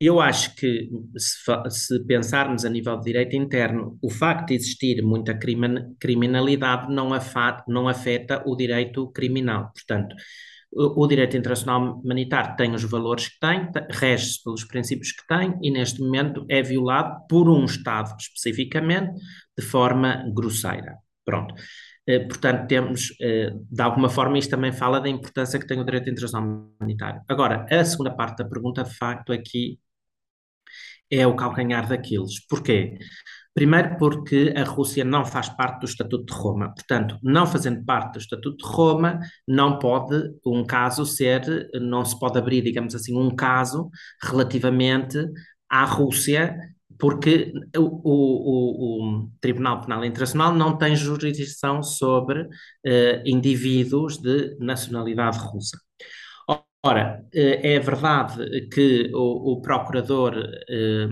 eu 0.00 0.20
acho 0.20 0.54
que, 0.54 0.88
se, 1.16 1.70
se, 1.70 2.04
pensarmos 2.06 2.64
a 2.64 2.70
nível 2.70 2.96
de 2.98 3.04
direito 3.04 3.34
interno, 3.34 3.98
o 4.00 4.10
facto 4.10 4.48
de 4.48 4.54
existir 4.54 5.02
muita 5.02 5.36
criminalidade 5.98 6.92
não, 6.92 7.12
afeta, 7.12 7.64
não 7.66 7.88
afeta 7.88 8.42
o 8.46 8.54
direito 8.54 9.10
criminal. 9.10 9.72
Portanto, 9.74 10.14
o, 10.70 11.04
o 11.04 11.06
direito 11.08 11.36
internacional 11.36 12.00
humanitário 12.00 12.56
tem 12.56 12.74
os 12.74 12.84
valores 12.84 13.28
que 13.28 13.40
tem, 13.40 13.68
rege-se 13.90 14.42
pelos 14.44 14.64
princípios 14.64 15.10
que 15.12 15.26
tem 15.26 15.58
e, 15.62 15.70
neste 15.70 16.00
momento, 16.00 16.46
é 16.48 16.62
violado 16.62 17.26
por 17.28 17.48
um 17.48 17.64
Estado 17.64 18.14
especificamente, 18.20 19.12
de 19.58 19.64
forma 19.64 20.24
grosseira. 20.32 20.96
Pronto. 21.24 21.54
Eh, 22.06 22.20
portanto, 22.20 22.68
temos, 22.68 23.12
eh, 23.20 23.50
de 23.70 23.82
alguma 23.82 24.08
forma, 24.08 24.38
isto 24.38 24.50
também 24.50 24.72
fala 24.72 25.00
da 25.00 25.08
importância 25.08 25.58
que 25.58 25.66
tem 25.66 25.80
o 25.80 25.84
direito 25.84 26.08
internacional 26.08 26.70
humanitário. 26.80 27.20
Agora, 27.28 27.66
a 27.68 27.84
segunda 27.84 28.10
parte 28.14 28.38
da 28.38 28.48
pergunta, 28.48 28.84
de 28.84 28.94
facto, 28.94 29.32
aqui 29.32 29.78
é 31.10 31.26
o 31.26 31.36
calcanhar 31.36 31.88
daqueles. 31.88 32.44
Porquê? 32.46 32.98
Primeiro 33.58 33.96
porque 33.98 34.54
a 34.56 34.62
Rússia 34.62 35.04
não 35.04 35.24
faz 35.24 35.48
parte 35.48 35.80
do 35.80 35.86
Estatuto 35.86 36.26
de 36.26 36.32
Roma. 36.32 36.72
Portanto, 36.72 37.18
não 37.22 37.44
fazendo 37.44 37.84
parte 37.84 38.12
do 38.12 38.18
Estatuto 38.20 38.56
de 38.56 38.64
Roma, 38.64 39.18
não 39.48 39.80
pode 39.80 40.32
um 40.46 40.64
caso 40.64 41.04
ser, 41.04 41.68
não 41.74 42.04
se 42.04 42.16
pode 42.20 42.38
abrir, 42.38 42.62
digamos 42.62 42.94
assim, 42.94 43.18
um 43.18 43.34
caso 43.34 43.90
relativamente 44.22 45.18
à 45.68 45.84
Rússia, 45.84 46.56
porque 46.98 47.52
o, 47.76 47.82
o, 47.82 49.24
o 49.24 49.30
Tribunal 49.40 49.80
Penal 49.80 50.04
Internacional 50.04 50.54
não 50.54 50.78
tem 50.78 50.94
jurisdição 50.94 51.82
sobre 51.82 52.42
uh, 52.42 52.48
indivíduos 53.24 54.18
de 54.18 54.56
nacionalidade 54.60 55.38
russa. 55.38 55.78
Ora, 56.82 57.24
eh, 57.34 57.74
é 57.74 57.80
verdade 57.80 58.68
que 58.72 59.10
o, 59.14 59.52
o 59.52 59.60
procurador 59.60 60.34
eh, 60.68 61.08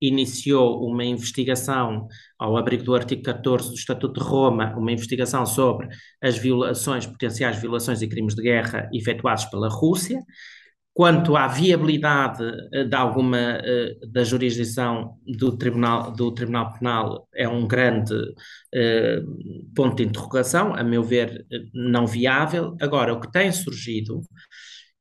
iniciou 0.00 0.84
uma 0.84 1.04
investigação 1.04 2.08
ao 2.38 2.56
abrigo 2.56 2.82
do 2.82 2.94
artigo 2.94 3.22
14 3.22 3.68
do 3.68 3.74
Estatuto 3.76 4.20
de 4.20 4.26
Roma, 4.26 4.74
uma 4.76 4.90
investigação 4.90 5.46
sobre 5.46 5.88
as 6.20 6.36
violações, 6.36 7.06
potenciais 7.06 7.58
violações 7.58 8.02
e 8.02 8.08
crimes 8.08 8.34
de 8.34 8.42
guerra 8.42 8.90
efetuados 8.92 9.44
pela 9.46 9.68
Rússia. 9.68 10.20
Quanto 10.94 11.36
à 11.36 11.46
viabilidade 11.48 12.44
eh, 12.72 12.84
de 12.84 12.94
alguma 12.94 13.58
da 14.08 14.24
jurisdição 14.24 15.16
do 15.26 15.56
Tribunal, 15.56 16.12
do 16.12 16.32
Tribunal 16.34 16.72
Penal, 16.74 17.28
é 17.34 17.48
um 17.48 17.66
grande 17.66 18.14
ponto 19.74 19.96
de 19.96 20.04
interrogação, 20.04 20.74
a 20.74 20.82
meu 20.82 21.02
ver, 21.02 21.46
não 21.74 22.06
viável. 22.06 22.76
Agora, 22.80 23.12
o 23.12 23.20
que 23.20 23.30
tem 23.30 23.50
surgido 23.52 24.20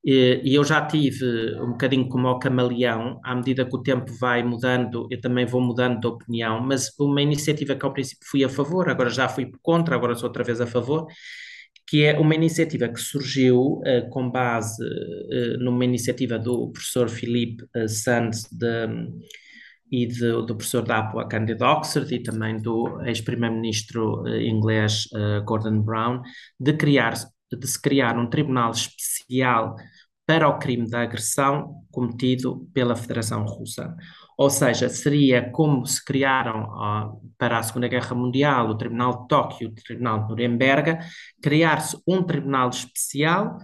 E 0.04 0.56
eu 0.56 0.64
já 0.64 0.86
tive 0.86 1.56
um 1.62 1.72
bocadinho 1.72 2.10
como 2.10 2.28
o 2.30 2.40
camaleão, 2.40 3.20
à 3.24 3.36
medida 3.36 3.66
que 3.66 3.76
o 3.76 3.84
tempo 3.84 4.12
vai 4.20 4.44
mudando, 4.44 5.08
eu 5.12 5.22
também 5.22 5.46
vou 5.46 5.62
mudando 5.62 6.00
de 6.02 6.08
opinião, 6.08 6.62
mas 6.62 6.90
uma 7.00 7.22
iniciativa 7.22 7.76
que 7.76 7.86
ao 7.86 7.94
princípio 7.94 8.28
fui 8.30 8.44
a 8.44 8.50
favor, 8.50 8.90
agora 8.90 9.10
já 9.12 9.30
fui 9.30 9.52
contra, 9.62 9.96
agora 9.96 10.16
sou 10.16 10.30
outra 10.30 10.44
vez 10.44 10.62
a 10.62 10.68
favor, 10.68 11.08
que 11.88 12.04
é 12.04 12.18
uma 12.20 12.36
iniciativa 12.36 12.88
que 12.88 13.00
surgiu 13.00 13.82
uh, 13.82 14.10
com 14.10 14.30
base 14.30 14.84
uh, 14.84 15.58
numa 15.60 15.84
iniciativa 15.86 16.40
do 16.40 16.72
professor 16.72 17.10
Filipe 17.10 17.64
uh, 17.76 17.88
Sands 17.88 18.48
de, 18.52 18.88
e 19.92 20.06
de, 20.08 20.32
do 20.46 20.56
professor 20.56 20.84
da 20.84 21.00
Apple, 21.00 21.28
Candid 21.28 21.62
Oxford, 21.62 22.14
e 22.14 22.24
também 22.24 22.62
do 22.62 23.02
ex-primeiro-ministro 23.02 24.26
inglês 24.40 25.10
Gordon 25.46 25.82
Brown, 25.82 26.22
de 26.58 26.72
criar 26.74 27.14
de 27.54 27.68
se 27.68 27.82
criar 27.82 28.18
um 28.18 28.30
tribunal 28.30 28.72
especial 28.72 29.76
para 30.26 30.48
o 30.48 30.58
crime 30.58 30.90
da 30.90 31.02
agressão 31.02 31.84
cometido 31.92 32.66
pela 32.74 32.96
Federação 32.96 33.44
Russa. 33.44 33.94
Ou 34.42 34.50
seja, 34.50 34.90
seria 34.90 35.52
como 35.52 35.86
se 35.86 36.04
criaram 36.04 37.22
para 37.38 37.60
a 37.60 37.64
Segunda 37.64 37.88
Guerra 37.88 38.16
Mundial 38.16 38.70
o 38.70 38.76
Tribunal 38.76 39.22
de 39.22 39.28
Tóquio 39.28 39.68
e 39.68 39.72
o 39.72 39.76
Tribunal 39.76 40.24
de 40.24 40.30
Nuremberg, 40.30 40.98
criar-se 41.40 41.96
um 42.08 42.24
tribunal 42.24 42.70
especial 42.70 43.60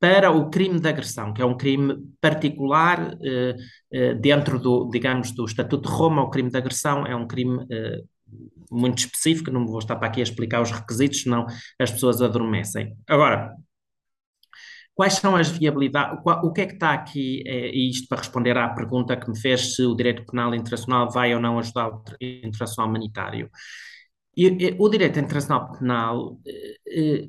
para 0.00 0.30
o 0.30 0.48
crime 0.48 0.80
de 0.80 0.88
agressão, 0.88 1.34
que 1.34 1.42
é 1.42 1.44
um 1.44 1.54
crime 1.54 1.98
particular 2.18 3.14
eh, 3.22 3.56
eh, 3.92 4.14
dentro 4.14 4.58
do, 4.58 4.88
digamos, 4.88 5.32
do 5.32 5.44
Estatuto 5.44 5.86
de 5.86 5.94
Roma. 5.94 6.22
O 6.22 6.30
crime 6.30 6.48
de 6.48 6.56
agressão 6.56 7.06
é 7.06 7.14
um 7.14 7.26
crime 7.26 7.66
eh, 7.70 8.00
muito 8.70 9.00
específico, 9.00 9.50
não 9.50 9.66
vou 9.66 9.80
estar 9.80 9.96
para 9.96 10.08
aqui 10.08 10.20
a 10.20 10.22
explicar 10.22 10.62
os 10.62 10.70
requisitos, 10.70 11.24
senão 11.24 11.44
as 11.78 11.90
pessoas 11.90 12.22
adormecem. 12.22 12.96
Agora, 13.06 13.54
quais 14.94 15.14
são 15.14 15.36
as 15.36 15.48
viabilidades, 15.50 16.18
o 16.24 16.52
que 16.52 16.60
é 16.62 16.66
que 16.66 16.74
está 16.74 16.92
aqui, 16.92 17.42
é, 17.46 17.70
isto 17.74 18.08
para 18.08 18.18
responder 18.18 18.56
à 18.56 18.68
pergunta 18.68 19.16
que 19.16 19.28
me 19.30 19.38
fez 19.38 19.74
se 19.74 19.82
o 19.82 19.94
direito 19.94 20.24
penal 20.26 20.54
internacional 20.54 21.10
vai 21.10 21.34
ou 21.34 21.40
não 21.40 21.58
ajudar 21.58 21.88
o 21.88 22.02
internacional 22.20 22.90
humanitário. 22.90 23.50
E, 24.36 24.46
e, 24.46 24.76
o 24.78 24.88
direito 24.88 25.18
internacional 25.18 25.72
penal 25.72 26.38
eh, 26.88 27.28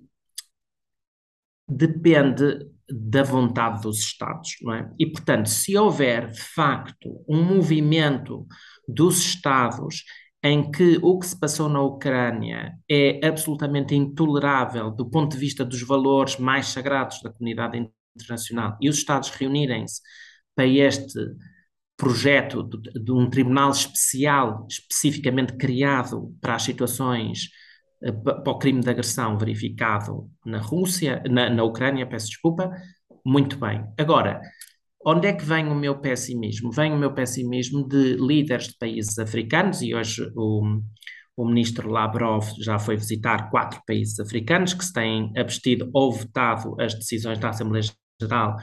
depende 1.68 2.70
da 2.89 3.24
vontade 3.24 3.82
dos 3.82 3.99
Estados, 3.99 4.57
não 4.61 4.74
é? 4.74 4.91
E, 4.99 5.07
portanto, 5.07 5.47
se 5.47 5.78
houver, 5.78 6.30
de 6.30 6.41
facto, 6.41 7.24
um 7.28 7.43
movimento 7.43 8.45
dos 8.88 9.20
Estados 9.20 10.03
em 10.44 10.70
que 10.70 11.00
o 11.02 11.18
que 11.18 11.26
se 11.26 11.39
passou 11.39 11.70
na 11.70 11.82
Ucrânia 11.82 12.78
é 12.89 13.26
absolutamente 13.26 13.96
intolerável 13.96 14.91
do 14.91 15.10
ponto 15.10 15.32
de 15.34 15.38
vista 15.38 15.64
dos 15.64 15.82
valores 15.82 16.38
mais 16.38 16.68
sagrados 16.68 17.22
da 17.22 17.32
comunidade 17.32 17.89
internacional 18.16 18.78
e 18.82 18.89
os 18.89 18.98
Estados 18.98 19.30
reunirem-se 19.30 20.02
para 20.54 20.68
este 20.68 21.20
projeto 21.96 22.64
de, 22.64 22.91
de, 23.02 23.12
um 23.12 23.30
tribunal 23.30 23.72
especial, 23.72 24.68
especificamente 24.70 25.54
criado 25.54 26.36
para 26.41 26.56
as 26.56 26.64
situações, 26.64 27.50
eh, 28.02 28.12
para 28.12 28.52
o 28.52 28.60
crime 28.60 28.82
de 28.82 28.89
agressão 28.89 29.38
verificado 29.38 30.30
na 30.46 30.60
Rússia, 30.60 31.24
na, 31.30 31.50
na 31.50 31.64
Ucrânia, 31.64 32.08
peço 32.08 32.28
desculpa, 32.28 32.72
muito 33.26 33.58
bem. 33.58 33.86
Agora, 33.98 34.41
Onde 35.06 35.28
é 35.28 35.34
que 35.34 35.43
vem 35.43 35.68
o 35.68 35.76
meu 35.76 35.99
pessimismo? 35.99 36.72
Vem 36.72 36.93
o 36.93 36.97
meu 36.97 37.14
pessimismo 37.14 37.88
de 37.88 38.16
líderes 38.16 38.68
de 38.70 38.78
países 38.78 39.20
africanos, 39.20 39.82
e 39.82 39.93
hoje 39.93 40.32
o, 40.36 40.80
o 41.36 41.45
ministro 41.45 41.89
Lavrov 41.89 42.45
já 42.60 42.80
foi 42.80 42.95
visitar 42.95 43.49
quatro 43.49 43.82
países 43.86 44.20
africanos 44.20 44.74
que 44.74 44.86
se 44.86 44.93
têm 44.93 45.34
abstido 45.38 45.89
ou 45.93 46.12
vetado 46.14 46.80
as 46.80 46.93
decisões 46.93 47.38
da 47.39 47.49
Assembleia 47.49 47.84
Geral 48.22 48.56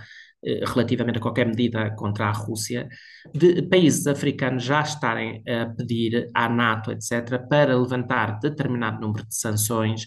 eh, 0.42 0.64
relativamente 0.64 1.18
a 1.18 1.20
qualquer 1.20 1.46
medida 1.46 1.90
contra 1.94 2.26
a 2.26 2.32
Rússia, 2.32 2.88
de 3.34 3.60
países 3.62 4.06
africanos 4.06 4.64
já 4.64 4.80
estarem 4.80 5.42
a 5.46 5.66
pedir 5.66 6.30
à 6.34 6.48
NATO, 6.48 6.90
etc., 6.92 7.38
para 7.48 7.76
levantar 7.76 8.38
determinado 8.40 9.00
número 9.00 9.26
de 9.26 9.34
sanções, 9.36 10.06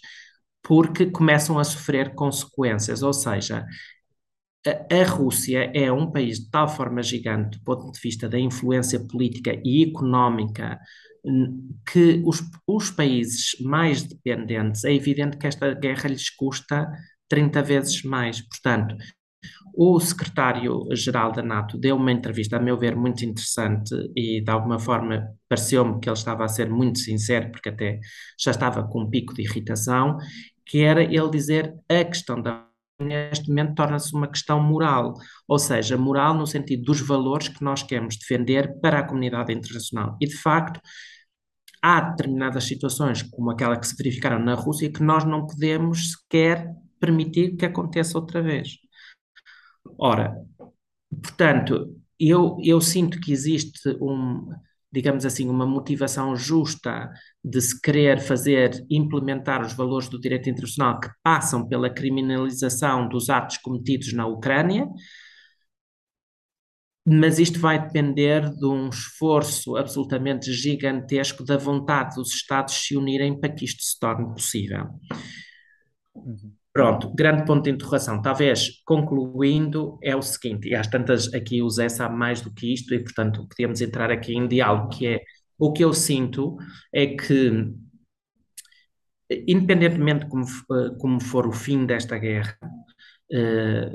porque 0.63 1.05
começam 1.07 1.59
a 1.59 1.63
sofrer 1.63 2.15
consequências, 2.15 3.03
ou 3.03 3.13
seja, 3.13 3.65
a, 4.65 5.03
Rússia 5.03 5.71
é 5.73 5.91
um 5.91 6.09
país 6.11 6.39
de 6.39 6.49
tal 6.49 6.67
forma 6.67 7.03
gigante 7.03 7.57
do 7.57 7.63
ponto 7.63 7.91
de 7.91 7.99
vista 7.99 8.29
da 8.29 8.39
influência 8.39 8.99
política 8.99 9.59
e 9.63 9.83
económica 9.83 10.79
que 11.91 12.21
os, 12.25 12.41
os 12.67 12.91
países 12.91 13.55
mais 13.61 14.03
dependentes, 14.03 14.83
é 14.83 14.93
evidente 14.93 15.37
que 15.37 15.47
esta 15.47 15.73
guerra 15.73 16.09
lhes 16.09 16.29
custa 16.29 16.91
30 17.29 17.61
vezes 17.63 18.03
mais. 18.03 18.41
Portanto, 18.41 18.95
o 19.75 19.99
secretário-geral 19.99 21.31
da 21.31 21.41
NATO 21.41 21.77
deu 21.77 21.95
uma 21.95 22.11
entrevista, 22.11 22.57
a 22.57 22.59
meu 22.59 22.77
ver, 22.77 22.95
muito 22.95 23.25
interessante 23.25 23.95
e, 24.15 24.41
de 24.41 24.51
alguma 24.51 24.79
forma, 24.79 25.27
pareceu-me 25.47 25.99
que 25.99 26.09
ele 26.09 26.17
estava 26.17 26.43
a 26.43 26.47
ser 26.47 26.69
muito 26.69 26.99
sincero, 26.99 27.51
porque 27.51 27.69
até 27.69 27.99
já 28.39 28.51
estava 28.51 28.87
com 28.87 29.03
um 29.03 29.09
pico 29.09 29.33
de 29.33 29.41
irritação, 29.41 30.17
que 30.65 30.81
era 30.81 31.03
ele 31.03 31.29
dizer 31.29 31.73
a 31.89 32.03
questão 32.03 32.41
da 32.41 32.67
neste 32.99 33.49
momento 33.49 33.75
torna-se 33.75 34.13
uma 34.13 34.27
questão 34.27 34.61
moral, 34.61 35.13
ou 35.47 35.59
seja, 35.59 35.97
moral 35.97 36.33
no 36.33 36.47
sentido 36.47 36.83
dos 36.83 37.01
valores 37.01 37.47
que 37.47 37.63
nós 37.63 37.83
queremos 37.83 38.17
defender 38.17 38.79
para 38.79 38.99
a 38.99 39.07
comunidade 39.07 39.53
internacional. 39.53 40.17
E, 40.21 40.27
de 40.27 40.37
facto, 40.37 40.79
há 41.81 42.01
determinadas 42.01 42.63
situações, 42.65 43.21
como 43.23 43.51
aquela 43.51 43.77
que 43.77 43.87
se 43.87 43.95
verificaram 43.95 44.39
na 44.39 44.55
Rússia, 44.55 44.91
que 44.91 45.03
nós 45.03 45.25
não 45.25 45.45
podemos 45.45 46.11
sequer 46.13 46.73
permitir 46.99 47.57
que 47.57 47.65
aconteça 47.65 48.17
outra 48.17 48.41
vez. 48.41 48.77
Ora, 49.97 50.35
portanto, 51.09 51.95
eu, 52.19 52.57
eu 52.63 52.79
sinto 52.79 53.19
que 53.19 53.31
existe 53.33 53.89
um 54.01 54.49
digamos 54.93 55.25
assim, 55.25 55.49
uma 55.49 55.65
motivação 55.65 56.35
justa 56.35 57.09
de 57.43 57.59
se 57.59 57.81
querer 57.81 58.21
fazer, 58.21 58.85
implementar 58.89 59.65
os 59.65 59.73
valores 59.73 60.07
do 60.07 60.21
direito 60.21 60.49
internacional 60.49 60.99
que 60.99 61.09
passam 61.23 61.67
pela 61.67 61.89
criminalização 61.89 63.09
dos 63.09 63.27
atos 63.29 63.57
cometidos 63.57 64.13
na 64.13 64.27
Ucrânia, 64.27 64.87
mas 67.05 67.39
isto 67.39 67.59
vai 67.59 67.81
depender 67.81 68.49
de 68.49 68.65
um 68.65 68.87
esforço 68.87 69.75
absolutamente 69.75 70.53
gigantesco 70.53 71.43
da 71.43 71.57
vontade 71.57 72.15
dos 72.15 72.31
Estados 72.33 72.75
se 72.75 72.95
unirem 72.95 73.37
para 73.37 73.51
que 73.53 73.65
isto 73.65 73.81
se 73.83 73.99
torne 73.99 74.31
possível. 74.31 74.87
Uhum. 76.15 76.62
Pronto, 76.73 77.13
grande 77.13 77.45
ponto 77.45 77.63
de 77.65 77.69
interrogação. 77.69 78.19
Talvez 78.19 78.81
concluindo 78.83 79.99
é 80.01 80.15
o 80.15 80.23
seguinte, 80.23 80.69
e 80.69 80.75
às 80.75 80.87
tantas 80.87 81.31
aqui 81.31 81.61
o 81.61 81.69
Zé 81.69 81.87
sabe 81.87 82.15
mais 82.15 82.41
do 82.41 82.51
que 82.51 82.73
isto, 82.73 82.95
e 82.95 82.99
portanto 83.03 83.47
podemos 83.47 83.79
entrar 83.79 84.09
aqui 84.09 84.33
em 84.35 84.47
diálogo, 84.47 84.89
que 84.89 85.05
é 85.05 85.21
o 85.59 85.71
que 85.71 85.83
eu 85.83 85.93
sinto 85.93 86.57
é 86.91 87.05
que, 87.15 87.71
independentemente 89.47 90.27
como, 90.27 90.45
como 90.99 91.21
for 91.21 91.47
o 91.47 91.51
fim 91.51 91.85
desta 91.85 92.17
guerra, 92.17 92.57
eh, 93.31 93.91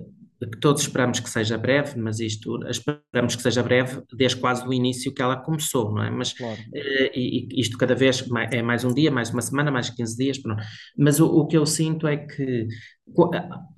que 0.47 0.61
todos 0.61 0.83
esperamos 0.83 1.19
que 1.19 1.29
seja 1.29 1.59
breve, 1.59 1.99
mas 1.99 2.21
isto 2.21 2.61
esperamos 2.69 3.35
que 3.35 3.43
seja 3.43 3.63
breve 3.63 4.03
desde 4.17 4.39
quase 4.39 4.67
o 4.67 4.73
início 4.73 5.13
que 5.13 5.21
ela 5.21 5.37
começou, 5.37 5.93
não 5.93 6.03
é? 6.03 6.11
Mas 6.11 6.33
claro. 6.33 6.55
uh, 6.55 7.11
e, 7.15 7.49
isto 7.61 7.77
cada 7.77 7.95
vez 7.95 8.25
é 8.53 8.63
mais 8.63 8.85
um 8.85 8.95
dia, 8.95 9.11
mais 9.11 9.31
uma 9.31 9.43
semana, 9.43 9.71
mais 9.71 9.91
15 9.91 10.17
dias, 10.17 10.39
pronto. 10.39 10.63
mas 10.97 11.19
o, 11.19 11.27
o, 11.27 11.47
que 11.47 11.57
eu 11.57 11.67
sinto 11.67 12.07
é 12.07 12.17
que 12.17 12.69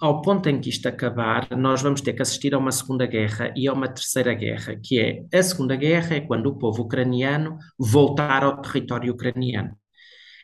ao 0.01 0.23
ponto 0.23 0.49
em 0.49 0.61
que 0.61 0.69
isto 0.69 0.87
acabar, 0.87 1.49
nós 1.57 1.83
vamos 1.83 2.01
ter 2.01 2.13
que 2.13 2.23
assistir 2.23 2.55
a 2.55 2.59
uma 2.59 2.73
segunda 2.73 3.07
guerra 3.07 3.53
e 3.57 3.69
a 3.69 3.73
uma 3.73 3.89
terceira 3.89 4.35
guerra, 4.35 4.77
que 4.83 4.99
é 4.99 5.25
a 5.33 5.43
segunda 5.43 5.77
guerra 5.77 6.17
é 6.17 6.21
quando 6.21 6.47
o 6.47 6.59
povo 6.59 6.83
ucraniano 6.83 7.57
voltar 7.79 8.43
ao 8.43 8.61
território 8.61 9.13
ucraniano. 9.13 9.80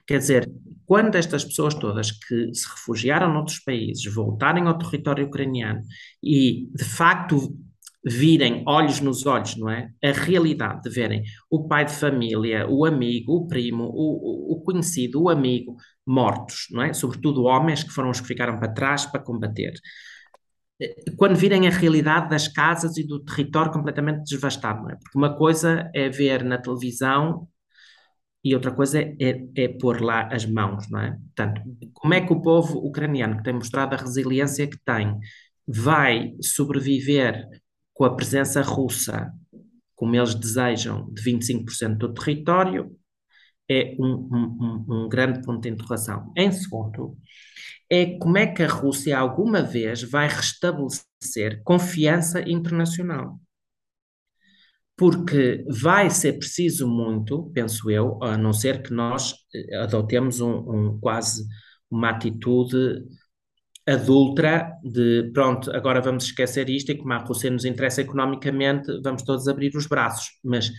Quer 0.07 0.18
dizer, 0.18 0.50
quando 0.86 1.16
estas 1.16 1.44
pessoas 1.44 1.74
todas 1.74 2.12
que 2.12 2.54
se 2.54 2.68
refugiaram 2.68 3.32
noutros 3.32 3.59
países 3.59 4.04
voltarem 4.12 4.66
ao 4.66 4.78
território 4.78 5.26
ucraniano 5.26 5.82
e, 6.22 6.68
de 6.72 6.84
facto, 6.84 7.57
virem 8.04 8.62
olhos 8.68 9.00
nos 9.00 9.26
olhos, 9.26 9.57
não 9.57 9.68
é? 9.68 9.90
A 10.02 10.12
realidade 10.12 10.82
de 10.82 10.90
verem 10.90 11.24
o 11.50 11.66
pai 11.66 11.84
de 11.84 11.92
família, 11.92 12.64
o 12.68 12.84
amigo, 12.84 13.34
o 13.34 13.48
primo, 13.48 13.84
o, 13.84 14.52
o 14.52 14.61
conhecido, 14.62 15.20
o 15.24 15.28
amigo 15.28 15.76
mortos, 16.07 16.68
não 16.70 16.82
é? 16.82 16.92
Sobretudo 16.92 17.42
homens 17.42 17.82
que 17.82 17.90
foram 17.90 18.11
os 18.11 18.20
que 18.20 18.28
ficaram 18.28 18.61
para 18.61 18.72
trás 18.72 19.07
para 19.07 19.20
combater. 19.20 19.72
Quando 21.16 21.34
virem 21.34 21.66
a 21.66 21.70
realidade 21.70 22.28
das 22.28 22.46
casas 22.46 22.96
e 22.96 23.04
do 23.04 23.18
território 23.24 23.72
completamente 23.72 24.30
devastado, 24.30 24.82
não 24.82 24.90
é? 24.90 24.96
Porque 24.96 25.18
uma 25.18 25.34
coisa 25.36 25.90
é 25.92 26.09
ver 26.09 26.44
na 26.44 26.59
televisão 26.59 27.48
e 28.47 28.55
outra 28.55 28.70
coisa 28.70 29.01
é, 29.01 29.44
é, 29.57 29.66
pôr 29.66 30.01
lá 30.01 30.28
as 30.32 30.47
mãos, 30.47 30.88
não 30.88 31.01
é? 31.01 31.18
Portanto, 31.34 31.61
como 31.92 32.14
é 32.14 32.24
que 32.24 32.32
o 32.32 32.40
povo 32.40 32.78
ucraniano, 32.78 33.38
que 33.38 33.42
tem 33.42 33.53
mostrado 33.53 33.97
a 33.97 33.99
resiliência 33.99 34.68
que 34.68 34.78
tem, 34.84 35.18
vai 35.66 36.32
sobreviver 36.40 37.44
com 37.92 38.05
a 38.05 38.14
presença 38.14 38.62
russa, 38.62 39.32
como 39.97 40.14
eles 40.14 40.32
desejam, 40.32 41.11
de 41.12 41.22
25% 41.22 41.97
do 41.97 42.14
território, 42.14 42.97
é 43.68 43.97
um, 43.99 44.28
um, 44.30 44.86
um 44.88 45.09
grande 45.09 45.42
ponto 45.42 45.62
de 45.62 45.70
interrogação. 45.70 46.32
Em 46.36 46.53
segundo, 46.53 47.18
é 47.90 48.16
como 48.16 48.38
é 48.38 48.47
que 48.47 48.62
a 48.62 48.68
Rússia 48.68 49.18
alguma 49.18 49.61
vez 49.61 50.05
vai 50.05 50.28
restabelecer 50.28 51.62
confiança 51.64 52.49
internacional. 52.49 53.40
Porque 54.97 55.64
vai 55.68 56.09
ser 56.11 56.34
preciso 56.38 56.88
muito, 56.88 57.51
penso 57.53 57.90
eu, 57.90 58.22
a 58.22 58.36
não 58.38 58.53
ser 58.53 58.82
que 58.82 58.92
nós 58.94 59.34
eh, 59.55 59.76
adotemos 59.76 60.40
um, 60.40 60.53
um 60.53 61.01
quase 61.01 61.44
uma 61.90 62.11
atitude 62.11 63.05
adulta 63.86 64.72
de 64.82 65.30
pronto, 65.32 65.70
agora 65.70 66.01
vamos 66.01 66.24
esquecer 66.24 66.68
isto 66.68 66.90
e 66.90 66.97
como 66.99 67.12
a 67.12 67.18
Rússia 67.18 67.51
nos 67.51 67.64
interessa 67.64 68.01
economicamente, 68.03 69.01
vamos 69.03 69.22
todos 69.22 69.47
abrir 69.47 69.76
os 69.76 69.86
braços. 69.86 70.28
Mas 70.44 70.70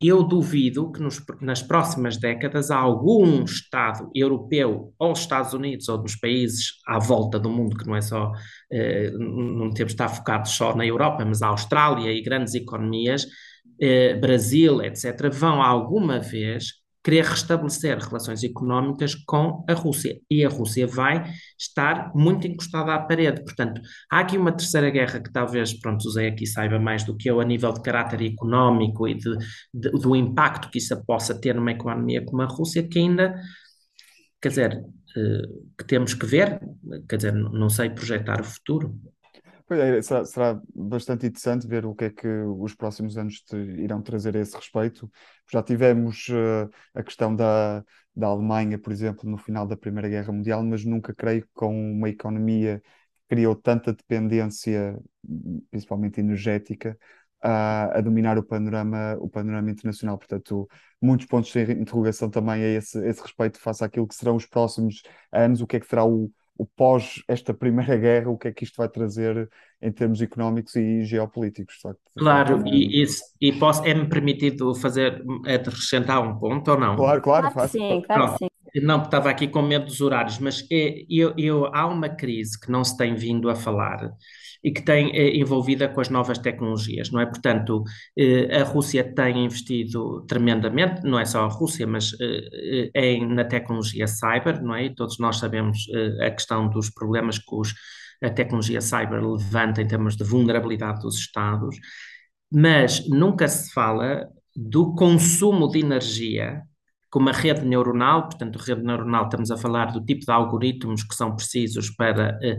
eu 0.00 0.22
duvido 0.22 0.92
que 0.92 1.00
nos, 1.00 1.22
nas 1.40 1.62
próximas 1.62 2.18
décadas 2.18 2.70
algum 2.70 3.44
Estado 3.44 4.10
europeu, 4.14 4.92
ou 4.98 5.12
Estados 5.12 5.54
Unidos, 5.54 5.88
ou 5.88 5.98
dos 5.98 6.16
países 6.16 6.72
à 6.86 6.98
volta 6.98 7.38
do 7.38 7.48
mundo, 7.48 7.76
que 7.76 7.86
não 7.86 7.96
é 7.96 8.00
só, 8.02 8.30
eh, 8.70 9.10
não 9.10 9.70
temos 9.70 9.92
de 9.92 9.94
estar 9.94 10.08
focados 10.08 10.52
só 10.52 10.76
na 10.76 10.84
Europa, 10.84 11.24
mas 11.24 11.40
a 11.40 11.48
Austrália 11.48 12.12
e 12.12 12.22
grandes 12.22 12.54
economias, 12.54 13.26
eh, 13.80 14.14
Brasil, 14.14 14.82
etc., 14.82 15.30
vão 15.32 15.62
alguma 15.62 16.20
vez 16.20 16.85
querer 17.06 17.24
restabelecer 17.24 17.96
relações 17.98 18.42
económicas 18.42 19.14
com 19.14 19.64
a 19.68 19.74
Rússia. 19.74 20.20
E 20.28 20.44
a 20.44 20.48
Rússia 20.48 20.88
vai 20.88 21.22
estar 21.56 22.10
muito 22.16 22.48
encostada 22.48 22.92
à 22.92 22.98
parede. 22.98 23.44
Portanto, 23.44 23.80
há 24.10 24.18
aqui 24.18 24.36
uma 24.36 24.50
terceira 24.50 24.90
guerra 24.90 25.20
que 25.20 25.32
talvez, 25.32 25.72
pronto, 25.72 26.04
o 26.04 26.10
Zé 26.10 26.26
aqui 26.26 26.44
saiba 26.44 26.80
mais 26.80 27.04
do 27.04 27.16
que 27.16 27.30
eu, 27.30 27.40
a 27.40 27.44
nível 27.44 27.72
de 27.72 27.80
caráter 27.80 28.20
económico 28.22 29.06
e 29.06 29.14
de, 29.14 29.36
de, 29.72 29.90
do 29.92 30.16
impacto 30.16 30.68
que 30.68 30.78
isso 30.78 31.00
possa 31.06 31.32
ter 31.40 31.54
numa 31.54 31.70
economia 31.70 32.24
como 32.24 32.42
a 32.42 32.46
Rússia, 32.46 32.82
que 32.82 32.98
ainda, 32.98 33.40
quer 34.42 34.48
dizer, 34.48 34.84
eh, 35.16 35.42
que 35.78 35.84
temos 35.86 36.12
que 36.12 36.26
ver, 36.26 36.58
quer 37.08 37.18
dizer, 37.18 37.32
não 37.32 37.70
sei 37.70 37.88
projetar 37.88 38.40
o 38.40 38.44
futuro. 38.44 38.98
É, 39.68 40.00
será, 40.00 40.24
será 40.24 40.60
bastante 40.74 41.26
interessante 41.26 41.66
ver 41.66 41.84
o 41.84 41.94
que 41.94 42.04
é 42.04 42.10
que 42.10 42.28
os 42.28 42.74
próximos 42.74 43.18
anos 43.18 43.40
te 43.40 43.56
irão 43.56 44.00
trazer 44.00 44.36
a 44.36 44.40
esse 44.40 44.54
respeito. 44.54 45.10
Já 45.50 45.60
tivemos 45.60 46.28
uh, 46.28 46.70
a 46.94 47.02
questão 47.02 47.34
da, 47.34 47.84
da 48.14 48.28
Alemanha, 48.28 48.78
por 48.78 48.92
exemplo, 48.92 49.28
no 49.28 49.36
final 49.36 49.66
da 49.66 49.76
Primeira 49.76 50.08
Guerra 50.08 50.32
Mundial, 50.32 50.62
mas 50.62 50.84
nunca 50.84 51.12
creio 51.12 51.42
que 51.42 51.48
com 51.52 51.74
uma 51.92 52.08
economia 52.08 52.80
que 53.28 53.34
criou 53.34 53.56
tanta 53.56 53.92
dependência, 53.92 54.96
principalmente 55.68 56.20
energética, 56.20 56.96
a, 57.42 57.98
a 57.98 58.00
dominar 58.00 58.38
o 58.38 58.44
panorama, 58.44 59.16
o 59.20 59.28
panorama 59.28 59.68
internacional. 59.68 60.16
Portanto, 60.16 60.68
muitos 61.02 61.26
pontos 61.26 61.50
de 61.52 61.72
interrogação 61.72 62.30
também 62.30 62.62
a 62.62 62.68
esse, 62.68 63.04
esse 63.04 63.20
respeito, 63.20 63.58
face 63.58 63.84
àquilo 63.84 64.06
que 64.06 64.14
serão 64.14 64.36
os 64.36 64.46
próximos 64.46 65.02
anos, 65.32 65.60
o 65.60 65.66
que 65.66 65.76
é 65.76 65.80
que 65.80 65.86
será 65.86 66.04
o 66.04 66.30
o 66.58 66.66
pós 66.66 67.22
esta 67.28 67.52
primeira 67.52 67.96
guerra, 67.98 68.30
o 68.30 68.38
que 68.38 68.48
é 68.48 68.52
que 68.52 68.64
isto 68.64 68.76
vai 68.76 68.88
trazer 68.88 69.48
em 69.80 69.92
termos 69.92 70.20
económicos 70.22 70.74
e 70.76 71.04
geopolíticos. 71.04 71.80
Claro, 72.16 72.66
e, 72.66 73.02
e, 73.02 73.06
e 73.40 73.52
posso, 73.52 73.84
é-me 73.84 74.08
permitido 74.08 74.74
fazer, 74.74 75.22
acrescentar 75.46 76.22
um 76.22 76.38
ponto 76.38 76.70
ou 76.70 76.78
não? 76.78 76.96
Claro, 76.96 77.20
claro, 77.20 77.52
claro 77.52 77.68
sim, 77.68 78.02
claro 78.02 78.36
sim. 78.38 78.48
Não, 78.82 79.00
porque 79.00 79.08
estava 79.08 79.30
aqui 79.30 79.48
com 79.48 79.62
medo 79.62 79.86
dos 79.86 80.00
horários, 80.00 80.38
mas 80.38 80.66
é, 80.70 81.04
eu, 81.08 81.32
eu, 81.38 81.66
há 81.74 81.86
uma 81.86 82.08
crise 82.08 82.60
que 82.60 82.70
não 82.70 82.84
se 82.84 82.96
tem 82.96 83.14
vindo 83.14 83.48
a 83.48 83.54
falar 83.54 84.12
e 84.66 84.72
que 84.72 84.82
tem 84.82 85.14
é, 85.16 85.36
envolvida 85.36 85.88
com 85.88 86.00
as 86.00 86.08
novas 86.08 86.38
tecnologias, 86.38 87.10
não 87.12 87.20
é? 87.20 87.26
Portanto, 87.26 87.84
eh, 88.18 88.60
a 88.60 88.64
Rússia 88.64 89.04
tem 89.14 89.44
investido 89.44 90.26
tremendamente, 90.26 91.02
não 91.04 91.20
é 91.20 91.24
só 91.24 91.44
a 91.44 91.48
Rússia, 91.48 91.86
mas 91.86 92.12
eh, 92.20 92.90
em, 92.94 93.26
na 93.28 93.44
tecnologia 93.44 94.08
cyber, 94.08 94.60
não 94.60 94.74
é? 94.74 94.86
E 94.86 94.94
todos 94.94 95.18
nós 95.20 95.38
sabemos 95.38 95.86
a 96.20 96.30
questão 96.32 96.68
dos 96.68 96.90
problemas 96.90 97.38
que 97.38 97.54
os, 97.54 97.74
a 98.20 98.28
tecnologia 98.28 98.80
cyber 98.80 99.24
levanta 99.24 99.80
em 99.80 99.86
termos 99.86 100.16
de 100.16 100.24
vulnerabilidade 100.24 101.00
dos 101.00 101.16
Estados, 101.16 101.76
mas 102.50 103.08
nunca 103.08 103.46
se 103.46 103.72
fala 103.72 104.26
do 104.54 104.94
consumo 104.94 105.68
de 105.68 105.80
energia 105.80 106.62
com 107.10 107.20
uma 107.20 107.32
rede 107.32 107.64
neuronal, 107.64 108.24
portanto, 108.24 108.56
rede 108.56 108.82
neuronal, 108.82 109.24
estamos 109.24 109.50
a 109.50 109.56
falar 109.56 109.92
do 109.92 110.04
tipo 110.04 110.26
de 110.26 110.30
algoritmos 110.32 111.02
que 111.04 111.14
são 111.14 111.34
precisos 111.34 111.90
para, 111.90 112.38
eh, 112.42 112.48
eh, 112.52 112.58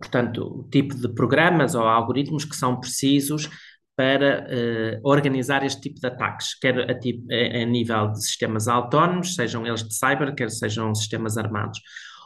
portanto, 0.00 0.42
o 0.42 0.68
tipo 0.68 0.94
de 0.94 1.08
programas 1.14 1.74
ou 1.74 1.82
algoritmos 1.82 2.44
que 2.44 2.56
são 2.56 2.78
precisos 2.78 3.48
para 3.96 4.46
eh, 4.48 5.00
organizar 5.04 5.64
este 5.64 5.82
tipo 5.82 6.00
de 6.00 6.06
ataques, 6.08 6.58
quer 6.58 6.90
a, 6.90 6.98
tipo, 6.98 7.24
a, 7.32 7.62
a, 7.62 7.64
nível 7.64 8.10
de 8.10 8.24
sistemas 8.24 8.66
autónomos, 8.66 9.36
sejam 9.36 9.64
eles 9.64 9.84
de 9.84 9.94
cyber, 9.94 10.34
quer 10.34 10.50
sejam 10.50 10.92
sistemas 10.94 11.38
armados. 11.38 11.80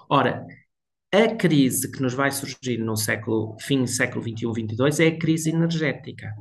Ora, 0.09 0.47
a 1.13 1.35
crise 1.37 1.91
que 1.91 2.01
nos 2.01 2.15
vai 2.15 2.31
surgir 2.31 2.79
no 2.79 2.97
século, 2.97 3.57
fim 3.61 3.83
do 3.83 3.89
século 3.89 4.23
21, 4.23 4.53
22 4.53 5.01
é 5.01 5.09
a 5.09 5.19
crise 5.19 5.51
energética 5.51 6.33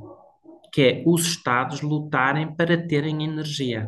que 0.72 0.82
é 0.82 1.02
os 1.06 1.26
Estados 1.26 1.80
lutarem 1.80 2.54
para 2.54 2.76
terem 2.86 3.24
energia. 3.24 3.86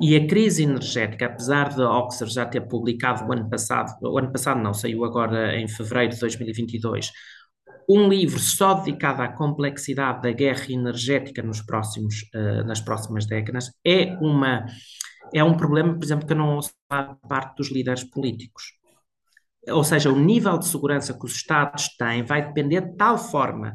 E 0.00 0.16
a 0.16 0.26
crise 0.26 0.62
energética, 0.62 1.26
apesar 1.26 1.70
de 1.70 1.82
Oxford 1.82 2.32
já 2.32 2.46
ter 2.46 2.62
publicado 2.62 3.24
o 3.24 3.32
ano 3.32 3.48
passado, 3.48 3.96
o 4.02 4.18
ano 4.18 4.32
passado 4.32 4.60
não, 4.60 4.74
saiu 4.74 5.04
agora 5.04 5.56
em 5.56 5.68
fevereiro 5.68 6.14
de 6.14 6.20
2022, 6.20 7.10
um 7.88 8.08
livro 8.08 8.38
só 8.38 8.74
dedicado 8.74 9.22
à 9.22 9.28
complexidade 9.28 10.20
da 10.22 10.30
guerra 10.30 10.66
energética 10.68 11.42
nos 11.42 11.62
próximos, 11.62 12.22
uh, 12.34 12.66
nas 12.66 12.80
próximas 12.80 13.24
décadas, 13.24 13.72
é, 13.84 14.12
uma, 14.20 14.66
é 15.32 15.42
um 15.42 15.56
problema, 15.56 15.94
por 15.94 16.04
exemplo, 16.04 16.26
que 16.26 16.32
eu 16.34 16.36
não 16.36 16.56
ouço 16.56 16.70
da 16.90 17.16
parte 17.26 17.56
dos 17.56 17.72
líderes 17.72 18.04
políticos. 18.04 18.74
Ou 19.70 19.82
seja, 19.82 20.10
o 20.10 20.18
nível 20.18 20.58
de 20.58 20.66
segurança 20.66 21.14
que 21.14 21.24
os 21.24 21.34
Estados 21.34 21.88
têm 21.96 22.22
vai 22.22 22.46
depender 22.46 22.82
de 22.82 22.96
tal 22.96 23.16
forma 23.16 23.74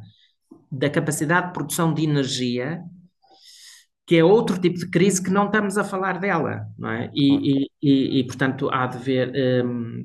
da 0.73 0.89
capacidade 0.89 1.47
de 1.47 1.53
produção 1.53 1.93
de 1.93 2.03
energia, 2.03 2.83
que 4.07 4.17
é 4.17 4.23
outro 4.23 4.59
tipo 4.59 4.79
de 4.79 4.89
crise 4.89 5.21
que 5.21 5.29
não 5.29 5.45
estamos 5.45 5.77
a 5.77 5.83
falar 5.83 6.19
dela, 6.19 6.65
não 6.77 6.89
é? 6.89 7.11
E, 7.13 7.67
e, 7.81 8.19
e, 8.19 8.23
portanto, 8.25 8.69
há 8.71 8.87
de 8.87 8.97
ver, 8.97 9.31
um, 9.63 10.03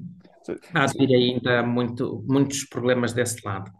há 0.75 0.87
de 0.87 0.99
vir 0.99 1.14
ainda 1.14 1.62
muito, 1.62 2.23
muitos 2.29 2.64
problemas 2.64 3.14
desse 3.14 3.45
lado. 3.47 3.73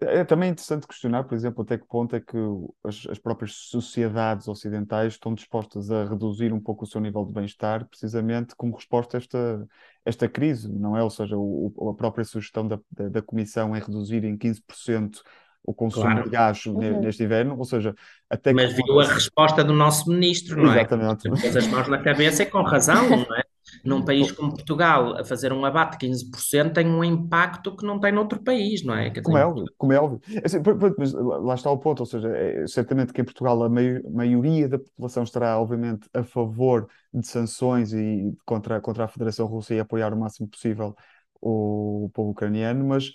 É 0.00 0.22
também 0.22 0.50
interessante 0.50 0.86
questionar, 0.86 1.24
por 1.24 1.34
exemplo, 1.34 1.62
até 1.62 1.76
que 1.76 1.84
ponto 1.84 2.14
é 2.14 2.20
que 2.20 2.36
as, 2.84 3.04
as, 3.10 3.18
próprias 3.18 3.52
sociedades 3.54 4.46
ocidentais 4.46 5.14
estão 5.14 5.34
dispostas 5.34 5.90
a 5.90 6.04
reduzir 6.04 6.52
um 6.52 6.60
pouco 6.60 6.84
o 6.84 6.86
seu 6.86 7.00
nível 7.00 7.24
de 7.24 7.32
bem-estar, 7.32 7.84
precisamente 7.84 8.54
como 8.54 8.76
resposta 8.76 9.16
a 9.16 9.18
esta, 9.18 9.68
esta 10.04 10.28
crise, 10.28 10.72
não 10.72 10.96
é? 10.96 11.02
Ou 11.02 11.10
seja, 11.10 11.36
o, 11.36 11.90
a 11.90 11.94
própria 11.94 12.24
sugestão 12.24 12.66
da, 12.68 12.78
da, 12.92 13.08
da 13.08 13.22
Comissão 13.22 13.76
em 13.76 13.80
reduzir 13.80 14.22
em 14.24 14.38
15% 14.38 15.20
o 15.68 15.74
consumo 15.74 16.06
claro. 16.06 16.24
de 16.24 16.30
gás 16.30 16.64
uhum. 16.64 17.00
neste 17.00 17.22
inverno, 17.22 17.54
ou 17.58 17.64
seja, 17.64 17.94
até 18.30 18.54
Mas 18.54 18.72
viu 18.72 18.98
a 19.00 19.04
resposta 19.04 19.62
do 19.62 19.74
nosso 19.74 20.08
ministro, 20.10 20.62
não 20.62 20.72
Exatamente. 20.72 21.28
é? 21.28 21.30
Exatamente. 21.30 21.58
as 21.58 21.66
mãos 21.66 21.88
na 21.88 21.98
cabeça 21.98 22.42
e 22.42 22.46
com 22.46 22.62
razão, 22.62 23.10
não 23.10 23.36
é? 23.36 23.42
Num 23.84 24.02
país 24.02 24.32
como 24.32 24.54
Portugal, 24.54 25.18
a 25.18 25.24
fazer 25.24 25.52
um 25.52 25.62
abate 25.62 25.98
de 25.98 26.06
15% 26.06 26.72
tem 26.72 26.86
um 26.86 27.04
impacto 27.04 27.76
que 27.76 27.84
não 27.84 28.00
tem 28.00 28.10
noutro 28.10 28.42
país, 28.42 28.82
não 28.82 28.94
é? 28.94 29.12
Como, 29.20 29.36
é 29.36 29.44
óbvio, 29.44 29.66
como 29.76 29.92
é 29.92 30.00
óbvio. 30.00 30.20
Assim, 30.42 30.58
mas 30.96 31.12
lá 31.12 31.54
está 31.54 31.70
o 31.70 31.76
ponto, 31.76 32.00
ou 32.00 32.06
seja, 32.06 32.28
é, 32.34 32.66
certamente 32.66 33.12
que 33.12 33.20
em 33.20 33.24
Portugal 33.24 33.62
a 33.62 33.68
maioria 33.68 34.70
da 34.70 34.78
população 34.78 35.22
estará, 35.22 35.60
obviamente, 35.60 36.08
a 36.14 36.24
favor 36.24 36.88
de 37.12 37.26
sanções 37.26 37.92
e 37.92 38.34
contra, 38.46 38.80
contra 38.80 39.04
a 39.04 39.08
Federação 39.08 39.46
Russa 39.46 39.74
e 39.74 39.80
apoiar 39.80 40.14
o 40.14 40.18
máximo 40.18 40.48
possível 40.48 40.96
o 41.40 42.10
povo 42.14 42.30
ucraniano, 42.30 42.86
mas 42.86 43.12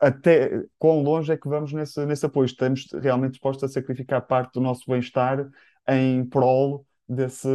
até 0.00 0.62
quão 0.78 1.02
longe 1.02 1.32
é 1.32 1.36
que 1.36 1.48
vamos 1.48 1.72
nesse, 1.72 2.04
nesse 2.06 2.26
apoio? 2.26 2.46
Estamos 2.46 2.86
realmente 3.00 3.32
dispostos 3.32 3.64
a 3.64 3.72
sacrificar 3.72 4.26
parte 4.26 4.54
do 4.54 4.60
nosso 4.60 4.82
bem-estar 4.88 5.46
em 5.88 6.24
prol 6.24 6.84
desse, 7.08 7.48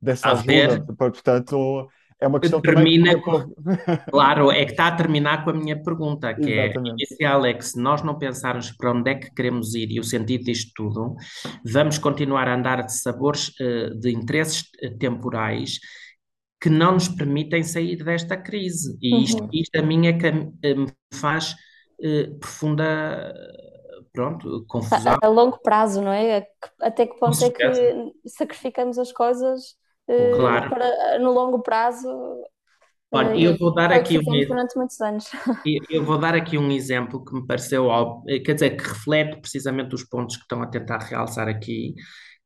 dessa 0.00 0.32
ajuda? 0.32 0.84
Portanto, 0.96 1.88
é 2.20 2.26
uma 2.26 2.38
questão 2.38 2.60
termina 2.60 3.18
também... 3.18 3.22
com... 3.22 3.54
Claro, 4.10 4.50
é 4.50 4.64
que 4.64 4.72
está 4.72 4.88
a 4.88 4.92
terminar 4.94 5.42
com 5.42 5.50
a 5.50 5.54
minha 5.54 5.82
pergunta, 5.82 6.34
que 6.34 6.52
é 6.52 6.66
Exatamente. 6.66 6.90
é 6.90 7.06
inicial, 7.06 7.46
é 7.46 7.54
que 7.54 7.64
se 7.64 7.80
nós 7.80 8.02
não 8.02 8.18
pensarmos 8.18 8.70
para 8.72 8.92
onde 8.92 9.10
é 9.10 9.14
que 9.14 9.32
queremos 9.34 9.74
ir 9.74 9.90
e 9.90 9.98
o 9.98 10.04
sentido 10.04 10.44
disto 10.44 10.70
tudo, 10.74 11.16
vamos 11.64 11.96
continuar 11.96 12.46
a 12.46 12.54
andar 12.54 12.82
de 12.82 12.92
sabores 12.92 13.48
uh, 13.60 13.98
de 13.98 14.12
interesses 14.12 14.64
uh, 14.84 14.98
temporais 14.98 15.78
que 16.60 16.68
não 16.68 16.92
nos 16.92 17.08
permitem 17.08 17.62
sair 17.62 18.04
desta 18.04 18.36
crise. 18.36 18.96
E 19.00 19.24
isto, 19.24 19.42
uhum. 19.42 19.50
isto 19.52 19.76
a 19.76 19.82
mim 19.82 20.06
é 20.06 20.12
que 20.12 20.26
eh, 20.26 20.74
me 20.74 20.92
faz 21.14 21.54
uh, 22.00 22.38
profunda 22.38 23.32
pronto, 24.12 24.64
confusão. 24.68 25.16
A, 25.22 25.26
a, 25.26 25.28
longo 25.28 25.58
prazo, 25.62 26.02
não 26.02 26.12
é? 26.12 26.46
Até 26.80 27.06
que 27.06 27.18
ponto 27.18 27.42
é 27.42 27.50
que 27.50 28.12
sacrificamos 28.26 28.98
as 28.98 29.12
coisas 29.12 29.76
uh, 30.08 30.36
claro. 30.36 30.70
para, 30.70 31.18
no 31.18 31.32
longo 31.32 31.62
prazo? 31.62 32.08
Olha, 33.12 33.34
eu 33.36 33.56
vou 33.56 33.74
dar 33.74 33.90
aqui 33.90 34.18
um 34.18 34.22
durante 34.22 34.76
muitos 34.76 35.00
anos. 35.00 35.24
Eu 35.90 36.04
vou 36.04 36.16
dar 36.16 36.32
aqui 36.32 36.56
um 36.56 36.70
exemplo 36.70 37.24
que 37.24 37.34
me 37.34 37.44
pareceu 37.44 37.86
óbvio, 37.86 38.40
quer 38.44 38.54
dizer, 38.54 38.76
que 38.76 38.84
reflete 38.84 39.40
precisamente 39.40 39.96
os 39.96 40.04
pontos 40.04 40.36
que 40.36 40.42
estão 40.42 40.62
a 40.62 40.66
tentar 40.68 40.98
realçar 40.98 41.48
aqui, 41.48 41.96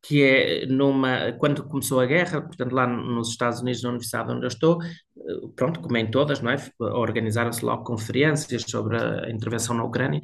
que 0.07 0.22
é 0.22 0.66
numa, 0.66 1.32
quando 1.38 1.64
começou 1.64 2.00
a 2.00 2.07
guerra, 2.07 2.42
portanto 2.42 2.72
lá 2.72 2.86
nos 2.86 3.30
Estados 3.30 3.61
Unidos, 3.61 3.82
na 3.82 3.88
universidade 3.90 4.32
onde 4.32 4.44
eu 4.44 4.48
estou, 4.48 4.82
eh, 4.82 4.90
pronto, 5.57 5.80
como 5.80 5.96
em 5.96 6.11
todas, 6.11 6.40
não 6.40 6.50
é? 6.50 6.57
Organizaram-se 6.80 7.64
logo 7.64 7.84
conferências 7.84 8.62
sobre 8.68 8.96
a 8.96 9.30
intervenção 9.30 9.74
na 9.74 9.84
Ucrânia 9.84 10.20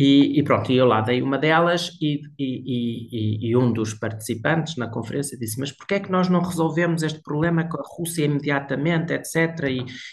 e, 0.00 0.38
e, 0.38 0.44
pronto, 0.44 0.70
eu 0.70 0.86
lá 0.86 1.00
dei 1.00 1.20
uma 1.20 1.36
delas 1.36 1.90
e, 2.00 2.22
e, 2.38 3.48
e, 3.50 3.56
um 3.56 3.72
dos 3.72 3.94
participantes 3.94 4.76
na 4.76 4.86
conferência 4.86 5.36
disse: 5.36 5.58
Mas 5.58 5.72
porquê 5.72 5.94
é 5.94 6.00
que 6.00 6.12
nós 6.12 6.28
não 6.28 6.40
resolvemos 6.40 7.02
este 7.02 7.20
problema 7.20 7.68
com 7.68 7.78
a 7.78 7.82
Rússia 7.84 8.24
imediatamente, 8.24 9.12
etc. 9.12 9.68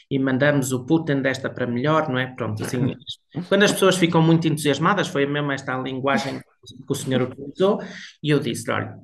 E, 0.10 0.18
mandamos 0.18 0.72
o 0.72 0.88
Putin 0.88 1.22
desta 1.22 1.52
para 1.52 1.68
melhor, 1.68 2.10
não 2.10 2.18
é? 2.18 2.34
Pronto, 2.36 2.64
assim, 2.64 2.96
quando 3.48 3.62
as 3.62 3.74
pessoas 3.74 3.96
ficam 3.96 4.24
muito 4.24 4.48
entusiasmadas, 4.48 5.08
foi 5.08 5.28
mesmo 5.28 5.52
esta 5.52 5.78
linguagem 5.78 6.42
que 6.74 6.92
o 6.92 6.96
senhor 6.96 7.22
utilizou, 7.22 7.82
e 8.24 8.30
eu 8.30 8.40
disse: 8.40 8.70
Olha, 8.72 8.96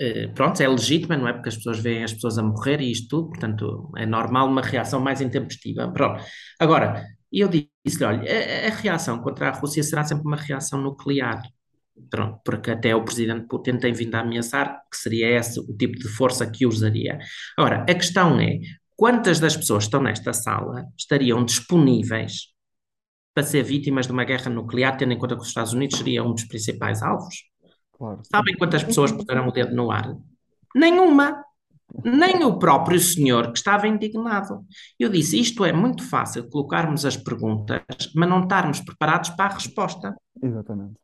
eh, 0.00 0.28
pronto, 0.28 0.60
é 0.62 0.68
legítima, 0.68 1.16
não 1.16 1.28
é? 1.28 1.32
Porque 1.34 1.50
as 1.50 1.56
pessoas 1.56 1.78
veem 1.78 2.02
as 2.04 2.12
pessoas 2.14 2.38
a 2.38 2.42
morrer 2.42 2.80
e 2.80 2.90
isto 2.90 3.08
tudo, 3.08 3.28
portanto, 3.28 3.90
é 3.96 4.06
normal 4.06 4.48
uma 4.48 4.62
reação 4.62 4.98
mais 4.98 5.20
intempestiva. 5.20 5.92
Pronto. 5.92 6.24
Agora, 6.58 7.04
eu 7.32 7.48
disse-lhe: 7.48 8.04
olha, 8.04 8.22
a, 8.22 8.68
a, 8.68 8.70
reação 8.76 9.20
contra 9.20 9.48
a 9.48 9.52
Rússia 9.52 9.82
será 9.82 10.02
sempre 10.04 10.26
uma 10.26 10.36
reação 10.36 10.80
nuclear. 10.80 11.42
Pronto, 12.10 12.40
porque 12.44 12.70
até 12.70 12.94
o 12.96 13.04
presidente 13.04 13.46
Putin 13.46 13.78
tem 13.78 13.92
vindo 13.92 14.14
a 14.14 14.20
ameaçar 14.20 14.80
que 14.90 14.96
seria 14.96 15.28
esse 15.38 15.60
o 15.60 15.76
tipo 15.76 15.98
de 15.98 16.08
força 16.08 16.50
que 16.50 16.66
usaria. 16.66 17.18
Ora, 17.58 17.82
a 17.82 17.94
questão 17.94 18.40
é: 18.40 18.58
quantas 18.96 19.38
das 19.38 19.56
pessoas 19.56 19.84
que 19.84 19.88
estão 19.88 20.02
nesta 20.02 20.32
sala 20.32 20.86
estariam 20.98 21.44
disponíveis 21.44 22.54
para 23.34 23.42
ser 23.44 23.62
vítimas 23.62 24.06
de 24.06 24.12
uma 24.12 24.24
guerra 24.24 24.50
nuclear, 24.50 24.96
tendo 24.96 25.12
em 25.12 25.18
conta 25.18 25.36
que 25.36 25.42
os 25.42 25.48
Estados 25.48 25.72
Unidos 25.72 25.98
seria 25.98 26.24
um 26.24 26.32
dos 26.32 26.44
principais 26.44 27.02
alvos? 27.02 27.44
Claro. 27.92 28.20
Sabem 28.24 28.56
quantas 28.56 28.82
pessoas 28.82 29.12
puseram 29.12 29.46
o 29.46 29.52
dedo 29.52 29.74
no 29.74 29.90
ar? 29.90 30.16
Nenhuma 30.74 31.44
nem 32.04 32.44
o 32.44 32.58
próprio 32.58 32.98
senhor 32.98 33.50
que 33.50 33.58
estava 33.58 33.88
indignado. 33.88 34.64
Eu 34.98 35.08
disse: 35.08 35.38
isto 35.38 35.64
é 35.64 35.72
muito 35.72 36.08
fácil 36.08 36.48
colocarmos 36.48 37.04
as 37.04 37.16
perguntas, 37.16 37.82
mas 38.14 38.28
não 38.28 38.42
estarmos 38.42 38.80
preparados 38.80 39.30
para 39.30 39.50
a 39.50 39.54
resposta. 39.54 40.14
Exatamente. 40.42 41.00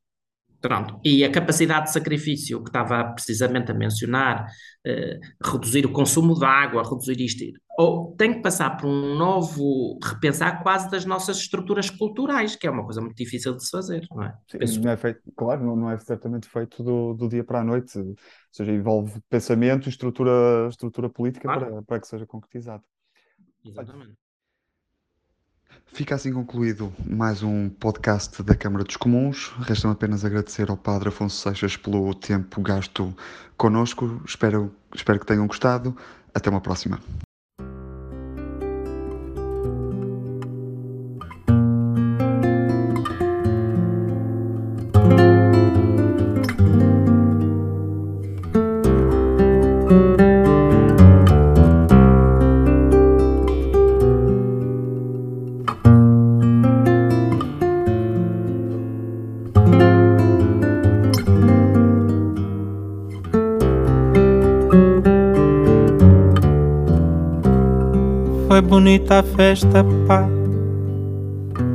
Pronto. 0.67 0.99
E 1.05 1.25
a 1.25 1.31
capacidade 1.31 1.87
de 1.87 1.93
sacrifício 1.93 2.61
que 2.61 2.71
estava 2.71 3.05
precisamente 3.13 3.71
a 3.71 3.75
mencionar, 3.75 4.49
eh, 4.85 5.21
reduzir 5.41 5.87
o 5.87 5.93
consumo 5.93 6.35
de 6.35 6.45
água, 6.45 6.83
reduzir 6.83 7.21
isto, 7.21 7.45
ou 7.79 8.17
tem 8.17 8.35
que 8.35 8.41
passar 8.41 8.77
por 8.77 8.89
um 8.89 9.15
novo 9.15 9.97
repensar 10.03 10.65
quase 10.65 10.91
das 10.91 11.05
nossas 11.05 11.37
estruturas 11.37 11.89
culturais, 11.89 12.57
que 12.57 12.67
é 12.67 12.71
uma 12.71 12.85
coisa 12.85 13.01
muito 13.01 13.17
difícil 13.17 13.55
de 13.55 13.65
se 13.65 13.71
fazer, 13.71 14.05
não 14.11 14.25
é? 14.25 14.35
Sim, 14.51 14.59
Penso... 14.59 14.81
não 14.81 14.91
é 14.91 14.97
feito, 14.97 15.21
claro, 15.37 15.65
não, 15.65 15.77
não 15.77 15.89
é 15.89 15.97
certamente 15.99 16.49
feito 16.49 16.83
do, 16.83 17.15
do 17.15 17.29
dia 17.29 17.45
para 17.45 17.61
a 17.61 17.65
noite, 17.65 17.97
ou 17.97 18.17
seja, 18.51 18.73
envolve 18.73 19.21
pensamento 19.29 19.87
e 19.87 19.91
estrutura, 19.91 20.67
estrutura 20.69 21.09
política 21.09 21.47
claro. 21.47 21.67
para, 21.67 21.83
para 21.83 22.01
que 22.01 22.09
seja 22.09 22.27
concretizado. 22.27 22.83
Exatamente. 23.65 24.17
Fica 25.93 26.15
assim 26.15 26.33
concluído 26.33 26.93
mais 27.07 27.43
um 27.43 27.71
podcast 27.71 28.43
da 28.43 28.55
Câmara 28.55 28.85
dos 28.85 28.97
Comuns. 28.97 29.53
Resta-me 29.61 29.95
apenas 29.95 30.25
agradecer 30.27 30.69
ao 30.69 30.77
Padre 30.77 31.09
Afonso 31.09 31.37
Seixas 31.37 31.77
pelo 31.77 32.15
tempo 32.15 32.61
gasto 32.61 33.17
connosco. 33.57 34.21
Espero, 34.27 34.75
espero 34.95 35.19
que 35.19 35.25
tenham 35.25 35.47
gostado. 35.47 35.97
Até 36.35 36.51
uma 36.51 36.61
próxima. 36.61 37.01
Bonita 69.07 69.23
festa, 69.23 69.85
pá 70.07 70.46